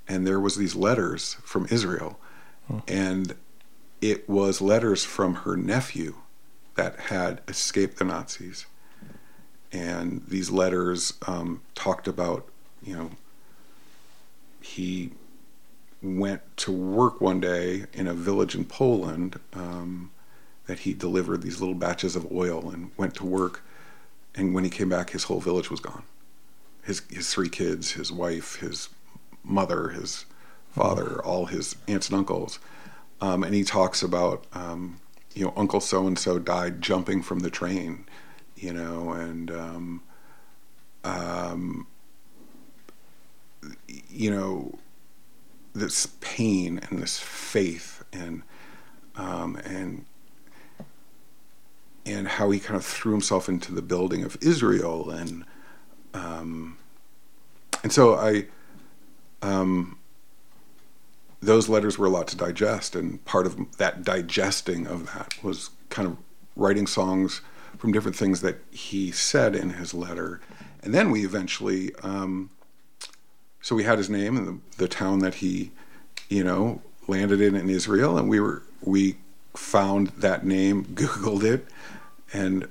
and 0.08 0.26
there 0.26 0.40
was 0.40 0.56
these 0.56 0.74
letters 0.74 1.34
from 1.42 1.66
Israel. 1.70 2.18
And 2.88 3.34
it 4.00 4.28
was 4.28 4.60
letters 4.62 5.04
from 5.04 5.34
her 5.36 5.56
nephew 5.56 6.14
that 6.76 6.98
had 6.98 7.42
escaped 7.48 7.98
the 7.98 8.04
Nazis. 8.04 8.64
And 9.72 10.22
these 10.28 10.50
letters 10.50 11.14
um, 11.26 11.62
talked 11.74 12.06
about, 12.06 12.46
you 12.82 12.94
know, 12.94 13.10
he 14.60 15.12
went 16.02 16.42
to 16.58 16.72
work 16.72 17.20
one 17.20 17.40
day 17.40 17.86
in 17.92 18.06
a 18.06 18.14
village 18.14 18.54
in 18.54 18.64
Poland 18.64 19.38
um, 19.54 20.10
that 20.66 20.80
he 20.80 20.92
delivered 20.92 21.42
these 21.42 21.60
little 21.60 21.74
batches 21.74 22.16
of 22.16 22.30
oil 22.32 22.70
and 22.70 22.90
went 22.96 23.14
to 23.14 23.24
work. 23.24 23.62
And 24.34 24.54
when 24.54 24.64
he 24.64 24.70
came 24.70 24.88
back, 24.88 25.10
his 25.10 25.24
whole 25.24 25.40
village 25.40 25.70
was 25.70 25.80
gone. 25.80 26.02
His 26.84 27.02
his 27.10 27.32
three 27.32 27.48
kids, 27.48 27.92
his 27.92 28.10
wife, 28.10 28.56
his 28.56 28.88
mother, 29.44 29.90
his 29.90 30.24
father, 30.70 31.22
all 31.24 31.46
his 31.46 31.76
aunts 31.86 32.08
and 32.08 32.18
uncles. 32.18 32.58
Um, 33.20 33.44
and 33.44 33.54
he 33.54 33.62
talks 33.62 34.02
about, 34.02 34.44
um, 34.52 35.00
you 35.34 35.44
know, 35.44 35.52
Uncle 35.56 35.80
so 35.80 36.06
and 36.06 36.18
so 36.18 36.38
died 36.38 36.82
jumping 36.82 37.22
from 37.22 37.40
the 37.40 37.50
train, 37.50 38.04
you 38.62 38.72
know, 38.72 39.10
and 39.10 39.50
um, 39.50 40.02
um, 41.02 41.86
you 44.08 44.30
know, 44.30 44.78
this 45.74 46.06
pain 46.20 46.80
and 46.88 47.02
this 47.02 47.18
faith 47.18 48.04
and 48.12 48.42
um, 49.16 49.56
and 49.64 50.04
and 52.06 52.28
how 52.28 52.50
he 52.50 52.60
kind 52.60 52.76
of 52.76 52.84
threw 52.84 53.12
himself 53.12 53.48
into 53.48 53.74
the 53.74 53.82
building 53.82 54.22
of 54.22 54.36
Israel 54.40 55.10
and 55.10 55.44
um, 56.14 56.76
and 57.82 57.92
so 57.92 58.14
I 58.14 58.46
um, 59.42 59.98
those 61.40 61.68
letters 61.68 61.98
were 61.98 62.06
a 62.06 62.10
lot 62.10 62.28
to 62.28 62.36
digest 62.36 62.94
and 62.94 63.24
part 63.24 63.46
of 63.46 63.76
that 63.78 64.04
digesting 64.04 64.86
of 64.86 65.06
that 65.06 65.34
was 65.42 65.70
kind 65.90 66.06
of 66.06 66.16
writing 66.54 66.86
songs 66.86 67.40
from 67.78 67.92
different 67.92 68.16
things 68.16 68.40
that 68.40 68.58
he 68.70 69.10
said 69.10 69.54
in 69.54 69.70
his 69.70 69.92
letter 69.94 70.40
and 70.82 70.92
then 70.92 71.10
we 71.10 71.24
eventually 71.24 71.94
um, 72.02 72.50
so 73.62 73.76
we 73.76 73.84
had 73.84 73.96
his 73.96 74.10
name 74.10 74.36
and 74.36 74.46
the, 74.46 74.76
the 74.78 74.88
town 74.88 75.20
that 75.20 75.36
he, 75.36 75.70
you 76.28 76.42
know, 76.42 76.82
landed 77.06 77.40
in 77.40 77.54
in 77.54 77.70
Israel, 77.70 78.18
and 78.18 78.28
we 78.28 78.40
were 78.40 78.62
we 78.82 79.16
found 79.54 80.08
that 80.08 80.44
name, 80.44 80.84
Googled 80.94 81.44
it, 81.44 81.66
and 82.32 82.68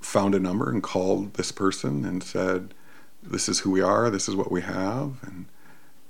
found 0.00 0.34
a 0.34 0.40
number 0.40 0.70
and 0.70 0.82
called 0.82 1.34
this 1.34 1.52
person 1.52 2.04
and 2.04 2.22
said, 2.22 2.72
"This 3.22 3.48
is 3.48 3.60
who 3.60 3.70
we 3.70 3.82
are. 3.82 4.08
This 4.08 4.28
is 4.28 4.34
what 4.34 4.50
we 4.50 4.62
have." 4.62 5.18
And 5.22 5.46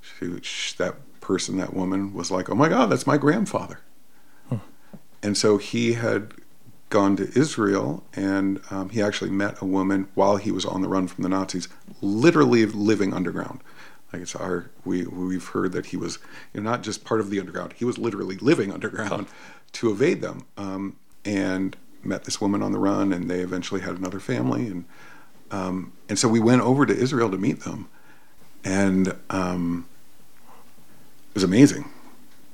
she, 0.00 0.40
she, 0.42 0.76
that 0.78 0.94
person, 1.20 1.56
that 1.58 1.74
woman, 1.74 2.14
was 2.14 2.30
like, 2.30 2.48
"Oh 2.48 2.54
my 2.54 2.68
God, 2.68 2.90
that's 2.90 3.06
my 3.06 3.18
grandfather." 3.18 3.80
And 5.20 5.36
so 5.36 5.58
he 5.58 5.94
had 5.94 6.32
gone 6.90 7.16
to 7.16 7.38
Israel, 7.38 8.02
and 8.14 8.60
um, 8.70 8.90
he 8.90 9.02
actually 9.02 9.30
met 9.30 9.60
a 9.60 9.64
woman 9.64 10.08
while 10.14 10.36
he 10.36 10.50
was 10.50 10.64
on 10.64 10.82
the 10.82 10.88
run 10.88 11.06
from 11.06 11.22
the 11.22 11.28
Nazis, 11.28 11.68
literally 12.00 12.64
living 12.66 13.12
underground. 13.12 13.60
Like 14.12 14.22
it's 14.22 14.34
our 14.34 14.70
we 14.84 15.04
we've 15.04 15.46
heard 15.48 15.72
that 15.72 15.86
he 15.86 15.96
was 15.96 16.18
you 16.54 16.60
know, 16.60 16.70
not 16.70 16.82
just 16.82 17.04
part 17.04 17.20
of 17.20 17.30
the 17.30 17.40
underground; 17.40 17.74
he 17.74 17.84
was 17.84 17.98
literally 17.98 18.36
living 18.36 18.72
underground 18.72 19.26
to 19.72 19.90
evade 19.90 20.20
them. 20.22 20.46
Um, 20.56 20.96
and 21.24 21.76
met 22.02 22.24
this 22.24 22.40
woman 22.40 22.62
on 22.62 22.72
the 22.72 22.78
run, 22.78 23.12
and 23.12 23.30
they 23.30 23.40
eventually 23.40 23.80
had 23.80 23.96
another 23.96 24.20
family, 24.20 24.66
and 24.66 24.84
um, 25.50 25.92
and 26.08 26.18
so 26.18 26.28
we 26.28 26.40
went 26.40 26.62
over 26.62 26.86
to 26.86 26.94
Israel 26.94 27.30
to 27.30 27.38
meet 27.38 27.60
them, 27.60 27.88
and 28.64 29.14
um, 29.30 29.86
it 31.30 31.34
was 31.34 31.42
amazing, 31.42 31.90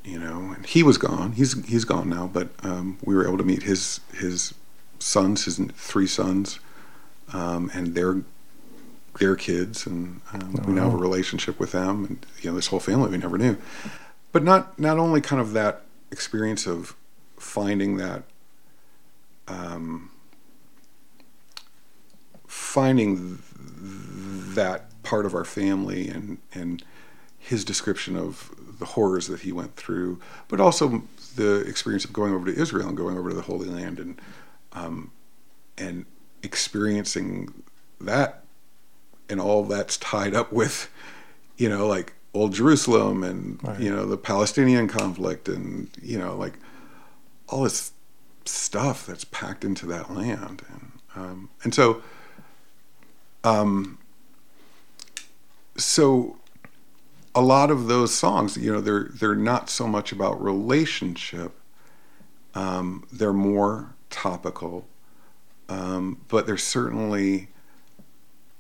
you 0.04 0.18
know. 0.18 0.52
And 0.54 0.66
he 0.66 0.82
was 0.82 0.98
gone; 0.98 1.32
he's 1.32 1.64
he's 1.66 1.84
gone 1.84 2.08
now, 2.08 2.30
but 2.32 2.48
um, 2.62 2.98
we 3.04 3.14
were 3.14 3.26
able 3.26 3.38
to 3.38 3.44
meet 3.44 3.62
his 3.62 4.00
his 4.12 4.54
sons, 4.98 5.44
his 5.44 5.58
three 5.74 6.06
sons, 6.06 6.60
um, 7.32 7.70
and 7.74 7.94
their 7.94 8.22
their 9.18 9.36
kids, 9.36 9.86
and 9.86 10.20
um, 10.32 10.60
we 10.66 10.72
now 10.72 10.84
have 10.84 10.94
a 10.94 10.96
relationship 10.96 11.58
with 11.58 11.72
them, 11.72 12.04
and 12.04 12.26
you 12.42 12.50
know 12.50 12.56
this 12.56 12.68
whole 12.68 12.80
family 12.80 13.10
we 13.10 13.18
never 13.18 13.38
knew. 13.38 13.56
But 14.32 14.42
not 14.42 14.78
not 14.78 14.98
only 14.98 15.20
kind 15.20 15.40
of 15.40 15.52
that 15.52 15.82
experience 16.10 16.66
of 16.66 16.94
finding 17.38 17.96
that, 17.96 18.24
um, 19.48 20.10
finding 22.46 23.16
th- 23.16 24.54
that 24.54 25.02
part 25.02 25.26
of 25.26 25.34
our 25.34 25.44
family, 25.44 26.08
and 26.08 26.38
and 26.52 26.82
his 27.38 27.64
description 27.64 28.16
of 28.16 28.50
the 28.78 28.84
horrors 28.84 29.28
that 29.28 29.40
he 29.40 29.52
went 29.52 29.76
through, 29.76 30.20
but 30.48 30.60
also 30.60 31.02
the 31.36 31.60
experience 31.62 32.04
of 32.04 32.12
going 32.12 32.32
over 32.32 32.46
to 32.52 32.60
Israel 32.60 32.88
and 32.88 32.96
going 32.96 33.16
over 33.18 33.30
to 33.30 33.34
the 33.36 33.42
Holy 33.42 33.68
Land, 33.68 33.98
and 33.98 34.20
um, 34.72 35.10
and 35.78 36.06
experiencing 36.42 37.62
that 38.00 38.42
and 39.30 39.40
all 39.40 39.64
that's 39.64 39.96
tied 39.96 40.34
up 40.34 40.52
with, 40.52 40.90
you 41.56 41.68
know, 41.68 41.86
like 41.86 42.12
old 42.34 42.52
Jerusalem 42.52 43.22
and 43.24 43.62
Right. 43.62 43.80
you 43.80 43.90
know 43.94 44.06
the 44.06 44.16
Palestinian 44.18 44.88
conflict 44.88 45.48
and 45.48 45.88
you 46.02 46.18
know 46.18 46.36
like 46.36 46.54
all 47.48 47.62
this 47.62 47.92
stuff 48.44 49.06
that's 49.06 49.24
packed 49.24 49.64
into 49.64 49.86
that 49.86 50.12
land 50.12 50.62
and 50.68 50.90
um, 51.16 51.48
and 51.62 51.72
so 51.74 52.02
um, 53.44 53.98
so 55.76 56.36
a 57.34 57.40
lot 57.40 57.70
of 57.70 57.86
those 57.86 58.14
songs 58.14 58.56
you 58.56 58.72
know 58.72 58.80
they're 58.80 59.08
they're 59.14 59.34
not 59.34 59.68
so 59.68 59.86
much 59.86 60.12
about 60.12 60.42
relationship 60.42 61.52
um, 62.54 63.06
they're 63.12 63.32
more 63.32 63.94
topical 64.10 64.86
um, 65.68 66.20
but 66.28 66.46
they're 66.46 66.56
certainly 66.56 67.48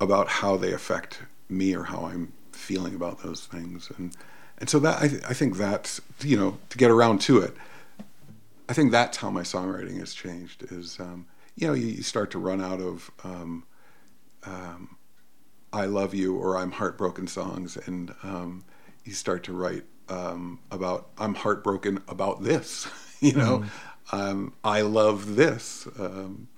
about 0.00 0.28
how 0.28 0.56
they 0.56 0.72
affect 0.72 1.22
me 1.48 1.74
or 1.74 1.84
how 1.84 2.06
I'm 2.06 2.32
feeling 2.52 2.94
about 2.94 3.22
those 3.22 3.46
things, 3.46 3.90
and 3.96 4.16
and 4.58 4.70
so 4.70 4.78
that 4.80 5.02
I, 5.02 5.08
th- 5.08 5.22
I 5.28 5.34
think 5.34 5.56
that's 5.56 6.00
you 6.20 6.36
know 6.36 6.58
to 6.70 6.78
get 6.78 6.90
around 6.90 7.20
to 7.22 7.38
it, 7.38 7.54
I 8.68 8.72
think 8.72 8.90
that's 8.90 9.18
how 9.18 9.30
my 9.30 9.42
songwriting 9.42 9.98
has 9.98 10.14
changed. 10.14 10.64
Is 10.72 10.98
um, 10.98 11.26
you 11.56 11.66
know 11.66 11.74
you, 11.74 11.86
you 11.86 12.02
start 12.02 12.30
to 12.32 12.38
run 12.38 12.60
out 12.60 12.80
of 12.80 13.10
um, 13.22 13.64
um, 14.44 14.96
I 15.74 15.86
love 15.86 16.14
you 16.14 16.36
or 16.36 16.56
I'm 16.56 16.70
heartbroken 16.70 17.26
songs, 17.26 17.76
and 17.86 18.14
um, 18.22 18.64
you 19.04 19.12
start 19.12 19.42
to 19.44 19.52
write 19.52 19.82
um, 20.08 20.60
about 20.70 21.08
I'm 21.18 21.34
heartbroken 21.34 22.00
about 22.08 22.42
this, 22.44 22.86
you 23.20 23.32
know, 23.32 23.64
um, 24.12 24.52
I 24.62 24.82
love 24.82 25.34
this. 25.34 25.88
Um, 25.98 26.48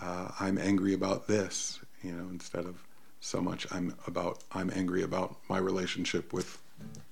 uh, 0.00 0.30
I'm 0.40 0.58
angry 0.58 0.92
about 0.92 1.28
this, 1.28 1.78
you 2.02 2.12
know, 2.12 2.28
instead 2.30 2.64
of 2.64 2.82
so 3.20 3.40
much 3.40 3.66
I'm 3.70 3.94
about 4.06 4.42
I'm 4.52 4.70
angry 4.74 5.02
about 5.02 5.36
my 5.48 5.58
relationship 5.58 6.32
with, 6.32 6.58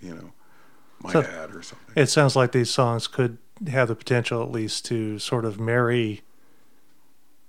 you 0.00 0.14
know, 0.14 0.32
my 1.00 1.12
So- 1.12 1.22
dad 1.22 1.54
or 1.54 1.62
something. 1.62 1.94
It 1.94 2.06
sounds 2.08 2.34
like 2.34 2.50
these 2.52 2.70
songs 2.70 3.06
could 3.06 3.38
have 3.68 3.88
the 3.88 3.94
potential, 3.96 4.42
at 4.42 4.50
least, 4.50 4.84
to 4.86 5.18
sort 5.20 5.44
of 5.44 5.60
marry 5.60 6.22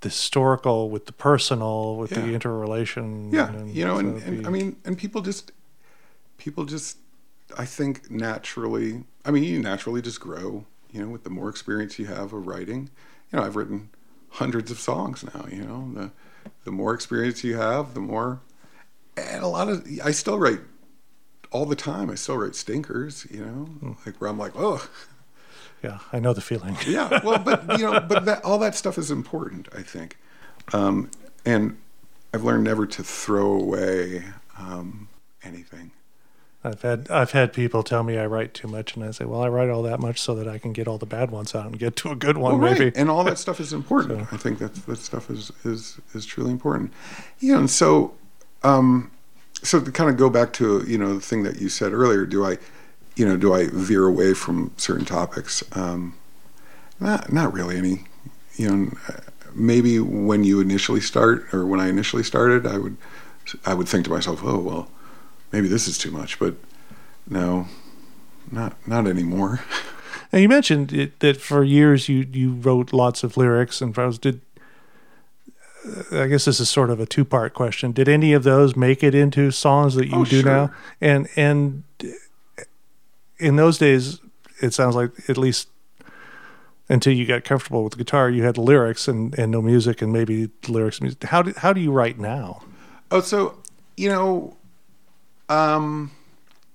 the 0.02 0.10
historical 0.10 0.89
with 0.89 1.06
the 1.06 1.14
personal, 1.14 1.98
with 1.98 2.12
the 2.12 2.34
interrelation. 2.34 3.32
yeah, 3.32 3.50
and 3.50 3.72
you 3.74 3.86
know, 3.86 3.95
so 3.95 4.00
and, 4.00 4.22
and 4.24 4.39
be- 4.39 4.45
I 4.45 4.50
mean, 4.50 4.76
and 4.86 4.98
people 4.98 5.22
just 5.22 5.52
people 6.38 6.66
just 6.66 6.98
I 7.58 7.66
think 7.66 8.10
naturally. 8.12 9.04
I 9.26 9.32
mean, 9.32 9.43
you 9.43 9.60
naturally 9.60 10.02
just 10.02 10.20
grow. 10.20 10.66
You 10.91 11.04
know, 11.04 11.10
with 11.10 11.24
the 11.24 11.30
more 11.30 11.50
experience 11.50 12.00
you 12.00 12.06
have 12.06 12.34
of 12.34 12.48
writing. 12.48 12.89
You 13.32 13.39
know, 13.39 13.45
I've 13.45 13.56
written 13.56 13.89
hundreds 14.30 14.72
of 14.72 14.80
songs 14.80 15.24
now. 15.24 15.45
You 15.52 15.64
know, 15.64 15.91
the 15.93 16.12
the 16.64 16.72
more 16.72 16.93
experience 16.93 17.43
you 17.43 17.58
have, 17.58 17.93
the 17.93 18.00
more. 18.00 18.41
And 19.16 19.43
a 19.43 19.48
lot 19.48 19.68
of 19.68 19.88
I 20.04 20.12
still 20.12 20.38
write 20.38 20.60
all 21.52 21.66
the 21.66 21.76
time. 21.76 22.10
I 22.10 22.16
still 22.16 22.38
write 22.38 22.56
stinkers, 22.56 23.26
you 23.32 23.43
know, 23.43 23.66
hmm. 23.66 23.91
like 24.06 24.20
where 24.22 24.30
I'm 24.30 24.38
like, 24.38 24.54
oh, 24.56 24.88
Yeah, 25.84 26.00
I 26.12 26.20
know 26.20 26.34
the 26.34 26.42
feeling. 26.42 26.76
yeah. 26.88 27.22
Well, 27.24 27.40
but 27.40 27.80
you 27.80 27.86
know, 27.86 28.00
but 28.00 28.26
that 28.26 28.44
all 28.44 28.60
that 28.60 28.76
stuff 28.76 28.98
is 28.98 29.12
important, 29.12 29.68
I 29.76 29.82
think, 29.82 30.18
um, 30.74 31.10
and 31.46 31.78
I've 32.34 32.44
learned 32.44 32.64
never 32.64 32.86
to 32.86 33.04
throw 33.04 33.54
away 33.54 34.24
um, 34.58 35.08
anything. 35.44 35.92
I've 36.64 36.82
had 36.82 37.10
I've 37.10 37.32
had 37.32 37.54
people 37.54 37.84
tell 37.84 38.04
me 38.04 38.18
I 38.18 38.26
write 38.26 38.54
too 38.54 38.68
much, 38.68 38.96
and 38.96 39.06
I 39.06 39.12
say, 39.12 39.26
well, 39.26 39.42
I 39.42 39.48
write 39.48 39.70
all 39.70 39.84
that 39.84 40.00
much 40.00 40.20
so 40.20 40.36
that 40.36 40.48
I 40.48 40.58
can 40.58 40.74
get 40.74 40.88
all 40.88 40.98
the 40.98 41.06
bad 41.06 41.32
ones 41.32 41.54
out 41.56 41.68
and 41.68 41.80
get 41.80 41.96
to 41.98 42.10
a 42.10 42.16
good 42.16 42.38
one, 42.38 42.54
Well, 42.60 42.72
right. 42.72 42.80
maybe. 42.80 42.98
And 42.98 43.10
all 43.10 43.24
that 43.24 43.38
stuff 43.38 43.60
is 43.60 43.72
important. 43.72 44.28
I 44.34 44.38
think 44.38 44.60
that 44.60 44.74
that 44.74 44.98
stuff 44.98 45.30
is 45.30 45.52
is 45.64 46.00
is 46.14 46.26
truly 46.26 46.52
important. 46.52 46.92
Yeah, 47.40 47.58
and 47.60 47.70
so 47.70 48.16
um, 48.64 49.12
so 49.64 49.80
to 49.80 49.92
kind 49.92 50.10
of 50.10 50.18
go 50.18 50.30
back 50.30 50.52
to 50.54 50.84
you 50.88 50.98
know 50.98 51.14
the 51.14 51.22
thing 51.22 51.44
that 51.44 51.62
you 51.62 51.70
said 51.70 51.94
earlier, 51.94 52.26
do 52.26 52.44
I, 52.46 52.58
you 53.18 53.26
know, 53.28 53.36
do 53.36 53.53
I 53.53 53.68
veer 53.72 54.05
away 54.05 54.34
from 54.34 54.72
certain 54.78 55.05
topics? 55.05 55.63
Um, 55.76 56.13
not 56.99 57.32
not 57.34 57.51
really 57.53 57.76
any. 57.78 58.05
You 58.55 58.70
know, 58.70 58.91
maybe 59.53 59.99
when 59.99 60.43
you 60.43 60.59
initially 60.61 61.01
start 61.01 61.53
or 61.53 61.65
when 61.65 61.80
I 61.80 61.89
initially 61.89 62.24
started, 62.24 62.65
I 62.65 62.78
would 62.78 62.97
I 63.65 63.74
would 63.74 63.88
think 63.89 64.05
to 64.05 64.11
myself, 64.11 64.41
oh 64.43 64.59
well, 64.59 64.89
maybe 65.51 65.68
this 65.68 65.88
is 65.88 65.97
too 65.97 66.11
much, 66.11 66.38
but 66.39 66.55
no, 67.28 67.68
not 68.51 68.76
not 68.88 69.07
anymore. 69.07 69.61
And 70.30 70.41
you 70.41 70.49
mentioned 70.49 70.91
it, 70.91 71.22
that 71.22 71.38
for 71.38 71.63
years 71.63 72.09
you 72.09 72.28
you 72.34 72.51
wrote 72.51 72.91
lots 72.91 73.24
of 73.24 73.38
lyrics 73.38 73.80
and 73.82 73.95
prose. 73.95 74.20
Did 74.20 74.41
I 76.11 76.28
guess 76.28 76.43
this 76.43 76.59
is 76.59 76.70
sort 76.70 76.89
of 76.89 76.99
a 76.99 77.05
two 77.05 77.24
part 77.24 77.53
question? 77.53 77.93
Did 77.93 78.09
any 78.09 78.34
of 78.34 78.43
those 78.43 78.76
make 78.76 79.03
it 79.03 79.15
into 79.15 79.51
songs 79.51 79.95
that 79.95 80.07
you 80.07 80.18
Oh, 80.18 80.26
do 80.26 80.41
sure. 80.41 80.51
now? 80.51 80.72
And 80.99 81.30
and 81.38 81.84
in 83.40 83.56
those 83.56 83.78
days, 83.78 84.20
it 84.62 84.74
sounds 84.74 84.96
like 84.96 85.12
at 85.30 85.38
least 85.38 85.70
until 86.90 87.14
you 87.14 87.26
got 87.26 87.44
comfortable 87.44 87.84
with 87.84 87.92
the 87.92 87.98
guitar, 87.98 88.30
you 88.30 88.44
had 88.44 88.58
lyrics 88.58 89.08
and, 89.08 89.38
and 89.38 89.52
no 89.52 89.62
music, 89.62 90.02
and 90.02 90.14
maybe 90.14 90.50
lyrics. 90.68 91.02
Music. 91.02 91.24
How 91.24 91.42
do 91.42 91.54
how 91.58 91.74
do 91.74 91.82
you 91.82 91.92
write 91.92 92.18
now? 92.18 92.64
Oh, 93.12 93.22
so 93.22 93.56
you 93.96 94.10
know, 94.10 94.56
um, 95.50 96.12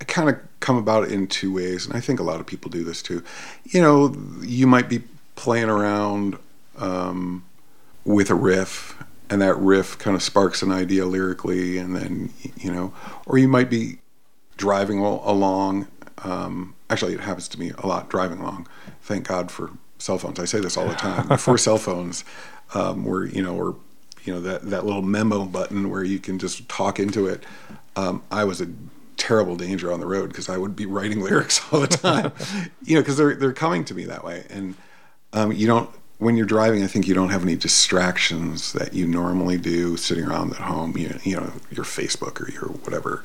I 0.00 0.04
kind 0.04 0.28
of 0.28 0.38
come 0.60 0.76
about 0.76 1.04
it 1.04 1.12
in 1.12 1.26
two 1.26 1.52
ways, 1.52 1.86
and 1.86 1.96
I 1.96 2.00
think 2.00 2.20
a 2.20 2.22
lot 2.22 2.40
of 2.40 2.46
people 2.46 2.70
do 2.70 2.84
this 2.84 3.02
too. 3.02 3.22
You 3.64 3.80
know, 3.80 4.14
you 4.42 4.66
might 4.66 4.88
be 4.88 5.02
playing 5.34 5.70
around 5.70 6.38
um, 6.76 7.44
with 8.04 8.30
a 8.30 8.34
riff, 8.34 9.02
and 9.30 9.40
that 9.40 9.56
riff 9.56 9.98
kind 9.98 10.14
of 10.14 10.22
sparks 10.22 10.62
an 10.62 10.72
idea 10.72 11.06
lyrically, 11.06 11.78
and 11.78 11.96
then 11.96 12.30
you 12.56 12.70
know, 12.70 12.92
or 13.26 13.38
you 13.38 13.48
might 13.48 13.70
be 13.70 13.98
driving 14.56 14.98
along. 14.98 15.86
Um, 16.24 16.74
actually, 16.90 17.14
it 17.14 17.20
happens 17.20 17.48
to 17.48 17.58
me 17.58 17.72
a 17.78 17.86
lot 17.86 18.08
driving 18.08 18.38
along. 18.38 18.68
Thank 19.02 19.26
God 19.26 19.50
for 19.50 19.70
cell 19.98 20.18
phones. 20.18 20.38
I 20.38 20.44
say 20.44 20.60
this 20.60 20.76
all 20.76 20.86
the 20.86 20.94
time. 20.94 21.28
Before 21.28 21.58
cell 21.58 21.78
phones, 21.78 22.24
um, 22.74 23.04
were 23.04 23.26
you 23.26 23.42
know, 23.42 23.56
or 23.56 23.76
you 24.24 24.32
know 24.32 24.40
that 24.40 24.70
that 24.70 24.84
little 24.84 25.02
memo 25.02 25.44
button 25.44 25.90
where 25.90 26.04
you 26.04 26.18
can 26.18 26.38
just 26.38 26.68
talk 26.68 26.98
into 26.98 27.26
it. 27.26 27.44
Um, 27.96 28.22
I 28.30 28.44
was 28.44 28.60
a 28.60 28.68
terrible 29.16 29.56
danger 29.56 29.92
on 29.92 30.00
the 30.00 30.06
road 30.06 30.28
because 30.28 30.48
I 30.48 30.56
would 30.56 30.74
be 30.74 30.86
writing 30.86 31.20
lyrics 31.22 31.60
all 31.72 31.80
the 31.80 31.86
time. 31.86 32.32
you 32.82 32.94
know, 32.94 33.00
because 33.00 33.16
they're 33.16 33.34
they're 33.34 33.52
coming 33.52 33.84
to 33.86 33.94
me 33.94 34.04
that 34.04 34.24
way, 34.24 34.44
and 34.50 34.74
um, 35.32 35.52
you 35.52 35.66
don't 35.66 35.90
when 36.18 36.36
you're 36.36 36.46
driving. 36.46 36.82
I 36.82 36.86
think 36.86 37.06
you 37.08 37.14
don't 37.14 37.30
have 37.30 37.42
any 37.42 37.56
distractions 37.56 38.72
that 38.74 38.94
you 38.94 39.06
normally 39.06 39.58
do 39.58 39.96
sitting 39.96 40.24
around 40.24 40.52
at 40.52 40.58
home. 40.58 40.96
You 40.96 41.18
you 41.24 41.36
know, 41.36 41.52
your 41.70 41.84
Facebook 41.84 42.40
or 42.40 42.50
your 42.50 42.68
whatever 42.84 43.22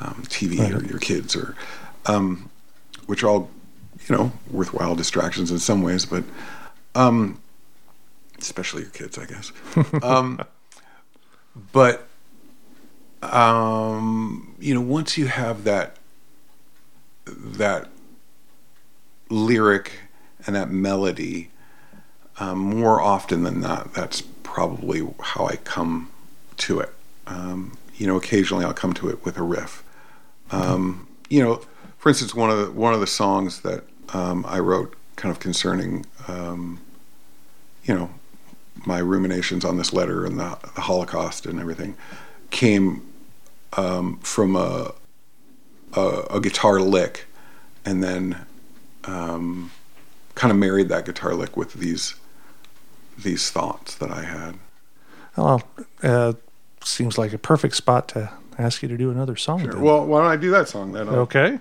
um, 0.00 0.22
TV 0.28 0.58
or 0.74 0.84
your 0.84 0.98
kids 0.98 1.34
or 1.34 1.54
um, 2.06 2.50
which 3.06 3.22
are 3.22 3.28
all 3.28 3.50
you 4.08 4.16
know 4.16 4.32
worthwhile 4.50 4.94
distractions 4.94 5.50
in 5.50 5.58
some 5.58 5.82
ways, 5.82 6.04
but 6.06 6.24
um, 6.94 7.40
especially 8.38 8.82
your 8.82 8.90
kids, 8.90 9.18
I 9.18 9.26
guess. 9.26 9.52
um, 10.02 10.40
but 11.72 12.06
um, 13.22 14.54
you 14.58 14.74
know, 14.74 14.80
once 14.80 15.16
you 15.18 15.26
have 15.26 15.64
that 15.64 15.96
that 17.26 17.88
lyric 19.28 19.92
and 20.46 20.54
that 20.54 20.70
melody, 20.70 21.50
um, 22.38 22.58
more 22.58 23.00
often 23.00 23.42
than 23.42 23.60
not, 23.60 23.94
that's 23.94 24.20
probably 24.42 25.06
how 25.20 25.46
I 25.46 25.56
come 25.56 26.10
to 26.58 26.80
it. 26.80 26.92
Um, 27.26 27.76
you 27.96 28.06
know, 28.06 28.16
occasionally 28.16 28.64
I'll 28.64 28.74
come 28.74 28.94
to 28.94 29.08
it 29.08 29.24
with 29.24 29.36
a 29.38 29.42
riff. 29.42 29.82
Um, 30.50 31.08
you 31.28 31.42
know, 31.42 31.62
for 32.06 32.10
instance, 32.10 32.36
one 32.36 32.50
of 32.50 32.58
the 32.58 32.70
one 32.70 32.94
of 32.94 33.00
the 33.00 33.06
songs 33.08 33.62
that 33.62 33.82
um, 34.10 34.44
I 34.46 34.60
wrote, 34.60 34.94
kind 35.16 35.32
of 35.32 35.40
concerning, 35.40 36.06
um, 36.28 36.78
you 37.82 37.92
know, 37.92 38.10
my 38.86 38.98
ruminations 38.98 39.64
on 39.64 39.76
this 39.76 39.92
letter 39.92 40.24
and 40.24 40.38
the, 40.38 40.56
the 40.76 40.82
Holocaust 40.82 41.46
and 41.46 41.58
everything, 41.58 41.96
came 42.50 43.04
um, 43.76 44.18
from 44.18 44.54
a, 44.54 44.94
a 45.94 46.00
a 46.30 46.40
guitar 46.40 46.78
lick, 46.78 47.26
and 47.84 48.04
then 48.04 48.46
um, 49.02 49.72
kind 50.36 50.52
of 50.52 50.58
married 50.58 50.88
that 50.88 51.06
guitar 51.06 51.34
lick 51.34 51.56
with 51.56 51.72
these 51.72 52.14
these 53.18 53.50
thoughts 53.50 53.96
that 53.96 54.12
I 54.12 54.22
had. 54.22 54.54
Well, 55.36 55.60
uh, 56.04 56.34
seems 56.84 57.18
like 57.18 57.32
a 57.32 57.38
perfect 57.38 57.74
spot 57.74 58.06
to 58.10 58.30
ask 58.58 58.82
you 58.82 58.88
to 58.88 58.96
do 58.96 59.10
another 59.10 59.36
song. 59.36 59.66
then. 59.66 59.80
Well, 59.80 60.06
why 60.06 60.22
don't 60.22 60.30
I 60.32 60.36
do 60.36 60.50
that 60.50 60.68
song 60.68 60.92
then? 60.92 61.08
okay. 61.08 61.58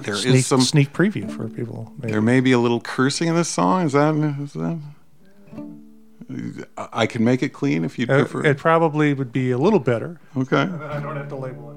There 0.00 0.14
is 0.14 0.22
Sneak, 0.22 0.44
some. 0.44 0.60
sneak 0.60 0.92
preview 0.92 1.30
for 1.30 1.48
people. 1.48 1.92
maybe. 1.98 2.10
There 2.12 2.20
may 2.22 2.40
be 2.40 2.50
a 2.52 2.58
little 2.58 2.80
cursing 2.80 3.28
in 3.28 3.36
this 3.36 3.48
song. 3.48 3.86
Is 3.86 3.92
that? 3.92 4.14
Is 4.42 4.52
that? 4.54 4.78
I 6.76 6.88
I 7.02 7.06
can 7.06 7.22
make 7.24 7.42
it 7.42 7.50
clean 7.50 7.84
if 7.84 7.98
you 7.98 8.06
Uh, 8.08 8.24
prefer. 8.24 8.44
it 8.44 8.56
probably 8.58 9.14
would 9.14 9.32
be 9.32 9.50
a 9.52 9.58
little 9.58 9.78
better. 9.78 10.18
okay. 10.36 10.62
I 10.62 10.98
don't 11.00 11.16
have 11.16 11.28
to 11.28 11.36
label 11.36 11.70
it. 11.70 11.76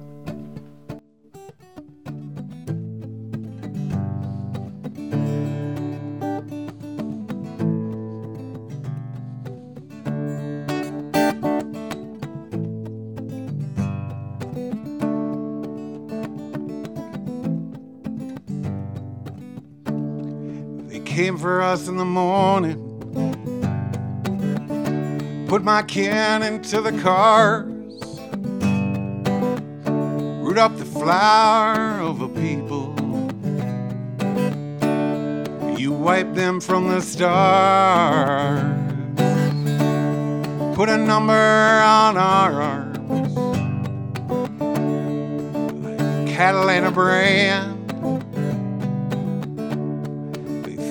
Came 21.18 21.36
for 21.36 21.60
us 21.60 21.88
in 21.88 21.96
the 21.96 22.04
morning. 22.04 22.78
Put 25.48 25.64
my 25.64 25.82
can 25.82 26.44
into 26.44 26.80
the 26.80 26.92
cars. 27.02 27.66
Root 30.44 30.58
up 30.58 30.78
the 30.78 30.84
flower 30.84 31.98
of 31.98 32.20
a 32.20 32.28
people. 32.28 32.94
You 35.76 35.90
wipe 35.90 36.34
them 36.34 36.60
from 36.60 36.86
the 36.86 37.00
stars. 37.00 38.62
Put 40.76 40.88
a 40.88 40.98
number 40.98 41.32
on 41.32 42.16
our 42.16 42.62
arms. 42.62 43.34
Like 45.82 46.28
cattle 46.28 46.70
and 46.70 46.86
a 46.86 46.92
brand. 46.92 47.77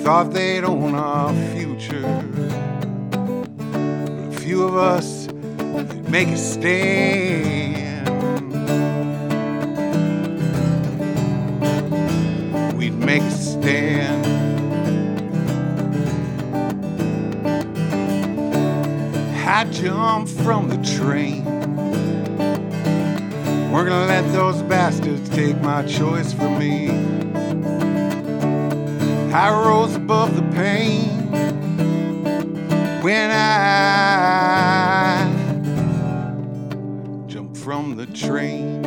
Thought 0.08 0.32
they'd 0.32 0.64
own 0.64 0.94
our 0.94 1.34
future. 1.52 2.00
But 2.32 2.50
a 4.28 4.40
few 4.40 4.62
of 4.64 4.74
us 4.74 5.28
make 6.08 6.28
a 6.28 6.36
stand. 6.38 8.08
We'd 12.78 12.94
make 12.94 13.20
a 13.20 13.30
stand. 13.30 14.26
I 19.46 19.64
jumped 19.70 20.30
from 20.30 20.70
the 20.70 20.78
train. 20.96 21.44
We're 23.70 23.84
gonna 23.84 24.06
let 24.06 24.24
those 24.32 24.62
bastards 24.62 25.28
take 25.28 25.60
my 25.60 25.82
choice 25.82 26.32
from 26.32 26.58
me. 26.58 27.27
I 29.32 29.50
rose 29.50 29.94
above 29.94 30.34
the 30.36 30.42
pain 30.56 31.30
when 33.02 33.30
I 33.30 35.24
jumped 37.26 37.58
from 37.58 37.96
the 37.96 38.06
train. 38.06 38.82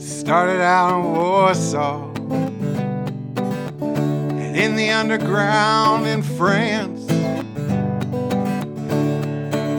Started 0.00 0.60
out 0.60 1.00
in 1.00 1.12
Warsaw 1.12 2.12
and 3.80 4.56
in 4.56 4.76
the 4.76 4.90
underground 4.90 6.06
in 6.06 6.22
France. 6.22 6.97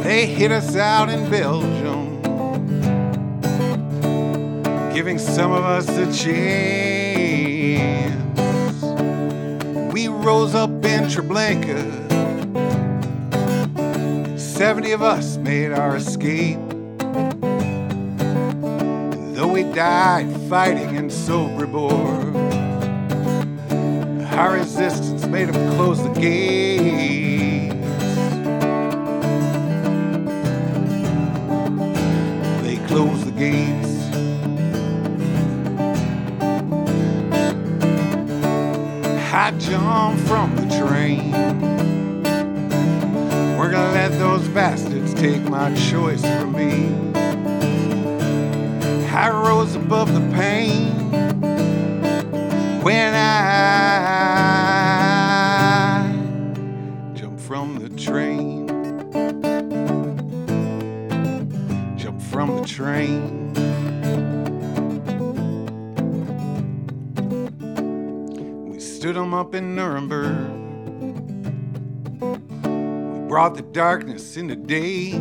They 0.10 0.26
hit 0.26 0.51
us 0.51 0.76
out 0.76 1.07
in 1.12 1.30
Belgium, 1.30 2.20
giving 4.91 5.20
some 5.20 5.51
of 5.51 5.64
us 5.64 5.88
a 5.88 6.12
chance. 6.12 6.82
We 9.93 10.07
rose 10.07 10.55
up 10.55 10.72
in 10.72 11.03
Treblinka. 11.03 12.10
70 14.39 14.91
of 14.93 15.03
us 15.03 15.38
made 15.38 15.74
our 15.74 15.97
escape. 15.97 16.57
Though 19.36 19.51
we 19.53 19.62
died 19.62 20.36
fighting 20.49 20.95
in 20.95 21.10
Sobibor, 21.10 22.34
our 24.36 24.53
resistance 24.53 25.28
made 25.28 25.49
them 25.49 25.76
close 25.76 26.01
the 26.01 26.10
gates. 26.20 27.28
Gates. 33.39 33.87
I 39.31 39.51
jumped 39.57 40.27
from 40.27 40.53
the 40.57 40.67
train. 40.77 41.31
We're 43.57 43.71
gonna 43.71 43.93
let 43.93 44.11
those 44.19 44.45
bastards 44.49 45.13
take 45.13 45.41
my 45.43 45.73
choice 45.89 46.21
from 46.21 46.51
me. 46.51 46.89
I 49.09 49.29
rose 49.29 49.73
above 49.75 50.13
the 50.13 50.35
pain 50.35 50.91
when 52.83 53.13
I 53.13 54.28
from 62.39 62.55
the 62.55 62.65
train. 62.65 63.53
We 68.71 68.79
stood 68.79 69.17
'em 69.17 69.33
up 69.33 69.53
in 69.53 69.75
Nuremberg. 69.75 70.37
We 72.21 73.27
brought 73.27 73.55
the 73.55 73.65
darkness 73.73 74.37
into 74.37 74.55
day. 74.55 75.19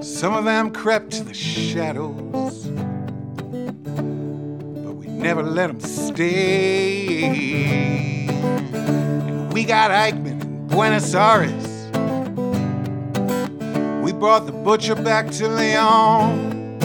Some 0.00 0.32
of 0.32 0.46
them 0.46 0.70
crept 0.70 1.10
to 1.18 1.24
the 1.24 1.34
shadows, 1.34 2.70
but 4.84 4.94
we 4.94 5.06
never 5.06 5.42
let 5.42 5.66
them 5.66 5.80
stay. 5.80 7.24
And 8.72 9.52
we 9.52 9.64
got 9.64 9.90
Eichmann 9.90 10.40
in 10.40 10.66
Buenos 10.68 11.14
Aires. 11.14 11.71
Brought 14.22 14.46
the 14.46 14.52
butcher 14.52 14.94
back 14.94 15.32
to 15.32 15.48
Leon. 15.48 16.78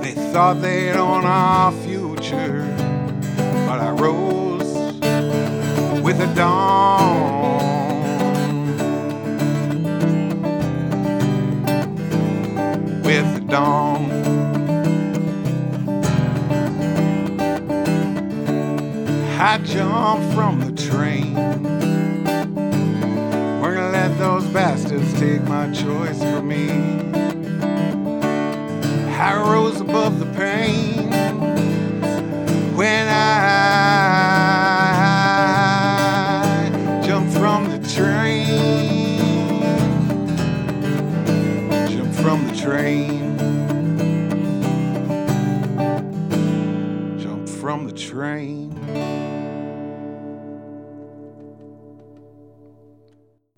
They 0.00 0.14
thought 0.32 0.62
they'd 0.62 0.92
own 0.92 1.26
our 1.26 1.70
future, 1.84 2.64
but 3.66 3.80
I 3.80 3.90
rose 3.90 4.72
with 6.02 6.16
the 6.16 6.32
dawn. 6.34 7.60
With 13.02 13.34
the 13.34 13.44
dawn. 13.46 14.10
I 19.38 19.58
jumped 19.58 20.34
from 20.34 20.60
the 20.60 20.72
train. 20.82 21.41
Bastards 24.92 25.20
take 25.20 25.42
my 25.44 25.70
choice 25.72 26.18
from 26.18 26.48
me. 26.48 26.68
Rose 29.34 29.80
above 29.80 30.18
the 30.18 30.26
pain 30.36 30.81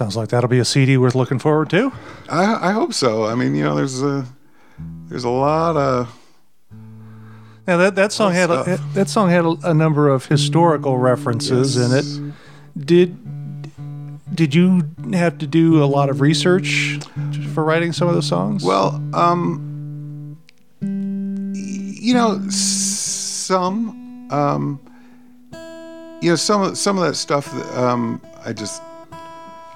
Sounds 0.05 0.17
like 0.17 0.29
that'll 0.29 0.51
be 0.51 0.59
a 0.59 0.67
CD 0.67 0.99
worth 0.99 1.15
looking 1.15 1.39
forward 1.39 1.71
to. 1.71 1.91
I, 2.29 2.69
I 2.69 2.73
hope 2.73 2.93
so. 2.93 3.25
I 3.25 3.35
mean, 3.35 3.55
you 3.55 3.65
know, 3.65 3.75
there's 3.75 4.03
a 4.03 4.27
there's 5.09 5.25
a 5.25 5.31
lot 5.31 5.79
of 5.79 6.15
Now 7.67 7.79
that 7.79 7.95
that 7.95 8.13
song 8.13 8.35
had 8.35 8.51
a, 8.51 8.79
that 8.93 9.09
song 9.09 9.31
had 9.31 9.47
a, 9.47 9.57
a 9.65 9.73
number 9.73 10.11
of 10.11 10.27
historical 10.27 10.99
references 10.99 11.79
in 11.79 11.97
it. 11.97 12.85
Did 12.87 13.17
did 14.35 14.55
you 14.55 14.83
have 15.15 15.39
to 15.39 15.47
do 15.47 15.83
a 15.83 15.87
lot 15.87 16.11
of 16.11 16.21
research 16.21 16.99
for 17.55 17.65
writing 17.65 17.95
some 17.95 18.07
of 18.07 18.15
the 18.15 18.23
songs? 18.23 18.63
Well, 18.63 19.03
um, 19.15 20.39
you 20.83 22.13
know, 22.13 22.43
some, 22.51 24.29
um, 24.31 24.79
you 26.21 26.29
know, 26.29 26.37
some 26.37 26.61
of 26.61 26.77
some 26.77 26.99
of 26.99 27.05
that 27.05 27.15
stuff. 27.15 27.51
That, 27.51 27.83
um, 27.83 28.21
I 28.45 28.53
just, 28.53 28.83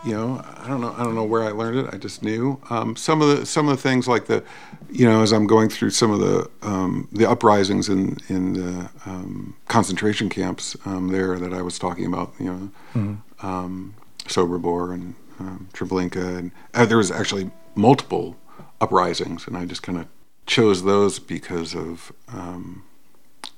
you 0.08 0.14
know, 0.14 0.42
I 0.56 0.66
don't 0.66 0.80
know, 0.80 0.94
I 0.96 1.04
don't 1.04 1.14
know 1.14 1.24
where 1.24 1.44
I 1.44 1.50
learned 1.50 1.80
it. 1.80 1.92
I 1.92 1.98
just 1.98 2.22
knew. 2.22 2.58
Um, 2.70 2.96
some 2.96 3.20
of 3.20 3.28
the 3.28 3.44
some 3.44 3.68
of 3.68 3.76
the 3.76 3.82
things 3.82 4.08
like 4.08 4.24
the, 4.24 4.42
you 4.90 5.06
know, 5.06 5.20
as 5.20 5.32
I'm 5.32 5.46
going 5.46 5.68
through 5.68 5.90
some 5.90 6.10
of 6.10 6.20
the 6.20 6.50
um, 6.62 7.08
the 7.12 7.28
uprisings 7.28 7.90
in 7.90 8.16
in 8.30 8.54
the 8.54 8.88
um, 9.04 9.54
concentration 9.66 10.30
camps 10.30 10.78
um, 10.86 11.08
there 11.08 11.38
that 11.38 11.52
I 11.52 11.60
was 11.60 11.78
talking 11.78 12.06
about. 12.06 12.32
You 12.40 12.72
know, 12.94 13.18
um, 13.42 13.94
Sobibor 14.24 14.94
and 14.94 15.14
um, 15.40 15.68
Treblinka, 15.74 16.38
and 16.38 16.52
uh, 16.72 16.86
there 16.86 16.96
was 16.96 17.10
actually 17.10 17.50
multiple 17.74 18.34
uprisings, 18.80 19.46
and 19.46 19.58
I 19.58 19.66
just 19.66 19.82
kind 19.82 19.98
of 19.98 20.06
chose 20.46 20.84
those 20.84 21.18
because 21.18 21.74
of 21.74 22.12
um, 22.28 22.82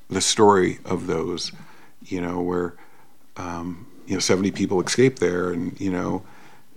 the 0.09 0.21
story 0.21 0.81
of 0.85 1.07
those. 1.07 1.53
You 2.03 2.21
know, 2.21 2.41
where 2.41 2.75
um, 3.37 3.87
you 4.07 4.15
know 4.15 4.21
70 4.21 4.51
people 4.51 4.83
escaped 4.83 5.21
there, 5.21 5.53
and 5.53 5.81
you 5.81 5.93
know, 5.93 6.25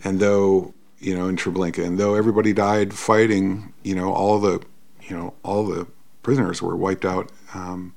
and 0.03 0.19
though 0.19 0.73
you 0.99 1.15
know 1.15 1.27
in 1.27 1.35
Treblinka, 1.35 1.83
and 1.85 1.97
though 1.97 2.15
everybody 2.15 2.53
died 2.53 2.93
fighting, 2.93 3.73
you 3.83 3.95
know, 3.95 4.13
all 4.13 4.39
the 4.39 4.63
you 5.01 5.15
know 5.15 5.33
all 5.43 5.65
the 5.65 5.87
prisoners 6.21 6.61
were 6.61 6.75
wiped 6.75 7.05
out 7.05 7.31
um, 7.53 7.93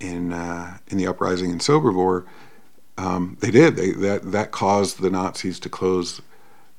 in 0.00 0.32
uh, 0.32 0.78
in 0.88 0.98
the 0.98 1.06
uprising 1.06 1.50
in 1.50 1.58
Sobibor 1.58 2.26
um, 2.98 3.36
they 3.40 3.50
did. 3.50 3.76
They, 3.76 3.92
that 3.92 4.32
that 4.32 4.50
caused 4.50 5.00
the 5.00 5.08
Nazis 5.08 5.58
to 5.60 5.68
close 5.68 6.20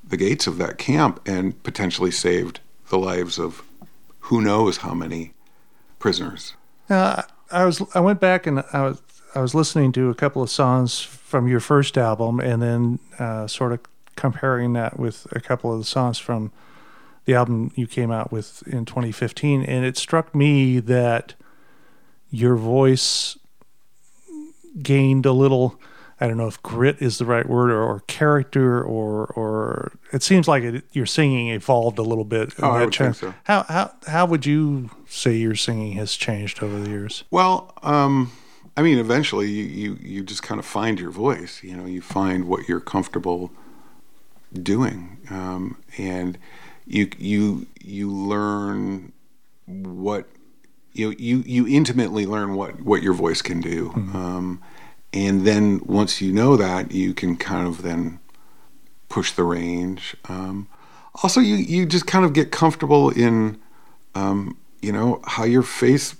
the 0.03 0.17
gates 0.17 0.47
of 0.47 0.57
that 0.57 0.77
camp 0.77 1.21
and 1.25 1.61
potentially 1.63 2.11
saved 2.11 2.59
the 2.89 2.97
lives 2.97 3.39
of 3.39 3.63
who 4.21 4.41
knows 4.41 4.77
how 4.77 4.93
many 4.93 5.33
prisoners. 5.97 6.55
Uh, 6.89 7.23
I 7.51 7.65
was 7.65 7.81
I 7.95 8.01
went 8.01 8.19
back 8.19 8.45
and 8.45 8.63
I 8.73 8.81
was 8.81 9.01
I 9.33 9.39
was 9.39 9.55
listening 9.55 9.91
to 9.93 10.09
a 10.09 10.15
couple 10.15 10.43
of 10.43 10.49
songs 10.49 10.99
from 10.99 11.47
your 11.47 11.61
first 11.61 11.97
album, 11.97 12.39
and 12.39 12.61
then 12.61 12.99
uh, 13.17 13.47
sort 13.47 13.71
of 13.71 13.79
comparing 14.19 14.73
that 14.73 14.99
with 14.99 15.25
a 15.31 15.39
couple 15.39 15.71
of 15.71 15.79
the 15.79 15.85
songs 15.85 16.19
from 16.19 16.51
the 17.23 17.33
album 17.33 17.71
you 17.75 17.87
came 17.87 18.11
out 18.11 18.33
with 18.33 18.61
in 18.67 18.83
2015, 18.83 19.63
and 19.63 19.85
it 19.85 19.97
struck 19.97 20.35
me 20.35 20.79
that 20.81 21.35
your 22.29 22.57
voice 22.57 23.39
gained 24.81 25.25
a 25.25 25.31
little. 25.31 25.79
I 26.19 26.27
don't 26.27 26.35
know 26.35 26.47
if 26.47 26.61
grit 26.61 26.97
is 26.99 27.17
the 27.17 27.25
right 27.25 27.47
word, 27.47 27.71
or, 27.71 27.81
or 27.81 28.01
character, 28.07 28.83
or 28.83 29.27
or 29.37 29.93
it 30.11 30.21
seems 30.21 30.49
like 30.49 30.63
it, 30.63 30.83
your 30.91 31.05
singing 31.05 31.47
evolved 31.47 31.97
a 31.97 32.01
little 32.01 32.25
bit. 32.25 32.59
in 32.59 32.65
Oh, 32.65 32.71
I 32.71 32.83
would 32.83 32.93
think 32.93 33.15
so. 33.15 33.33
How 33.45 33.63
how 33.63 33.93
how 34.05 34.25
would 34.25 34.45
you 34.45 34.89
say 35.07 35.33
your 35.37 35.55
singing 35.55 35.93
has 35.93 36.17
changed 36.17 36.61
over 36.61 36.77
the 36.77 36.89
years? 36.89 37.23
Well, 37.31 37.73
um, 37.83 38.33
I 38.75 38.81
mean, 38.81 38.97
eventually 38.97 39.49
you, 39.49 39.63
you 39.63 39.97
you 40.01 40.23
just 40.23 40.43
kind 40.43 40.59
of 40.59 40.65
find 40.65 40.99
your 40.99 41.11
voice. 41.11 41.63
You 41.63 41.77
know, 41.77 41.85
you 41.85 42.01
find 42.01 42.49
what 42.49 42.67
you're 42.67 42.81
comfortable 42.81 43.51
doing, 44.53 45.17
um, 45.29 45.77
and 45.97 46.37
you 46.85 47.09
you 47.17 47.67
you 47.81 48.11
learn 48.11 49.11
what 49.65 50.27
you 50.93 51.15
you 51.17 51.43
you 51.45 51.67
intimately 51.67 52.25
learn 52.25 52.55
what 52.55 52.81
what 52.81 53.01
your 53.01 53.13
voice 53.13 53.41
can 53.41 53.61
do. 53.61 53.91
Um, 53.95 54.61
and 55.11 55.45
then 55.45 55.81
once 55.85 56.21
you 56.21 56.31
know 56.31 56.55
that, 56.55 56.91
you 56.91 57.13
can 57.13 57.35
kind 57.35 57.67
of 57.67 57.81
then 57.81 58.19
push 59.07 59.31
the 59.31 59.43
range. 59.43 60.15
Um, 60.27 60.67
also, 61.23 61.39
you 61.39 61.55
you 61.55 61.85
just 61.85 62.05
kind 62.05 62.25
of 62.25 62.33
get 62.33 62.51
comfortable 62.51 63.09
in, 63.09 63.59
um, 64.15 64.57
you 64.81 64.91
know, 64.91 65.21
how 65.25 65.43
your 65.43 65.63
face 65.63 66.15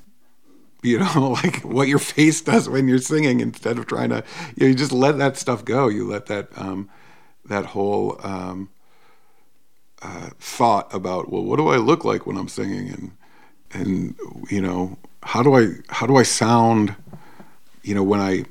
you 0.81 0.99
know, 0.99 1.37
like 1.43 1.61
what 1.61 1.87
your 1.87 1.99
face 1.99 2.41
does 2.41 2.69
when 2.69 2.87
you're 2.87 2.99
singing 2.99 3.39
instead 3.39 3.77
of 3.77 3.87
trying 3.87 4.09
to, 4.09 4.23
you, 4.55 4.63
know, 4.63 4.67
you 4.67 4.75
just 4.75 4.91
let 4.91 5.17
that 5.17 5.37
stuff 5.37 5.65
go. 5.65 5.87
You 5.87 6.07
let 6.07 6.27
that, 6.27 6.47
um, 6.55 6.89
that 7.49 7.65
whole 7.65 8.19
um, 8.23 8.69
uh, 10.01 10.29
thought 10.39 10.93
about, 10.93 11.29
well, 11.31 11.43
what 11.43 11.57
do 11.57 11.67
I 11.67 11.77
look 11.77 12.05
like 12.05 12.25
when 12.25 12.37
I'm 12.37 12.47
singing? 12.47 12.89
And, 12.89 13.11
and, 13.73 14.15
you 14.49 14.61
know, 14.61 14.97
how 15.23 15.43
do 15.43 15.55
I, 15.55 15.73
how 15.89 16.07
do 16.07 16.15
I 16.15 16.23
sound, 16.23 16.95
you 17.83 17.93
know, 17.93 18.03
when 18.03 18.19
I 18.21 18.45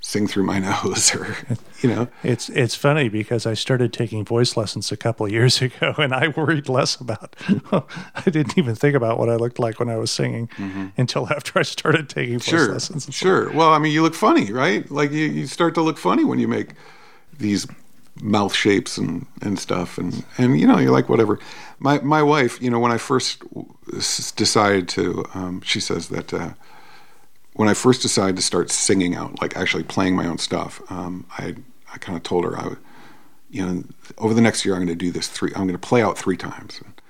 sing 0.00 0.26
through 0.26 0.44
my 0.44 0.58
nose 0.84 1.14
or, 1.14 1.36
you 1.82 1.90
know, 1.90 2.08
It's 2.22 2.48
it's 2.48 2.74
funny 2.74 3.08
because 3.10 3.44
I 3.46 3.54
started 3.54 3.92
taking 3.92 4.24
voice 4.24 4.56
lessons 4.56 4.90
a 4.90 4.96
couple 4.96 5.26
of 5.26 5.32
years 5.32 5.60
ago, 5.68 5.94
and 5.98 6.14
I 6.14 6.28
worried 6.28 6.68
less 6.68 6.96
about. 6.96 7.36
I 7.72 8.30
didn't 8.30 8.56
even 8.56 8.74
think 8.74 8.94
about 8.96 9.18
what 9.18 9.28
I 9.28 9.36
looked 9.36 9.58
like 9.58 9.78
when 9.78 9.90
I 9.90 9.96
was 9.96 10.10
singing 10.10 10.48
until 10.96 11.28
after 11.28 11.58
I 11.58 11.62
started 11.62 12.08
taking 12.08 12.38
voice 12.38 12.46
Mm-hmm. 12.46 12.56
sure, 12.56 12.72
lessons. 12.72 13.08
sure. 13.10 13.52
Well, 13.52 13.70
I 13.74 13.78
mean, 13.78 13.92
you 13.92 14.02
look 14.02 14.14
funny, 14.14 14.50
right? 14.52 14.90
Like 14.90 15.10
you, 15.12 15.26
you 15.26 15.46
start 15.46 15.74
to 15.74 15.82
look 15.82 15.98
funny 15.98 16.24
when 16.24 16.38
you 16.38 16.48
make 16.48 16.70
these 17.38 17.66
mouth 18.22 18.54
shapes 18.54 18.98
and, 18.98 19.26
and 19.42 19.58
stuff, 19.58 19.98
and 19.98 20.24
and 20.36 20.58
you 20.60 20.66
know, 20.66 20.78
you're 20.78 20.92
like 20.92 21.08
whatever. 21.08 21.38
My 21.78 22.00
my 22.00 22.22
wife, 22.22 22.60
you 22.60 22.70
know, 22.70 22.78
when 22.78 22.92
I 22.92 22.98
first 22.98 23.42
decided 24.36 24.88
to, 24.90 25.24
um, 25.34 25.60
she 25.62 25.80
says 25.80 26.08
that 26.08 26.32
uh, 26.34 26.50
when 27.54 27.68
I 27.68 27.74
first 27.74 28.02
decided 28.02 28.36
to 28.36 28.42
start 28.42 28.70
singing 28.70 29.14
out, 29.14 29.40
like 29.40 29.56
actually 29.56 29.84
playing 29.84 30.16
my 30.16 30.26
own 30.26 30.38
stuff, 30.38 30.80
um, 30.90 31.26
I 31.38 31.54
I 31.92 31.98
kind 31.98 32.16
of 32.16 32.22
told 32.22 32.44
her 32.44 32.58
I, 32.58 32.76
you 33.50 33.64
know, 33.64 33.84
over 34.18 34.34
the 34.34 34.40
next 34.40 34.64
year 34.64 34.74
I'm 34.74 34.80
going 34.80 34.98
to 34.98 35.04
do 35.04 35.10
this 35.10 35.28
three. 35.28 35.50
I'm 35.54 35.66
going 35.66 35.78
to 35.80 35.88
play 35.88 36.02
out 36.02 36.18
three 36.18 36.36
times. 36.36 36.80
And 36.84 37.00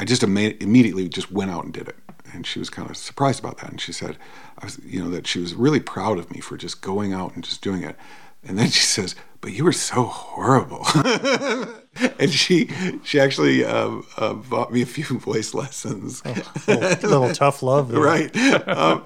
I 0.00 0.04
just 0.04 0.22
immediately 0.22 1.08
just 1.08 1.32
went 1.32 1.50
out 1.50 1.64
and 1.64 1.72
did 1.72 1.88
it, 1.88 1.96
and 2.32 2.46
she 2.46 2.58
was 2.58 2.70
kind 2.70 2.88
of 2.88 2.96
surprised 2.96 3.40
about 3.40 3.58
that. 3.58 3.70
And 3.70 3.80
she 3.80 3.92
said, 3.92 4.16
was, 4.62 4.78
you 4.84 5.02
know, 5.02 5.10
that 5.10 5.26
she 5.26 5.40
was 5.40 5.54
really 5.54 5.80
proud 5.80 6.18
of 6.18 6.30
me 6.30 6.40
for 6.40 6.56
just 6.56 6.80
going 6.80 7.12
out 7.12 7.34
and 7.34 7.44
just 7.44 7.62
doing 7.62 7.82
it. 7.82 7.96
And 8.44 8.58
then 8.58 8.68
she 8.70 8.80
says, 8.82 9.14
"But 9.40 9.52
you 9.52 9.64
were 9.64 9.72
so 9.72 10.04
horrible." 10.04 10.86
and 12.18 12.30
she 12.30 12.70
she 13.04 13.18
actually 13.20 13.64
uh, 13.64 14.00
uh, 14.16 14.34
bought 14.34 14.72
me 14.72 14.82
a 14.82 14.86
few 14.86 15.18
voice 15.18 15.54
lessons. 15.54 16.24
little, 16.24 17.08
little 17.10 17.32
tough 17.34 17.62
love, 17.62 17.88
there. 17.90 18.00
right. 18.00 18.34
Um, 18.68 19.04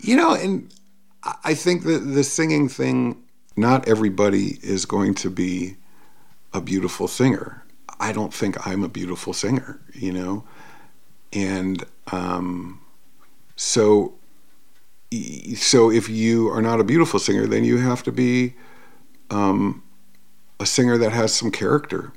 you 0.00 0.16
know, 0.16 0.34
and 0.34 0.72
I- 1.22 1.36
I 1.44 1.54
think 1.54 1.84
that 1.84 2.00
the 2.00 2.22
singing 2.24 2.68
thing, 2.68 3.22
not 3.56 3.88
everybody 3.88 4.58
is 4.62 4.84
going 4.84 5.14
to 5.14 5.30
be 5.30 5.76
a 6.52 6.60
beautiful 6.60 7.08
singer. 7.08 7.64
I 7.98 8.12
don't 8.12 8.34
think 8.34 8.66
I'm 8.66 8.84
a 8.84 8.88
beautiful 8.88 9.32
singer, 9.32 9.80
you 9.94 10.12
know? 10.12 10.44
And 11.32 11.84
um, 12.12 12.80
so, 13.56 14.14
so 15.56 15.90
if 15.90 16.08
you 16.08 16.48
are 16.50 16.60
not 16.62 16.80
a 16.80 16.84
beautiful 16.84 17.18
singer, 17.20 17.46
then 17.46 17.64
you 17.64 17.78
have 17.78 18.02
to 18.04 18.12
be 18.12 18.54
um, 19.30 19.82
a 20.60 20.66
singer 20.66 20.98
that 20.98 21.12
has 21.12 21.34
some 21.34 21.50
character. 21.50 22.12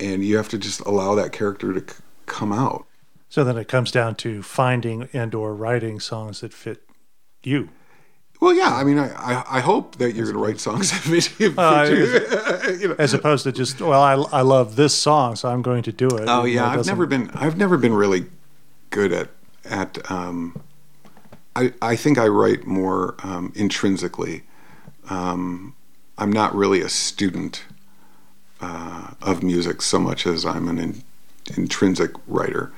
And 0.00 0.24
you 0.24 0.36
have 0.36 0.48
to 0.50 0.58
just 0.58 0.80
allow 0.80 1.14
that 1.14 1.32
character 1.32 1.72
to 1.72 1.80
c- 1.94 2.00
come 2.26 2.52
out. 2.52 2.84
So 3.28 3.44
then 3.44 3.56
it 3.56 3.68
comes 3.68 3.90
down 3.90 4.16
to 4.16 4.42
finding 4.42 5.08
and 5.12 5.34
or 5.34 5.54
writing 5.54 6.00
songs 6.00 6.40
that 6.40 6.52
fit 6.52 6.82
you. 7.44 7.68
Well, 8.40 8.52
yeah. 8.52 8.74
I 8.74 8.82
mean, 8.84 8.98
I, 8.98 9.10
I, 9.14 9.44
I 9.58 9.60
hope 9.60 9.96
that 9.96 10.14
you're 10.14 10.24
going 10.26 10.36
to 10.36 10.42
write 10.42 10.60
songs 10.60 10.90
that 10.90 11.00
fit, 11.00 11.24
fit 11.24 11.58
Uh, 11.58 11.84
you. 11.88 12.76
you 12.80 12.88
know. 12.88 12.96
as 12.98 13.14
opposed 13.14 13.44
to 13.44 13.52
just 13.52 13.80
well 13.80 14.02
I, 14.02 14.14
I 14.38 14.42
love 14.42 14.76
this 14.76 14.94
song 14.94 15.36
so 15.36 15.48
i'm 15.48 15.62
going 15.62 15.82
to 15.84 15.92
do 15.92 16.08
it 16.08 16.24
Oh 16.28 16.44
yeah, 16.44 16.66
I've 16.68 16.76
doesn't- 16.78 16.90
never 16.92 17.06
been. 17.06 17.30
I've 17.34 17.56
never 17.56 17.76
been 17.78 17.94
really 17.94 18.26
good 18.90 19.12
at 19.12 19.28
at. 19.64 20.10
Um, 20.10 20.60
I 21.56 21.72
I 21.80 21.94
think 21.96 22.18
I 22.18 22.26
write 22.26 22.66
more 22.66 23.14
um, 23.22 23.52
intrinsically. 23.54 24.42
Um, 25.08 25.74
I'm 26.18 26.32
not 26.32 26.54
really 26.54 26.80
a 26.80 26.88
student 26.88 27.64
uh, 28.60 29.10
of 29.22 29.42
music 29.42 29.82
so 29.82 29.98
much 29.98 30.26
as 30.26 30.44
I'm 30.44 30.68
an 30.68 30.78
in, 30.78 31.02
intrinsic 31.56 32.12
writer. 32.26 32.72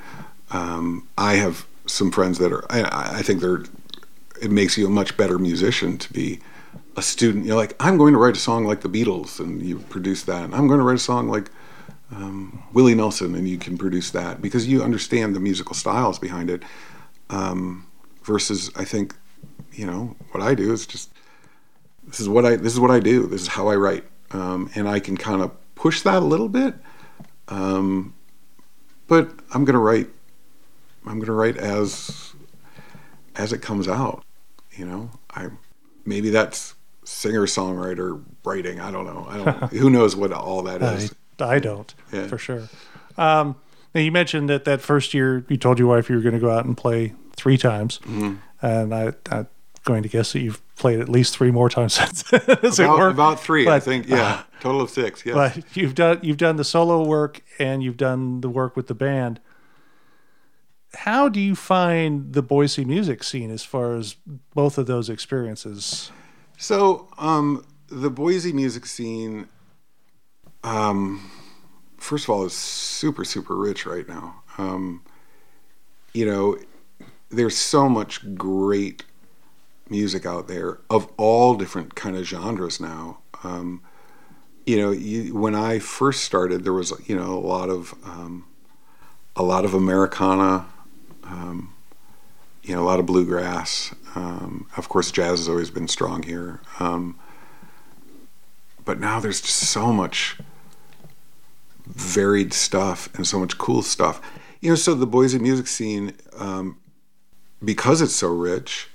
Um, 0.51 1.09
I 1.19 1.35
have 1.35 1.67
some 1.87 2.11
friends 2.11 2.39
that 2.39 2.53
are. 2.53 2.65
I, 2.71 3.19
I 3.19 3.23
think 3.23 3.41
they're. 3.41 3.65
It 4.41 4.51
makes 4.51 4.77
you 4.77 4.87
a 4.87 4.91
much 4.91 5.17
better 5.17 5.39
musician 5.39 5.97
to 5.99 6.13
be 6.13 6.41
a 6.97 7.03
student. 7.03 7.47
You're 7.47 7.57
like, 7.57 7.75
I'm 7.81 7.97
going 7.97 8.13
to 8.13 8.19
write 8.19 8.37
a 8.37 8.41
song 8.41 8.65
like 8.65 8.81
the 8.83 8.89
Beatles, 8.89 9.41
and 9.41 9.63
you 9.63 9.79
produce 9.79 10.25
that. 10.25 10.45
And 10.45 10.55
I'm 10.55 10.67
going 10.67 10.79
to 10.79 10.85
write 10.85 10.97
a 10.97 10.99
song 10.99 11.29
like 11.29 11.51
um, 12.11 12.63
Willie 12.73 12.95
Nelson, 12.95 13.35
and 13.35 13.49
you 13.49 13.59
can 13.59 13.79
produce 13.79 14.11
that 14.11 14.43
because 14.43 14.67
you 14.67 14.83
understand 14.83 15.35
the 15.35 15.41
musical 15.41 15.75
styles 15.75 16.19
behind 16.19 16.51
it. 16.51 16.63
Um, 17.29 17.87
versus, 18.27 18.71
I 18.77 18.85
think, 18.85 19.15
you 19.73 19.87
know, 19.87 20.17
what 20.33 20.43
I 20.43 20.55
do 20.55 20.73
is 20.73 20.87
just 20.87 21.11
this 22.07 22.21
is 22.21 22.29
what 22.29 22.45
I 22.47 22.57
this 22.57 22.73
is 22.73 22.81
what 22.81 22.91
I 22.91 23.01
do. 23.01 23.27
This 23.27 23.43
is 23.43 23.49
how 23.49 23.69
I 23.69 23.77
write, 23.77 24.05
um, 24.33 24.71
and 24.75 24.89
I 24.89 25.01
can 25.01 25.17
kind 25.17 25.43
of 25.43 25.51
push 25.75 26.03
that 26.03 26.17
a 26.23 26.27
little 26.27 26.49
bit. 26.49 26.75
Um, 27.49 28.15
but 29.07 29.31
I'm 29.53 29.65
gonna 29.65 29.79
write. 29.81 30.09
I'm 31.07 31.19
gonna 31.21 31.33
write 31.33 31.57
as 31.57 32.33
as 33.37 33.53
it 33.53 33.59
comes 33.63 33.89
out. 33.89 34.25
You 34.73 34.87
know, 34.87 35.11
I 35.35 35.49
maybe 36.05 36.31
that's 36.31 36.75
singer 37.05 37.47
songwriter 37.47 38.23
writing. 38.45 38.81
I 38.81 38.91
don't 38.91 39.05
know. 39.07 39.27
I 39.29 39.37
don't. 39.39 39.73
who 39.73 39.91
knows 39.91 40.17
what 40.17 40.33
all 40.33 40.63
that 40.63 40.83
is? 40.83 41.15
I, 41.41 41.45
I 41.57 41.59
don't 41.59 41.95
Yeah. 42.13 42.27
for 42.29 42.39
sure 42.39 42.63
um, 43.19 43.57
now 43.95 44.01
you 44.01 44.11
mentioned 44.11 44.49
that 44.49 44.65
that 44.65 44.81
first 44.81 45.13
year 45.15 45.45
you 45.51 45.57
told 45.59 45.79
your 45.79 45.87
wife 45.89 46.09
you 46.09 46.17
were 46.17 46.23
going 46.23 46.35
to 46.35 46.41
go 46.41 46.51
out 46.51 46.65
and 46.65 46.75
play 46.77 47.13
three 47.37 47.59
times 47.59 47.99
Mm-hmm. 48.05 48.37
and 48.63 48.95
I, 48.95 49.13
i'm 49.31 49.47
going 49.87 50.03
to 50.03 50.09
guess 50.11 50.35
that 50.35 50.41
you've 50.41 50.61
played 50.77 51.01
at 51.01 51.09
least 51.09 51.35
three 51.35 51.51
more 51.51 51.71
times 51.71 51.95
since 51.95 52.31
about, 52.79 53.11
about 53.11 53.41
three, 53.41 53.67
I 53.67 53.81
think. 53.81 54.07
Yeah, 54.07 54.43
total 54.61 54.83
of 54.83 54.91
six. 54.91 55.25
Yeah. 55.25 55.33
but 55.33 55.65
you've 55.75 55.95
done 55.95 56.21
you've 56.23 56.37
done 56.37 56.57
the 56.57 56.65
solo 56.65 57.03
work 57.03 57.43
and 57.59 57.83
you've 57.83 57.97
done 57.97 58.43
the 58.43 58.51
work 58.51 58.77
with 58.77 58.89
the 58.89 58.95
band. 58.95 59.41
How 60.95 61.29
do 61.29 61.41
you 61.41 61.55
find 61.55 62.33
the 62.33 62.43
Boise 62.43 62.85
music 62.85 63.23
scene 63.23 63.51
as 63.51 63.63
far 63.63 63.95
as 63.95 64.17
both 64.55 64.79
of 64.79 64.87
those 64.87 65.09
experiences? 65.09 66.11
So, 66.59 67.09
um, 67.19 67.65
the 67.89 68.09
Boise 68.11 68.53
music 68.53 68.87
scene, 68.87 69.49
um, 70.65 71.31
first 71.99 72.25
of 72.25 72.31
all, 72.31 72.45
is 72.45 72.55
super, 72.55 73.25
super 73.25 73.55
rich 73.57 73.85
right 73.85 74.09
now. 74.09 74.43
Um, 74.57 75.03
you 76.15 76.25
know, 76.25 76.57
there's 77.29 77.57
so 77.59 77.91
much 77.91 78.35
great 78.35 79.05
music 79.89 80.27
out 80.27 80.49
there 80.49 80.79
of 80.91 81.11
all 81.17 81.55
different 81.55 81.95
kind 81.95 82.17
of 82.17 82.25
genres 82.25 82.81
now. 82.81 83.19
Um, 83.45 83.83
you 84.65 84.77
know, 84.79 84.91
you, 84.91 85.37
when 85.37 85.55
I 85.55 85.79
first 85.79 86.25
started, 86.25 86.65
there 86.65 86.73
was 86.73 86.93
you 87.07 87.17
know 87.17 87.35
a 87.35 87.47
lot 87.47 87.71
of 87.71 87.95
um, 88.05 88.47
a 89.37 89.43
lot 89.43 89.65
of 89.65 89.75
Americana, 89.75 90.67
um, 91.25 91.73
you 92.63 92.75
know, 92.75 92.83
a 92.83 92.87
lot 92.87 92.99
of 92.99 93.07
bluegrass. 93.07 93.95
Um, 94.15 94.67
of 94.77 94.89
course, 94.89 95.11
jazz 95.11 95.39
has 95.41 95.49
always 95.49 95.71
been 95.71 95.89
strong 95.89 96.23
here, 96.23 96.61
um, 96.81 97.19
but 98.85 98.99
now 98.99 99.21
there's 99.21 99.41
just 99.41 99.59
so 99.59 99.93
much 99.93 100.39
varied 101.87 102.53
stuff 102.53 103.09
and 103.15 103.27
so 103.27 103.39
much 103.39 103.59
cool 103.59 103.83
stuff. 103.83 104.21
You 104.61 104.71
know, 104.71 104.77
so 104.77 104.95
the 104.95 105.07
Boise 105.07 105.39
music 105.39 105.69
scene, 105.69 106.15
um, 106.37 106.79
because 107.65 108.01
it's 108.01 108.17
so 108.17 108.29
rich, 108.29 108.89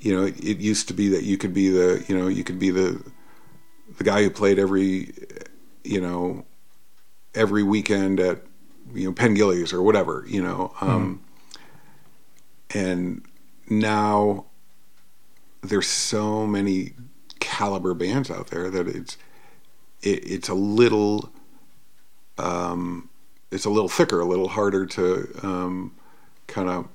you 0.00 0.14
know, 0.14 0.24
it, 0.26 0.38
it 0.42 0.58
used 0.58 0.88
to 0.88 0.94
be 0.94 1.08
that 1.08 1.24
you 1.24 1.36
could 1.38 1.54
be 1.54 1.68
the, 1.70 2.04
you 2.08 2.16
know, 2.16 2.28
you 2.28 2.44
could 2.44 2.58
be 2.58 2.70
the 2.70 3.02
the 3.96 4.04
guy 4.04 4.22
who 4.22 4.30
played 4.30 4.58
every, 4.58 5.12
you 5.84 6.00
know, 6.00 6.44
every 7.34 7.62
weekend 7.62 8.20
at, 8.20 8.42
you 8.94 9.06
know, 9.06 9.12
Pengilly's 9.12 9.72
or 9.72 9.82
whatever, 9.82 10.24
you 10.28 10.42
know. 10.42 10.72
Um, 10.80 11.22
And 12.74 13.24
now 13.68 14.46
there's 15.62 15.86
so 15.88 16.46
many 16.46 16.92
caliber 17.40 17.94
bands 17.94 18.30
out 18.30 18.48
there 18.48 18.70
that 18.70 18.86
it's 18.88 19.16
it, 20.02 20.30
it's 20.30 20.48
a 20.48 20.54
little 20.54 21.30
um, 22.36 23.08
it's 23.50 23.64
a 23.64 23.70
little 23.70 23.88
thicker, 23.88 24.20
a 24.20 24.26
little 24.26 24.48
harder 24.48 24.86
to 24.86 25.30
um, 25.42 25.94
kind 26.46 26.68
of 26.68 26.88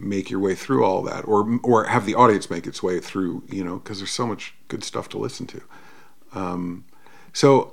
make 0.00 0.30
your 0.30 0.40
way 0.40 0.54
through 0.54 0.84
all 0.84 1.02
that, 1.02 1.26
or 1.26 1.60
or 1.62 1.84
have 1.84 2.06
the 2.06 2.14
audience 2.14 2.50
make 2.50 2.66
its 2.66 2.82
way 2.82 3.00
through, 3.00 3.42
you 3.48 3.62
know, 3.62 3.78
because 3.78 3.98
there's 3.98 4.10
so 4.10 4.26
much 4.26 4.54
good 4.68 4.82
stuff 4.84 5.08
to 5.10 5.18
listen 5.18 5.46
to. 5.46 5.62
Um, 6.32 6.84
so 7.32 7.72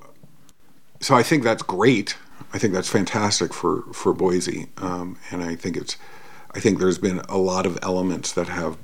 so 0.99 1.15
I 1.15 1.23
think 1.23 1.43
that's 1.43 1.63
great. 1.63 2.17
I 2.53 2.59
think 2.59 2.73
that's 2.73 2.89
fantastic 2.89 3.53
for 3.53 3.83
for 3.93 4.13
Boise, 4.13 4.67
um, 4.77 5.17
and 5.31 5.43
I 5.43 5.55
think 5.55 5.77
it's 5.77 5.97
I 6.51 6.59
think 6.59 6.79
there's 6.79 6.97
been 6.97 7.19
a 7.29 7.37
lot 7.37 7.65
of 7.65 7.77
elements 7.81 8.31
that 8.33 8.47
have 8.47 8.77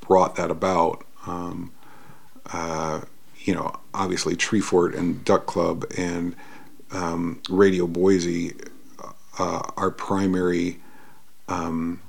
brought 0.00 0.36
that 0.36 0.50
about. 0.50 1.04
Um, 1.26 1.72
uh, 2.52 3.02
you 3.40 3.54
know, 3.54 3.78
obviously 3.94 4.36
Treefort 4.36 4.96
and 4.96 5.24
Duck 5.24 5.46
Club 5.46 5.84
and 5.96 6.34
um, 6.90 7.40
Radio 7.48 7.86
Boise 7.86 8.54
uh, 9.38 9.62
are 9.76 9.90
primary 9.90 10.80
um, 11.48 12.00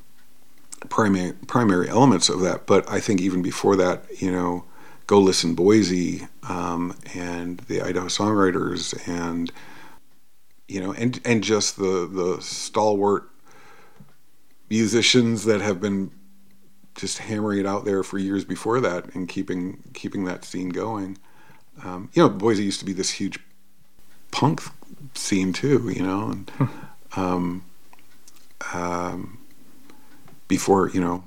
primary 0.88 1.34
primary 1.47 1.89
elements 1.89 2.30
of 2.30 2.39
that. 2.41 2.65
But 2.65 2.89
I 2.89 2.99
think 2.99 3.21
even 3.21 3.41
before 3.41 3.75
that, 3.75 4.05
you 4.21 4.32
know, 4.32 4.65
Go 5.07 5.19
Listen 5.19 5.55
Boise 5.55 6.27
um, 6.47 6.95
and 7.13 7.59
the 7.61 7.82
Idaho 7.82 8.07
Songwriters 8.07 8.95
and 9.07 9.51
you 10.67 10.80
know 10.80 10.93
and 10.93 11.19
and 11.25 11.43
just 11.43 11.77
the 11.77 12.07
the 12.07 12.38
stalwart 12.41 13.30
musicians 14.69 15.45
that 15.45 15.61
have 15.61 15.82
been 15.82 16.11
just 16.95 17.17
hammering 17.17 17.59
it 17.59 17.65
out 17.65 17.86
there 17.86 18.03
for 18.03 18.17
years 18.17 18.45
before 18.45 18.80
that 18.82 19.13
and 19.15 19.27
keeping 19.27 19.82
keeping 19.93 20.25
that 20.25 20.45
scene 20.45 20.69
going. 20.69 21.17
Um, 21.84 22.09
you 22.13 22.21
know, 22.21 22.30
Boise 22.30 22.63
used 22.63 22.80
to 22.80 22.86
be 22.86 22.93
this 22.93 23.11
huge 23.11 23.39
punk 24.32 24.61
scene 25.15 25.53
too. 25.53 25.89
You 25.89 26.03
know, 26.03 26.30
and 26.30 26.51
um, 27.15 27.63
um, 28.73 29.39
before 30.50 30.89
you 30.89 31.00
know 31.00 31.24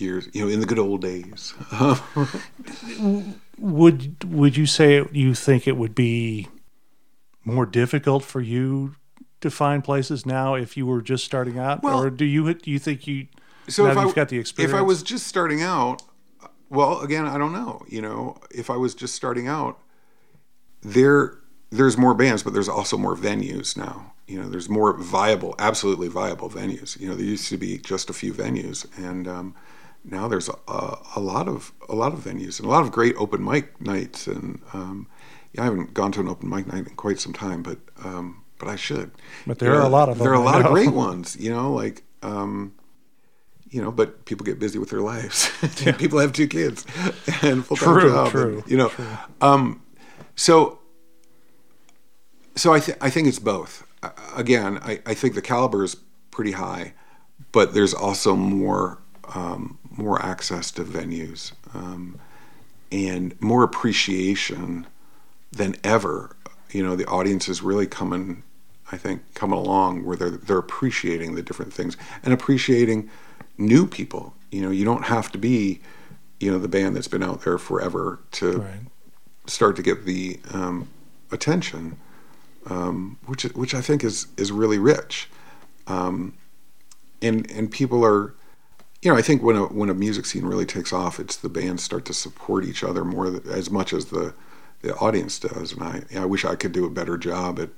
years, 0.00 0.28
you 0.32 0.44
know, 0.44 0.50
in 0.50 0.58
the 0.58 0.66
good 0.66 0.80
old 0.80 1.00
days. 1.00 1.54
would 3.58 4.24
would 4.24 4.56
you 4.56 4.66
say 4.66 5.04
you 5.12 5.34
think 5.34 5.68
it 5.68 5.76
would 5.76 5.94
be 5.94 6.48
more 7.44 7.66
difficult 7.66 8.24
for 8.24 8.40
you 8.40 8.96
to 9.40 9.50
find 9.50 9.84
places 9.84 10.26
now 10.26 10.54
if 10.54 10.76
you 10.76 10.86
were 10.86 11.00
just 11.00 11.24
starting 11.24 11.58
out, 11.58 11.82
Well- 11.82 12.02
or 12.02 12.10
do 12.10 12.24
you 12.24 12.52
do 12.54 12.70
you 12.70 12.80
think 12.80 13.06
you 13.06 13.28
so 13.68 13.84
now 13.84 13.92
if 13.92 13.98
I, 13.98 14.04
you've 14.04 14.14
got 14.14 14.28
the 14.28 14.38
experience? 14.38 14.72
If 14.72 14.78
I 14.78 14.82
was 14.82 15.02
just 15.02 15.26
starting 15.26 15.62
out, 15.62 16.02
well, 16.70 17.00
again, 17.00 17.26
I 17.26 17.38
don't 17.38 17.52
know. 17.52 17.84
You 17.88 18.02
know, 18.02 18.38
if 18.50 18.70
I 18.70 18.76
was 18.76 18.94
just 18.94 19.14
starting 19.14 19.48
out, 19.48 19.78
there 20.82 21.38
there's 21.70 21.96
more 21.96 22.14
bands, 22.14 22.42
but 22.42 22.52
there's 22.52 22.68
also 22.68 22.96
more 22.96 23.16
venues 23.16 23.76
now. 23.76 24.12
You 24.26 24.40
know, 24.40 24.48
there's 24.48 24.68
more 24.68 24.96
viable, 24.96 25.54
absolutely 25.58 26.08
viable 26.08 26.50
venues. 26.50 26.98
You 26.98 27.08
know, 27.08 27.14
there 27.14 27.24
used 27.24 27.48
to 27.48 27.56
be 27.56 27.78
just 27.78 28.10
a 28.10 28.12
few 28.12 28.32
venues, 28.32 28.86
and 28.96 29.28
um, 29.28 29.54
now 30.04 30.28
there's 30.28 30.48
a, 30.48 30.98
a 31.14 31.20
lot 31.20 31.48
of 31.48 31.72
a 31.88 31.94
lot 31.94 32.12
of 32.12 32.20
venues 32.20 32.58
and 32.58 32.66
a 32.66 32.70
lot 32.70 32.82
of 32.82 32.92
great 32.92 33.14
open 33.16 33.44
mic 33.44 33.80
nights. 33.80 34.26
And 34.26 34.60
um, 34.72 35.08
yeah, 35.52 35.62
I 35.62 35.64
haven't 35.64 35.94
gone 35.94 36.12
to 36.12 36.20
an 36.20 36.28
open 36.28 36.48
mic 36.48 36.66
night 36.66 36.86
in 36.86 36.94
quite 36.94 37.20
some 37.20 37.32
time, 37.32 37.62
but 37.62 37.78
um, 38.04 38.42
but 38.58 38.68
I 38.68 38.76
should. 38.76 39.10
But 39.46 39.58
there 39.58 39.74
are 39.74 39.82
a 39.82 39.88
lot 39.88 40.08
of 40.08 40.18
there 40.18 40.30
are 40.30 40.34
a 40.34 40.40
lot 40.40 40.64
of 40.64 40.72
great 40.72 40.92
ones. 40.92 41.36
You 41.38 41.52
know, 41.52 41.72
like. 41.72 42.02
Um, 42.22 42.74
you 43.68 43.82
know, 43.82 43.90
but 43.90 44.24
people 44.24 44.44
get 44.44 44.60
busy 44.60 44.78
with 44.78 44.90
their 44.90 45.00
lives. 45.00 45.50
people 45.98 46.20
have 46.20 46.32
two 46.32 46.46
kids 46.46 46.86
and 47.42 47.66
full 47.66 47.76
time 47.76 48.00
job. 48.00 48.30
true, 48.30 48.58
and, 48.58 48.70
you 48.70 48.76
know, 48.76 48.92
um, 49.40 49.82
so 50.36 50.78
so 52.56 52.72
I 52.72 52.80
th- 52.80 52.98
I 53.00 53.10
think 53.10 53.28
it's 53.28 53.38
both. 53.38 53.86
Uh, 54.02 54.10
again, 54.34 54.78
I, 54.82 55.00
I 55.06 55.14
think 55.14 55.34
the 55.34 55.42
caliber 55.42 55.84
is 55.84 55.96
pretty 56.30 56.52
high, 56.52 56.92
but 57.52 57.74
there's 57.74 57.94
also 57.94 58.34
more 58.36 58.98
um, 59.34 59.78
more 59.90 60.20
access 60.22 60.70
to 60.72 60.84
venues 60.84 61.52
um, 61.74 62.18
and 62.92 63.40
more 63.40 63.62
appreciation 63.62 64.86
than 65.52 65.76
ever. 65.84 66.36
You 66.70 66.82
know, 66.82 66.96
the 66.96 67.06
audience 67.06 67.48
is 67.48 67.62
really 67.62 67.86
coming. 67.86 68.42
I 68.92 68.96
think 68.96 69.22
coming 69.34 69.58
along 69.58 70.04
where 70.04 70.16
they're 70.16 70.30
they're 70.30 70.58
appreciating 70.58 71.34
the 71.34 71.42
different 71.42 71.72
things 71.72 71.96
and 72.22 72.32
appreciating 72.32 73.10
new 73.58 73.86
people. 73.86 74.34
You 74.52 74.62
know, 74.62 74.70
you 74.70 74.84
don't 74.84 75.04
have 75.06 75.32
to 75.32 75.38
be, 75.38 75.80
you 76.38 76.52
know, 76.52 76.58
the 76.58 76.68
band 76.68 76.94
that's 76.94 77.08
been 77.08 77.22
out 77.22 77.42
there 77.42 77.58
forever 77.58 78.20
to 78.32 78.58
Right. 78.60 78.80
start 79.46 79.74
to 79.76 79.82
get 79.82 80.04
the 80.04 80.38
um, 80.52 80.88
attention, 81.32 81.96
um, 82.66 83.18
which 83.26 83.44
which 83.44 83.74
I 83.74 83.80
think 83.80 84.04
is 84.04 84.26
is 84.36 84.52
really 84.52 84.78
rich, 84.78 85.28
um, 85.86 86.34
and 87.22 87.50
and 87.50 87.70
people 87.70 88.04
are, 88.04 88.34
you 89.02 89.10
know, 89.10 89.16
I 89.16 89.22
think 89.22 89.42
when 89.42 89.56
a 89.56 89.64
when 89.66 89.90
a 89.90 89.94
music 89.94 90.26
scene 90.26 90.44
really 90.46 90.66
takes 90.66 90.92
off, 90.92 91.18
it's 91.20 91.36
the 91.36 91.48
bands 91.48 91.82
start 91.82 92.04
to 92.06 92.14
support 92.14 92.64
each 92.64 92.82
other 92.84 93.04
more 93.04 93.30
th- 93.30 93.46
as 93.46 93.70
much 93.70 93.92
as 93.92 94.06
the 94.06 94.34
the 94.82 94.94
audience 94.96 95.38
does, 95.38 95.72
and 95.72 95.82
I 95.82 96.02
I 96.16 96.24
wish 96.26 96.44
I 96.44 96.56
could 96.56 96.72
do 96.72 96.84
a 96.84 96.90
better 96.90 97.16
job 97.16 97.58
at 97.58 97.70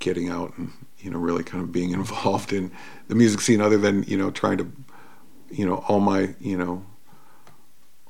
getting 0.00 0.28
out 0.28 0.56
and 0.58 0.72
you 0.98 1.10
know 1.10 1.18
really 1.18 1.44
kind 1.44 1.62
of 1.62 1.72
being 1.72 1.90
involved 2.00 2.52
in 2.52 2.70
the 3.08 3.14
music 3.14 3.40
scene 3.40 3.60
other 3.60 3.78
than 3.78 4.02
you 4.04 4.16
know 4.18 4.30
trying 4.30 4.58
to 4.58 4.70
you 5.50 5.66
know 5.66 5.84
all 5.88 6.00
my 6.00 6.34
you 6.40 6.56
know 6.58 6.84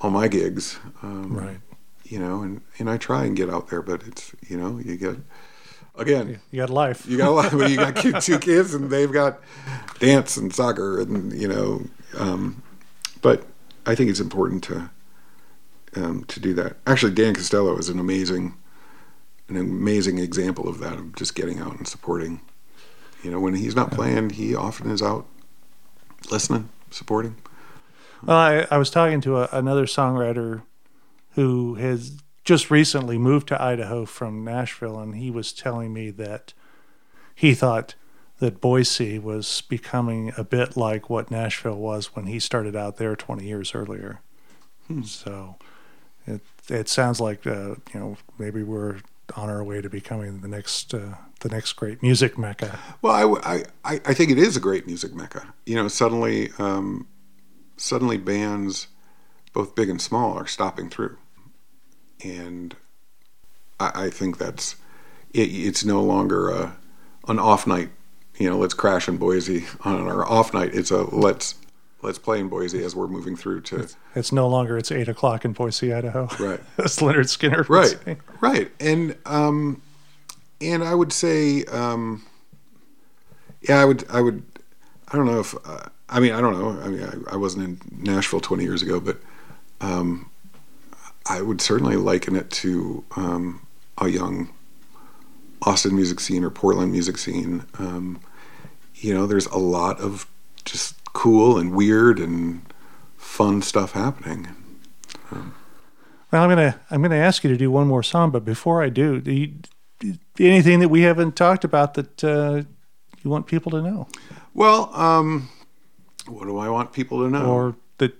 all 0.01 0.11
my 0.11 0.29
gigs. 0.29 0.79
Um, 1.03 1.33
Right. 1.35 1.61
you 2.05 2.19
know 2.19 2.43
and 2.43 2.61
and 2.79 2.91
i 2.91 2.97
try 2.99 3.25
and 3.25 3.35
get 3.37 3.49
out 3.49 3.69
there 3.69 3.81
but 3.83 4.03
it's 4.07 4.33
you 4.49 4.57
know 4.59 4.79
you 4.79 4.97
get 4.97 5.17
again 5.97 6.41
You 6.51 6.61
got 6.61 6.71
life. 6.71 7.07
you 7.07 7.17
got 7.17 7.29
a 7.29 7.31
lot 7.31 7.53
but 7.53 7.71
you 7.71 7.77
got 7.77 7.97
two 8.23 8.39
kids 8.39 8.75
and 8.75 8.91
they've 8.91 9.13
got 9.13 9.41
dance 9.99 10.37
and 10.37 10.53
soccer 10.55 11.01
and 11.01 11.33
you 11.33 11.49
know 11.49 11.83
um, 12.19 12.63
but 13.23 13.45
i 13.87 13.95
think 13.95 14.11
it's 14.11 14.21
important 14.21 14.63
to 14.65 14.91
um, 15.97 16.25
to 16.25 16.41
do 16.41 16.53
that. 16.55 16.77
Actually 16.89 17.13
dan 17.13 17.35
costello 17.35 17.77
is 17.79 17.89
an 17.89 18.01
amazing 18.01 18.55
an 19.49 19.57
amazing 19.57 20.19
example 20.19 20.69
of 20.69 20.81
that 20.81 20.95
of 20.95 21.15
just 21.15 21.35
getting 21.37 21.61
out 21.61 21.77
and 21.77 21.87
supporting. 21.87 22.41
You 23.23 23.31
know 23.31 23.39
when 23.39 23.55
he's 23.55 23.77
not 23.77 23.93
playing 23.93 24.31
he 24.31 24.55
often 24.57 24.91
is 24.91 25.01
out 25.03 25.27
listening 26.33 26.69
supporting. 26.91 27.37
Well, 28.25 28.37
I, 28.37 28.67
I 28.71 28.77
was 28.79 28.91
talking 28.91 29.21
to 29.23 29.37
a, 29.43 29.49
another 29.53 29.85
songwriter 29.87 30.63
who 31.33 31.75
has 31.77 32.17
just 32.45 32.71
recently 32.71 33.19
moved 33.19 33.49
to 33.49 33.63
Idaho 33.63 34.05
from 34.05 34.45
Nashville, 34.45 34.99
and 34.99 35.17
he 35.17 35.31
was 35.31 35.53
telling 35.53 35.93
me 35.93 36.11
that 36.11 36.53
he 37.35 37.55
thought 37.55 37.95
that 38.39 38.61
Boise 38.61 39.19
was 39.19 39.63
becoming 39.63 40.33
a 40.37 40.45
bit 40.45 40.77
like 40.77 41.09
what 41.09 41.31
Nashville 41.31 41.79
was 41.79 42.15
when 42.15 42.27
he 42.27 42.39
started 42.39 42.77
out 42.77 42.97
there 42.97 43.17
20 43.17 43.45
years 43.45 43.75
earlier. 43.75 44.21
So 45.05 45.57
it 46.27 46.43
it 46.69 46.89
sounds 46.89 47.21
like 47.21 47.47
uh, 47.47 47.77
you 47.93 48.01
know 48.01 48.17
maybe 48.39 48.63
we're 48.63 48.99
on 49.37 49.49
our 49.49 49.65
way 49.65 49.81
to 49.81 49.89
becoming 49.89 50.41
the 50.41 50.49
next 50.49 50.93
uh, 50.93 51.15
the 51.41 51.49
next 51.49 51.73
great 51.75 52.03
music 52.03 52.37
mecca. 52.37 52.79
Well, 53.01 53.41
I, 53.43 53.65
I 53.85 54.01
I 54.05 54.15
think 54.15 54.31
it 54.31 54.39
is 54.39 54.57
a 54.57 54.61
great 54.61 54.87
music 54.87 55.15
mecca. 55.15 55.55
You 55.65 55.77
know, 55.77 55.89
suddenly, 55.89 56.51
um, 56.59 57.07
suddenly 57.77 58.19
bands, 58.19 58.89
both 59.53 59.75
big 59.75 59.89
and 59.89 60.01
small, 60.01 60.35
are 60.35 60.47
stopping 60.47 60.91
through, 60.91 61.17
and 62.25 62.75
I, 63.79 64.07
I 64.07 64.11
think 64.11 64.39
that's 64.39 64.77
it, 65.33 65.51
it's 65.51 65.85
no 65.85 66.03
longer 66.03 66.51
a 66.51 66.77
an 67.29 67.39
off 67.39 67.67
night. 67.67 67.91
You 68.39 68.51
know, 68.51 68.59
let's 68.59 68.75
crash 68.75 69.07
in 69.09 69.17
Boise 69.17 69.65
on 69.85 70.09
our 70.09 70.27
off 70.27 70.53
night. 70.53 70.75
It's 70.75 70.91
a 70.91 71.03
let's 71.03 71.55
let's 72.03 72.19
play 72.19 72.41
in 72.41 72.49
Boise 72.49 72.83
as 72.85 72.95
we're 72.95 73.07
moving 73.07 73.37
through 73.37 73.63
to 73.63 73.89
It's 74.15 74.33
no 74.33 74.49
longer 74.49 74.77
it's 74.77 74.93
eight 74.93 75.09
o'clock 75.09 75.45
in 75.45 75.53
Boise, 75.53 75.93
Idaho. 75.93 76.29
Right. 76.39 76.61
As 76.79 76.97
Lynyrd 76.99 77.27
Skynyrd 77.27 77.69
right 77.69 78.19
right 78.41 78.71
and 78.79 79.17
um 79.25 79.81
and 80.61 80.85
i 80.85 80.95
would 80.95 81.13
say 81.13 81.65
um 81.65 82.25
yeah 83.63 83.81
i 83.81 83.85
would 83.85 84.05
i 84.11 84.21
would 84.21 84.43
i 85.09 85.17
don't 85.17 85.27
know 85.27 85.41
if 85.41 85.55
uh, 85.67 85.89
i 86.09 86.21
mean 86.21 86.33
i 86.33 86.41
don't 86.41 86.59
know 86.59 86.81
i 86.83 86.89
mean 86.89 87.03
I, 87.03 87.35
I 87.35 87.37
wasn't 87.37 87.65
in 87.65 87.81
nashville 88.05 88.41
20 88.41 88.63
years 88.63 88.83
ago 88.83 89.01
but 89.01 89.19
um 89.81 90.31
i 91.27 91.41
would 91.43 91.61
certainly 91.61 91.97
liken 91.97 92.37
it 92.37 92.51
to 92.51 93.05
um 93.17 93.67
a 93.99 94.09
young 94.09 94.49
austin 95.63 95.95
music 95.95 96.21
scene 96.21 96.45
or 96.45 96.51
portland 96.51 96.93
music 96.93 97.17
scene. 97.19 97.65
Um 97.79 98.21
you 98.97 99.13
know 99.15 99.27
there's 99.27 99.47
a 99.47 99.59
lot 99.59 100.01
of 100.01 100.27
just 100.65 100.95
cool 101.13 101.59
and 101.59 101.75
weird 101.75 102.19
and 102.19 102.63
fun 103.17 103.61
stuff 103.63 103.93
happening. 103.93 104.49
Well, 106.31 106.43
I'm 106.43 106.49
gonna 106.49 106.81
I'm 106.91 107.03
gonna 107.03 107.17
ask 107.17 107.45
you 107.45 107.51
to 107.51 107.57
do 107.57 107.71
one 107.71 107.87
more 107.87 108.03
song, 108.03 108.31
but 108.31 108.45
before 108.45 108.83
I 108.83 108.89
do, 108.89 109.21
do 109.21 109.33
you, 109.33 109.53
anything 110.39 110.81
that 110.81 110.89
we 110.89 111.03
haven't 111.03 111.37
talked 111.37 111.65
about 111.65 111.95
that 111.95 112.25
uh, 112.25 112.63
you 113.23 113.31
want 113.31 113.47
people 113.47 113.71
to 113.73 113.83
know, 113.83 114.09
Well, 114.53 114.91
um, 114.95 115.49
what 116.27 116.45
do 116.47 116.59
I 116.59 116.69
want 116.69 116.93
people 116.93 117.19
to 117.25 117.31
know? 117.31 117.47
or 117.47 117.77
that 117.99 118.15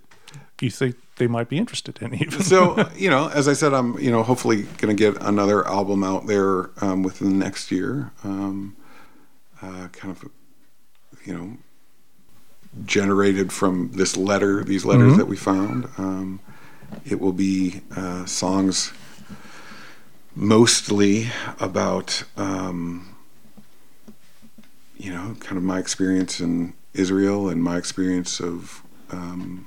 you 0.61 0.69
think 0.69 0.95
they 1.17 1.27
might 1.27 1.49
be 1.49 1.57
interested 1.57 2.01
in? 2.01 2.13
Even 2.21 2.41
so, 2.41 2.89
you 2.95 3.09
know, 3.09 3.29
as 3.29 3.47
I 3.47 3.53
said, 3.53 3.73
I'm, 3.73 3.97
you 3.99 4.11
know, 4.11 4.23
hopefully 4.23 4.63
going 4.77 4.95
to 4.95 5.11
get 5.11 5.21
another 5.21 5.67
album 5.67 6.03
out 6.03 6.27
there 6.27 6.69
um, 6.81 7.03
within 7.03 7.29
the 7.29 7.45
next 7.45 7.71
year. 7.71 8.11
Um, 8.23 8.75
uh, 9.61 9.87
kind 9.93 10.15
of, 10.15 10.29
you 11.25 11.33
know, 11.33 11.57
generated 12.85 13.53
from 13.53 13.91
this 13.93 14.17
letter, 14.17 14.63
these 14.63 14.85
letters 14.85 15.15
that 15.17 15.27
we 15.27 15.37
found. 15.37 15.87
Um, 15.97 16.39
it 17.05 17.19
will 17.19 17.31
be 17.31 17.81
uh, 17.95 18.25
songs 18.25 18.91
mostly 20.35 21.27
about, 21.59 22.23
um, 22.35 23.15
you 24.97 25.11
know, 25.11 25.35
kind 25.39 25.57
of 25.57 25.63
my 25.63 25.79
experience 25.79 26.41
in 26.41 26.73
Israel 26.93 27.49
and 27.49 27.63
my 27.63 27.77
experience 27.77 28.39
of 28.39 28.83
um, 29.11 29.65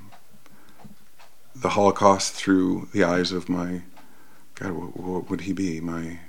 the 1.61 1.69
Holocaust 1.69 2.33
through 2.33 2.87
the 2.93 3.03
eyes 3.03 3.31
of 3.31 3.49
my 3.49 3.81
God. 4.55 4.71
What, 4.71 4.97
what 4.97 5.29
would 5.29 5.41
he 5.41 5.53
be? 5.53 5.79
My 5.79 6.19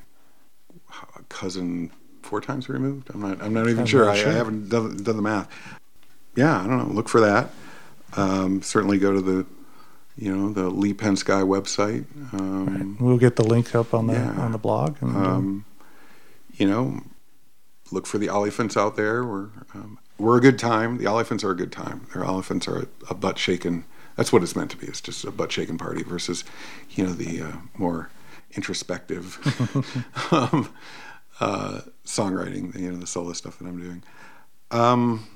cousin 1.28 1.90
four 2.22 2.40
times 2.40 2.68
removed. 2.68 3.10
I'm 3.12 3.20
not. 3.20 3.40
I'm 3.42 3.54
not 3.54 3.66
even 3.68 3.80
I'm 3.80 3.86
sure. 3.86 4.04
not 4.06 4.16
I, 4.16 4.18
sure. 4.18 4.30
I 4.30 4.34
haven't 4.34 4.68
done, 4.68 5.02
done 5.02 5.16
the 5.16 5.22
math. 5.22 5.48
Yeah, 6.36 6.60
I 6.60 6.66
don't 6.66 6.78
know. 6.78 6.94
Look 6.94 7.08
for 7.08 7.20
that. 7.20 7.50
Um, 8.16 8.62
certainly 8.62 8.98
go 8.98 9.12
to 9.12 9.20
the, 9.20 9.46
you 10.16 10.34
know, 10.36 10.52
the 10.52 10.68
Lee 10.68 10.94
Penn 10.94 11.16
Sky 11.16 11.42
website. 11.42 12.04
Um, 12.32 12.96
We'll 13.00 13.18
get 13.18 13.36
the 13.36 13.44
link 13.44 13.74
up 13.74 13.94
on 13.94 14.06
the 14.08 14.14
Yeah. 14.14 14.30
on 14.40 14.52
the 14.52 14.58
blog. 14.58 14.96
And, 15.00 15.16
uh, 15.16 15.20
um, 15.20 15.64
you 16.52 16.68
know, 16.68 17.02
look 17.92 18.06
for 18.06 18.18
the 18.18 18.26
Oliphants 18.28 18.76
out 18.76 18.96
there. 18.96 19.24
We're 19.24 19.48
um, 19.74 19.98
we're 20.18 20.36
a 20.38 20.40
good 20.40 20.58
time. 20.58 20.98
The 20.98 21.04
Oliphants 21.04 21.42
are 21.44 21.50
a 21.50 21.56
good 21.56 21.72
time. 21.72 22.06
Their 22.12 22.22
Oliphants 22.24 22.68
are 22.68 22.80
a, 22.80 22.86
a 23.10 23.14
butt 23.14 23.38
shaking. 23.38 23.84
That's 24.20 24.34
what 24.34 24.42
it's 24.42 24.54
meant 24.54 24.70
to 24.72 24.76
be. 24.76 24.86
It's 24.86 25.00
just 25.00 25.24
a 25.24 25.30
butt 25.30 25.50
shaking 25.50 25.78
party 25.78 26.02
versus, 26.02 26.44
you 26.90 27.06
know, 27.06 27.14
the 27.14 27.40
uh, 27.40 27.52
more 27.78 28.10
introspective 28.52 29.38
um, 30.30 30.68
uh, 31.40 31.80
songwriting. 32.04 32.78
You 32.78 32.92
know, 32.92 32.98
the 32.98 33.06
solo 33.06 33.32
stuff 33.32 33.58
that 33.58 33.64
I'm 33.64 33.80
doing. 33.80 34.02
Um, 34.72 35.26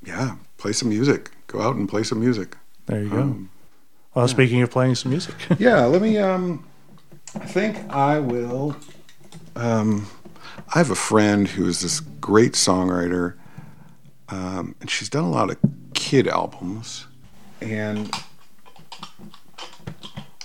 yeah, 0.00 0.36
play 0.58 0.72
some 0.72 0.90
music. 0.90 1.32
Go 1.48 1.60
out 1.60 1.74
and 1.74 1.88
play 1.88 2.04
some 2.04 2.20
music. 2.20 2.56
there 2.86 3.02
you 3.02 3.08
go. 3.08 3.18
Um, 3.18 3.50
well, 4.14 4.28
speaking 4.28 4.62
of 4.62 4.70
playing 4.70 4.94
some 4.94 5.10
music, 5.10 5.34
yeah, 5.58 5.84
let 5.84 6.02
me. 6.02 6.18
Um, 6.18 6.64
I 7.34 7.46
think 7.46 7.78
I 7.92 8.20
will. 8.20 8.76
Um, 9.56 10.06
I 10.72 10.78
have 10.78 10.92
a 10.92 10.94
friend 10.94 11.48
who 11.48 11.66
is 11.66 11.80
this 11.80 11.98
great 11.98 12.52
songwriter, 12.52 13.34
um, 14.28 14.76
and 14.80 14.88
she's 14.88 15.08
done 15.08 15.24
a 15.24 15.30
lot 15.30 15.50
of 15.50 15.56
kid 15.94 16.28
albums. 16.28 17.08
And 17.62 18.10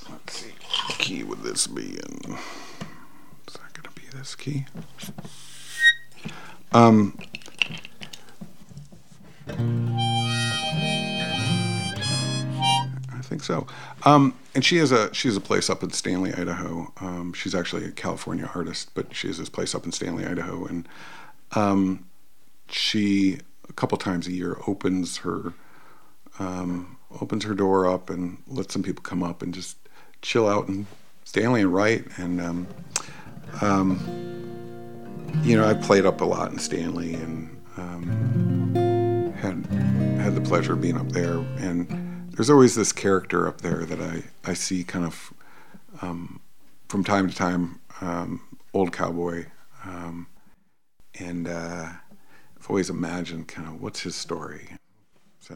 let's 0.07 0.34
see, 0.34 0.51
what 0.86 0.99
key 0.99 1.24
would 1.24 1.41
this 1.41 1.65
be 1.65 1.82
in? 1.82 2.38
Is 3.47 3.53
that 3.53 3.74
going 3.74 3.84
to 3.84 3.91
be 3.95 4.03
this 4.15 4.36
key? 4.36 4.65
Um, 6.74 7.18
I 13.09 13.22
think 13.24 13.41
so. 13.41 13.65
Um, 14.05 14.36
and 14.53 14.63
she 14.63 14.78
has 14.78 14.91
a 14.91 15.11
she 15.11 15.28
has 15.28 15.36
a 15.36 15.41
place 15.41 15.72
up 15.72 15.82
in 15.82 15.89
Stanley, 15.91 16.36
Idaho. 16.36 16.93
Um, 17.01 17.34
she's 17.34 17.55
actually 17.55 17.86
a 17.86 17.91
California 17.91 18.47
artist, 18.53 18.91
but 18.93 19.15
she 19.15 19.26
has 19.28 19.39
this 19.39 19.49
place 19.49 19.74
up 19.74 19.86
in 19.86 19.91
Stanley, 19.91 20.26
Idaho, 20.26 20.65
and 20.65 20.88
um, 21.53 22.05
she 22.70 23.39
a 23.68 23.74
couple 23.74 23.97
times 23.97 24.28
a 24.28 24.32
year 24.32 24.57
opens 24.68 25.18
her 25.18 25.53
um, 26.39 26.97
opens 27.21 27.43
her 27.43 27.53
door 27.53 27.88
up 27.88 28.09
and 28.09 28.38
lets 28.47 28.73
some 28.73 28.83
people 28.83 29.01
come 29.01 29.23
up 29.23 29.41
and 29.41 29.53
just 29.53 29.77
chill 30.21 30.47
out 30.47 30.67
and 30.67 30.85
Stanley 31.23 31.61
and 31.61 31.73
write. 31.73 32.05
And 32.17 32.41
um, 32.41 32.67
um, 33.61 33.99
you 35.43 35.57
know, 35.57 35.67
I 35.67 35.73
played 35.73 36.05
up 36.05 36.21
a 36.21 36.25
lot 36.25 36.51
in 36.51 36.59
Stanley 36.59 37.13
and 37.13 37.57
um, 37.77 39.33
had 39.39 39.65
had 40.21 40.35
the 40.35 40.41
pleasure 40.41 40.73
of 40.73 40.81
being 40.81 40.97
up 40.97 41.11
there. 41.11 41.38
And 41.57 42.31
there's 42.31 42.49
always 42.49 42.75
this 42.75 42.91
character 42.91 43.47
up 43.47 43.61
there 43.61 43.85
that 43.85 44.01
I 44.01 44.23
I 44.45 44.53
see 44.53 44.83
kind 44.83 45.05
of 45.05 45.33
um, 46.01 46.39
from 46.88 47.03
time 47.03 47.29
to 47.29 47.35
time, 47.35 47.79
um, 48.01 48.41
old 48.73 48.93
cowboy, 48.93 49.45
um, 49.83 50.27
and 51.19 51.47
uh, 51.47 51.89
I've 52.57 52.69
always 52.69 52.89
imagined 52.89 53.47
kind 53.47 53.67
of 53.67 53.81
what's 53.81 54.01
his 54.01 54.15
story. 54.15 54.69
So. 55.47 55.55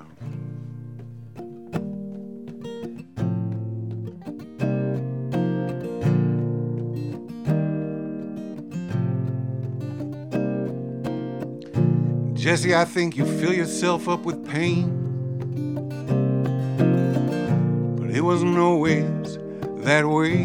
Jesse, 12.35 12.73
I 12.73 12.85
think 12.85 13.17
you 13.17 13.25
fill 13.25 13.51
yourself 13.51 14.07
up 14.07 14.21
with 14.21 14.47
pain. 14.47 14.97
But 17.97 18.11
it 18.11 18.21
wasn't 18.21 18.57
always 18.57 19.37
that 19.83 20.07
way. 20.07 20.37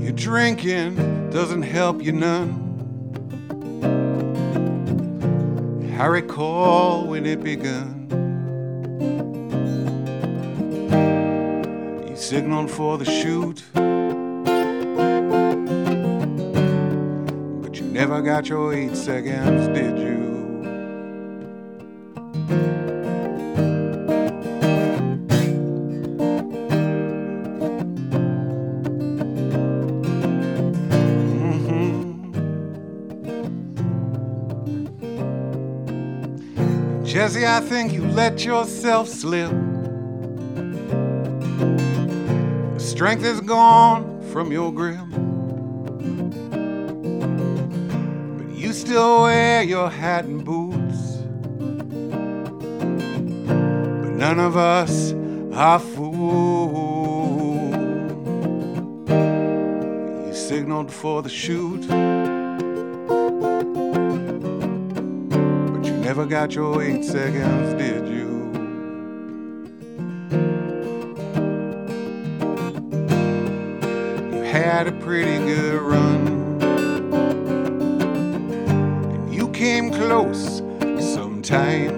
Your 0.00 0.12
drinking 0.12 1.30
doesn't 1.30 1.62
help 1.62 2.00
you 2.00 2.12
none. 2.12 2.69
I 6.00 6.06
recall 6.06 7.04
when 7.08 7.26
it 7.26 7.44
begun. 7.44 8.08
You 12.08 12.16
signaled 12.16 12.70
for 12.70 12.96
the 12.96 13.04
chute. 13.04 13.62
But 17.60 17.76
you 17.78 17.82
never 17.82 18.22
got 18.22 18.48
your 18.48 18.72
eight 18.72 18.96
seconds, 18.96 19.68
did 19.76 19.98
you? 19.98 20.29
Jesse, 37.20 37.46
I 37.46 37.60
think 37.60 37.92
you 37.92 38.06
let 38.06 38.46
yourself 38.46 39.06
slip. 39.06 39.50
Strength 42.80 43.24
is 43.26 43.42
gone 43.42 44.22
from 44.32 44.50
your 44.50 44.72
grip. 44.72 45.06
But 48.38 48.56
you 48.56 48.72
still 48.72 49.24
wear 49.24 49.62
your 49.62 49.90
hat 49.90 50.24
and 50.24 50.42
boots. 50.42 51.18
But 54.00 54.12
none 54.16 54.40
of 54.40 54.56
us 54.56 55.12
are 55.52 55.78
fools. 55.78 56.14
You 60.26 60.32
signaled 60.32 60.90
for 60.90 61.20
the 61.20 61.28
chute. 61.28 61.84
Never 66.10 66.26
got 66.26 66.52
your 66.56 66.82
eight 66.82 67.04
seconds, 67.04 67.72
did 67.74 68.08
you? 68.08 68.50
You 74.32 74.42
had 74.42 74.88
a 74.88 74.92
pretty 75.04 75.38
good 75.38 75.80
run. 75.80 76.60
And 79.12 79.32
you 79.32 79.50
came 79.50 79.92
close 79.92 80.62
sometimes. 81.14 81.89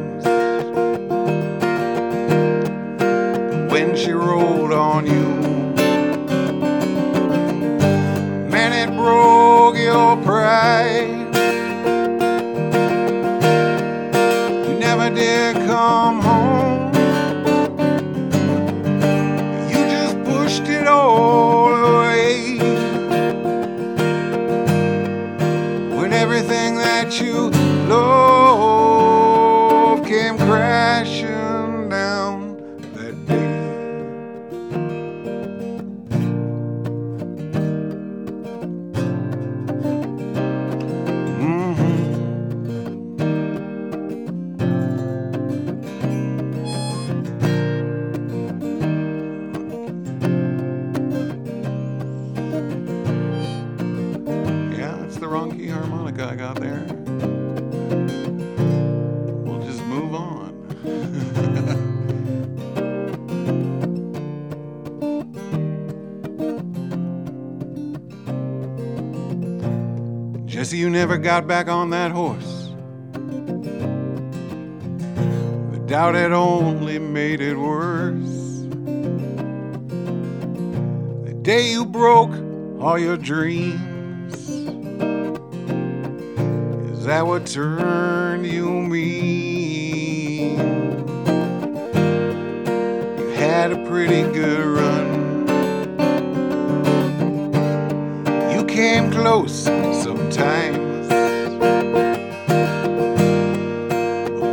Came 98.72 99.10
close 99.12 99.64
sometimes. 100.02 100.78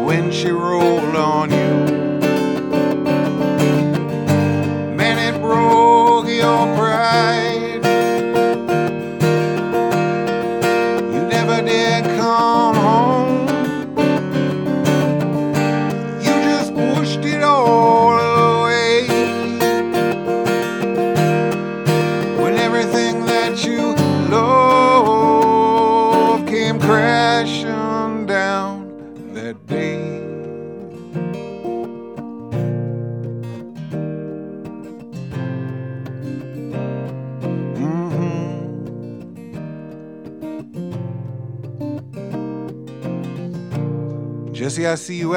When 0.06 0.30
she 0.30 0.50
rolled 0.50 0.99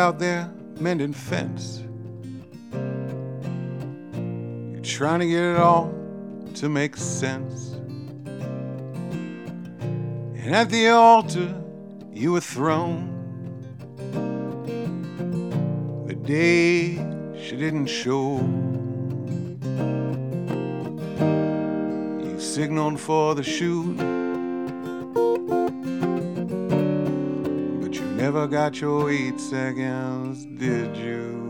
out 0.03 0.19
there 0.19 0.51
mending 0.81 1.13
fence. 1.13 1.85
You're 4.73 4.83
trying 4.83 5.21
to 5.21 5.27
get 5.29 5.45
it 5.45 5.59
all 5.59 5.95
to 6.55 6.69
make 6.69 6.97
sense. 6.97 7.75
And 10.43 10.57
at 10.57 10.71
the 10.71 10.89
altar, 10.89 11.55
you 12.13 12.33
were 12.33 12.41
thrown. 12.41 13.11
The 16.09 16.17
day 16.17 16.97
she 17.41 17.57
didn't 17.57 17.87
show. 17.87 18.41
You 22.25 22.41
signaled 22.41 22.99
for 22.99 23.37
the 23.37 23.45
chute. 23.45 24.12
Never 28.33 28.47
got 28.47 28.81
your 28.81 29.11
eight 29.11 29.39
seconds, 29.39 30.47
did 30.59 30.97
you? 30.97 31.43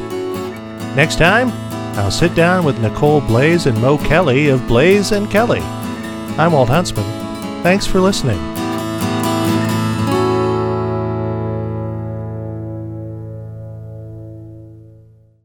Next 0.96 1.18
time, 1.18 1.50
I'll 1.98 2.12
sit 2.12 2.36
down 2.36 2.66
with 2.66 2.80
Nicole 2.80 3.22
Blaze 3.22 3.66
and 3.66 3.80
Mo 3.82 3.98
Kelly 3.98 4.50
of 4.50 4.68
Blaze 4.68 5.12
and 5.12 5.30
Kelly. 5.30 5.62
I'm 6.38 6.54
Walt 6.54 6.70
Huntsman. 6.70 7.06
Thanks 7.64 7.86
for 7.86 8.00
listening. 8.00 8.51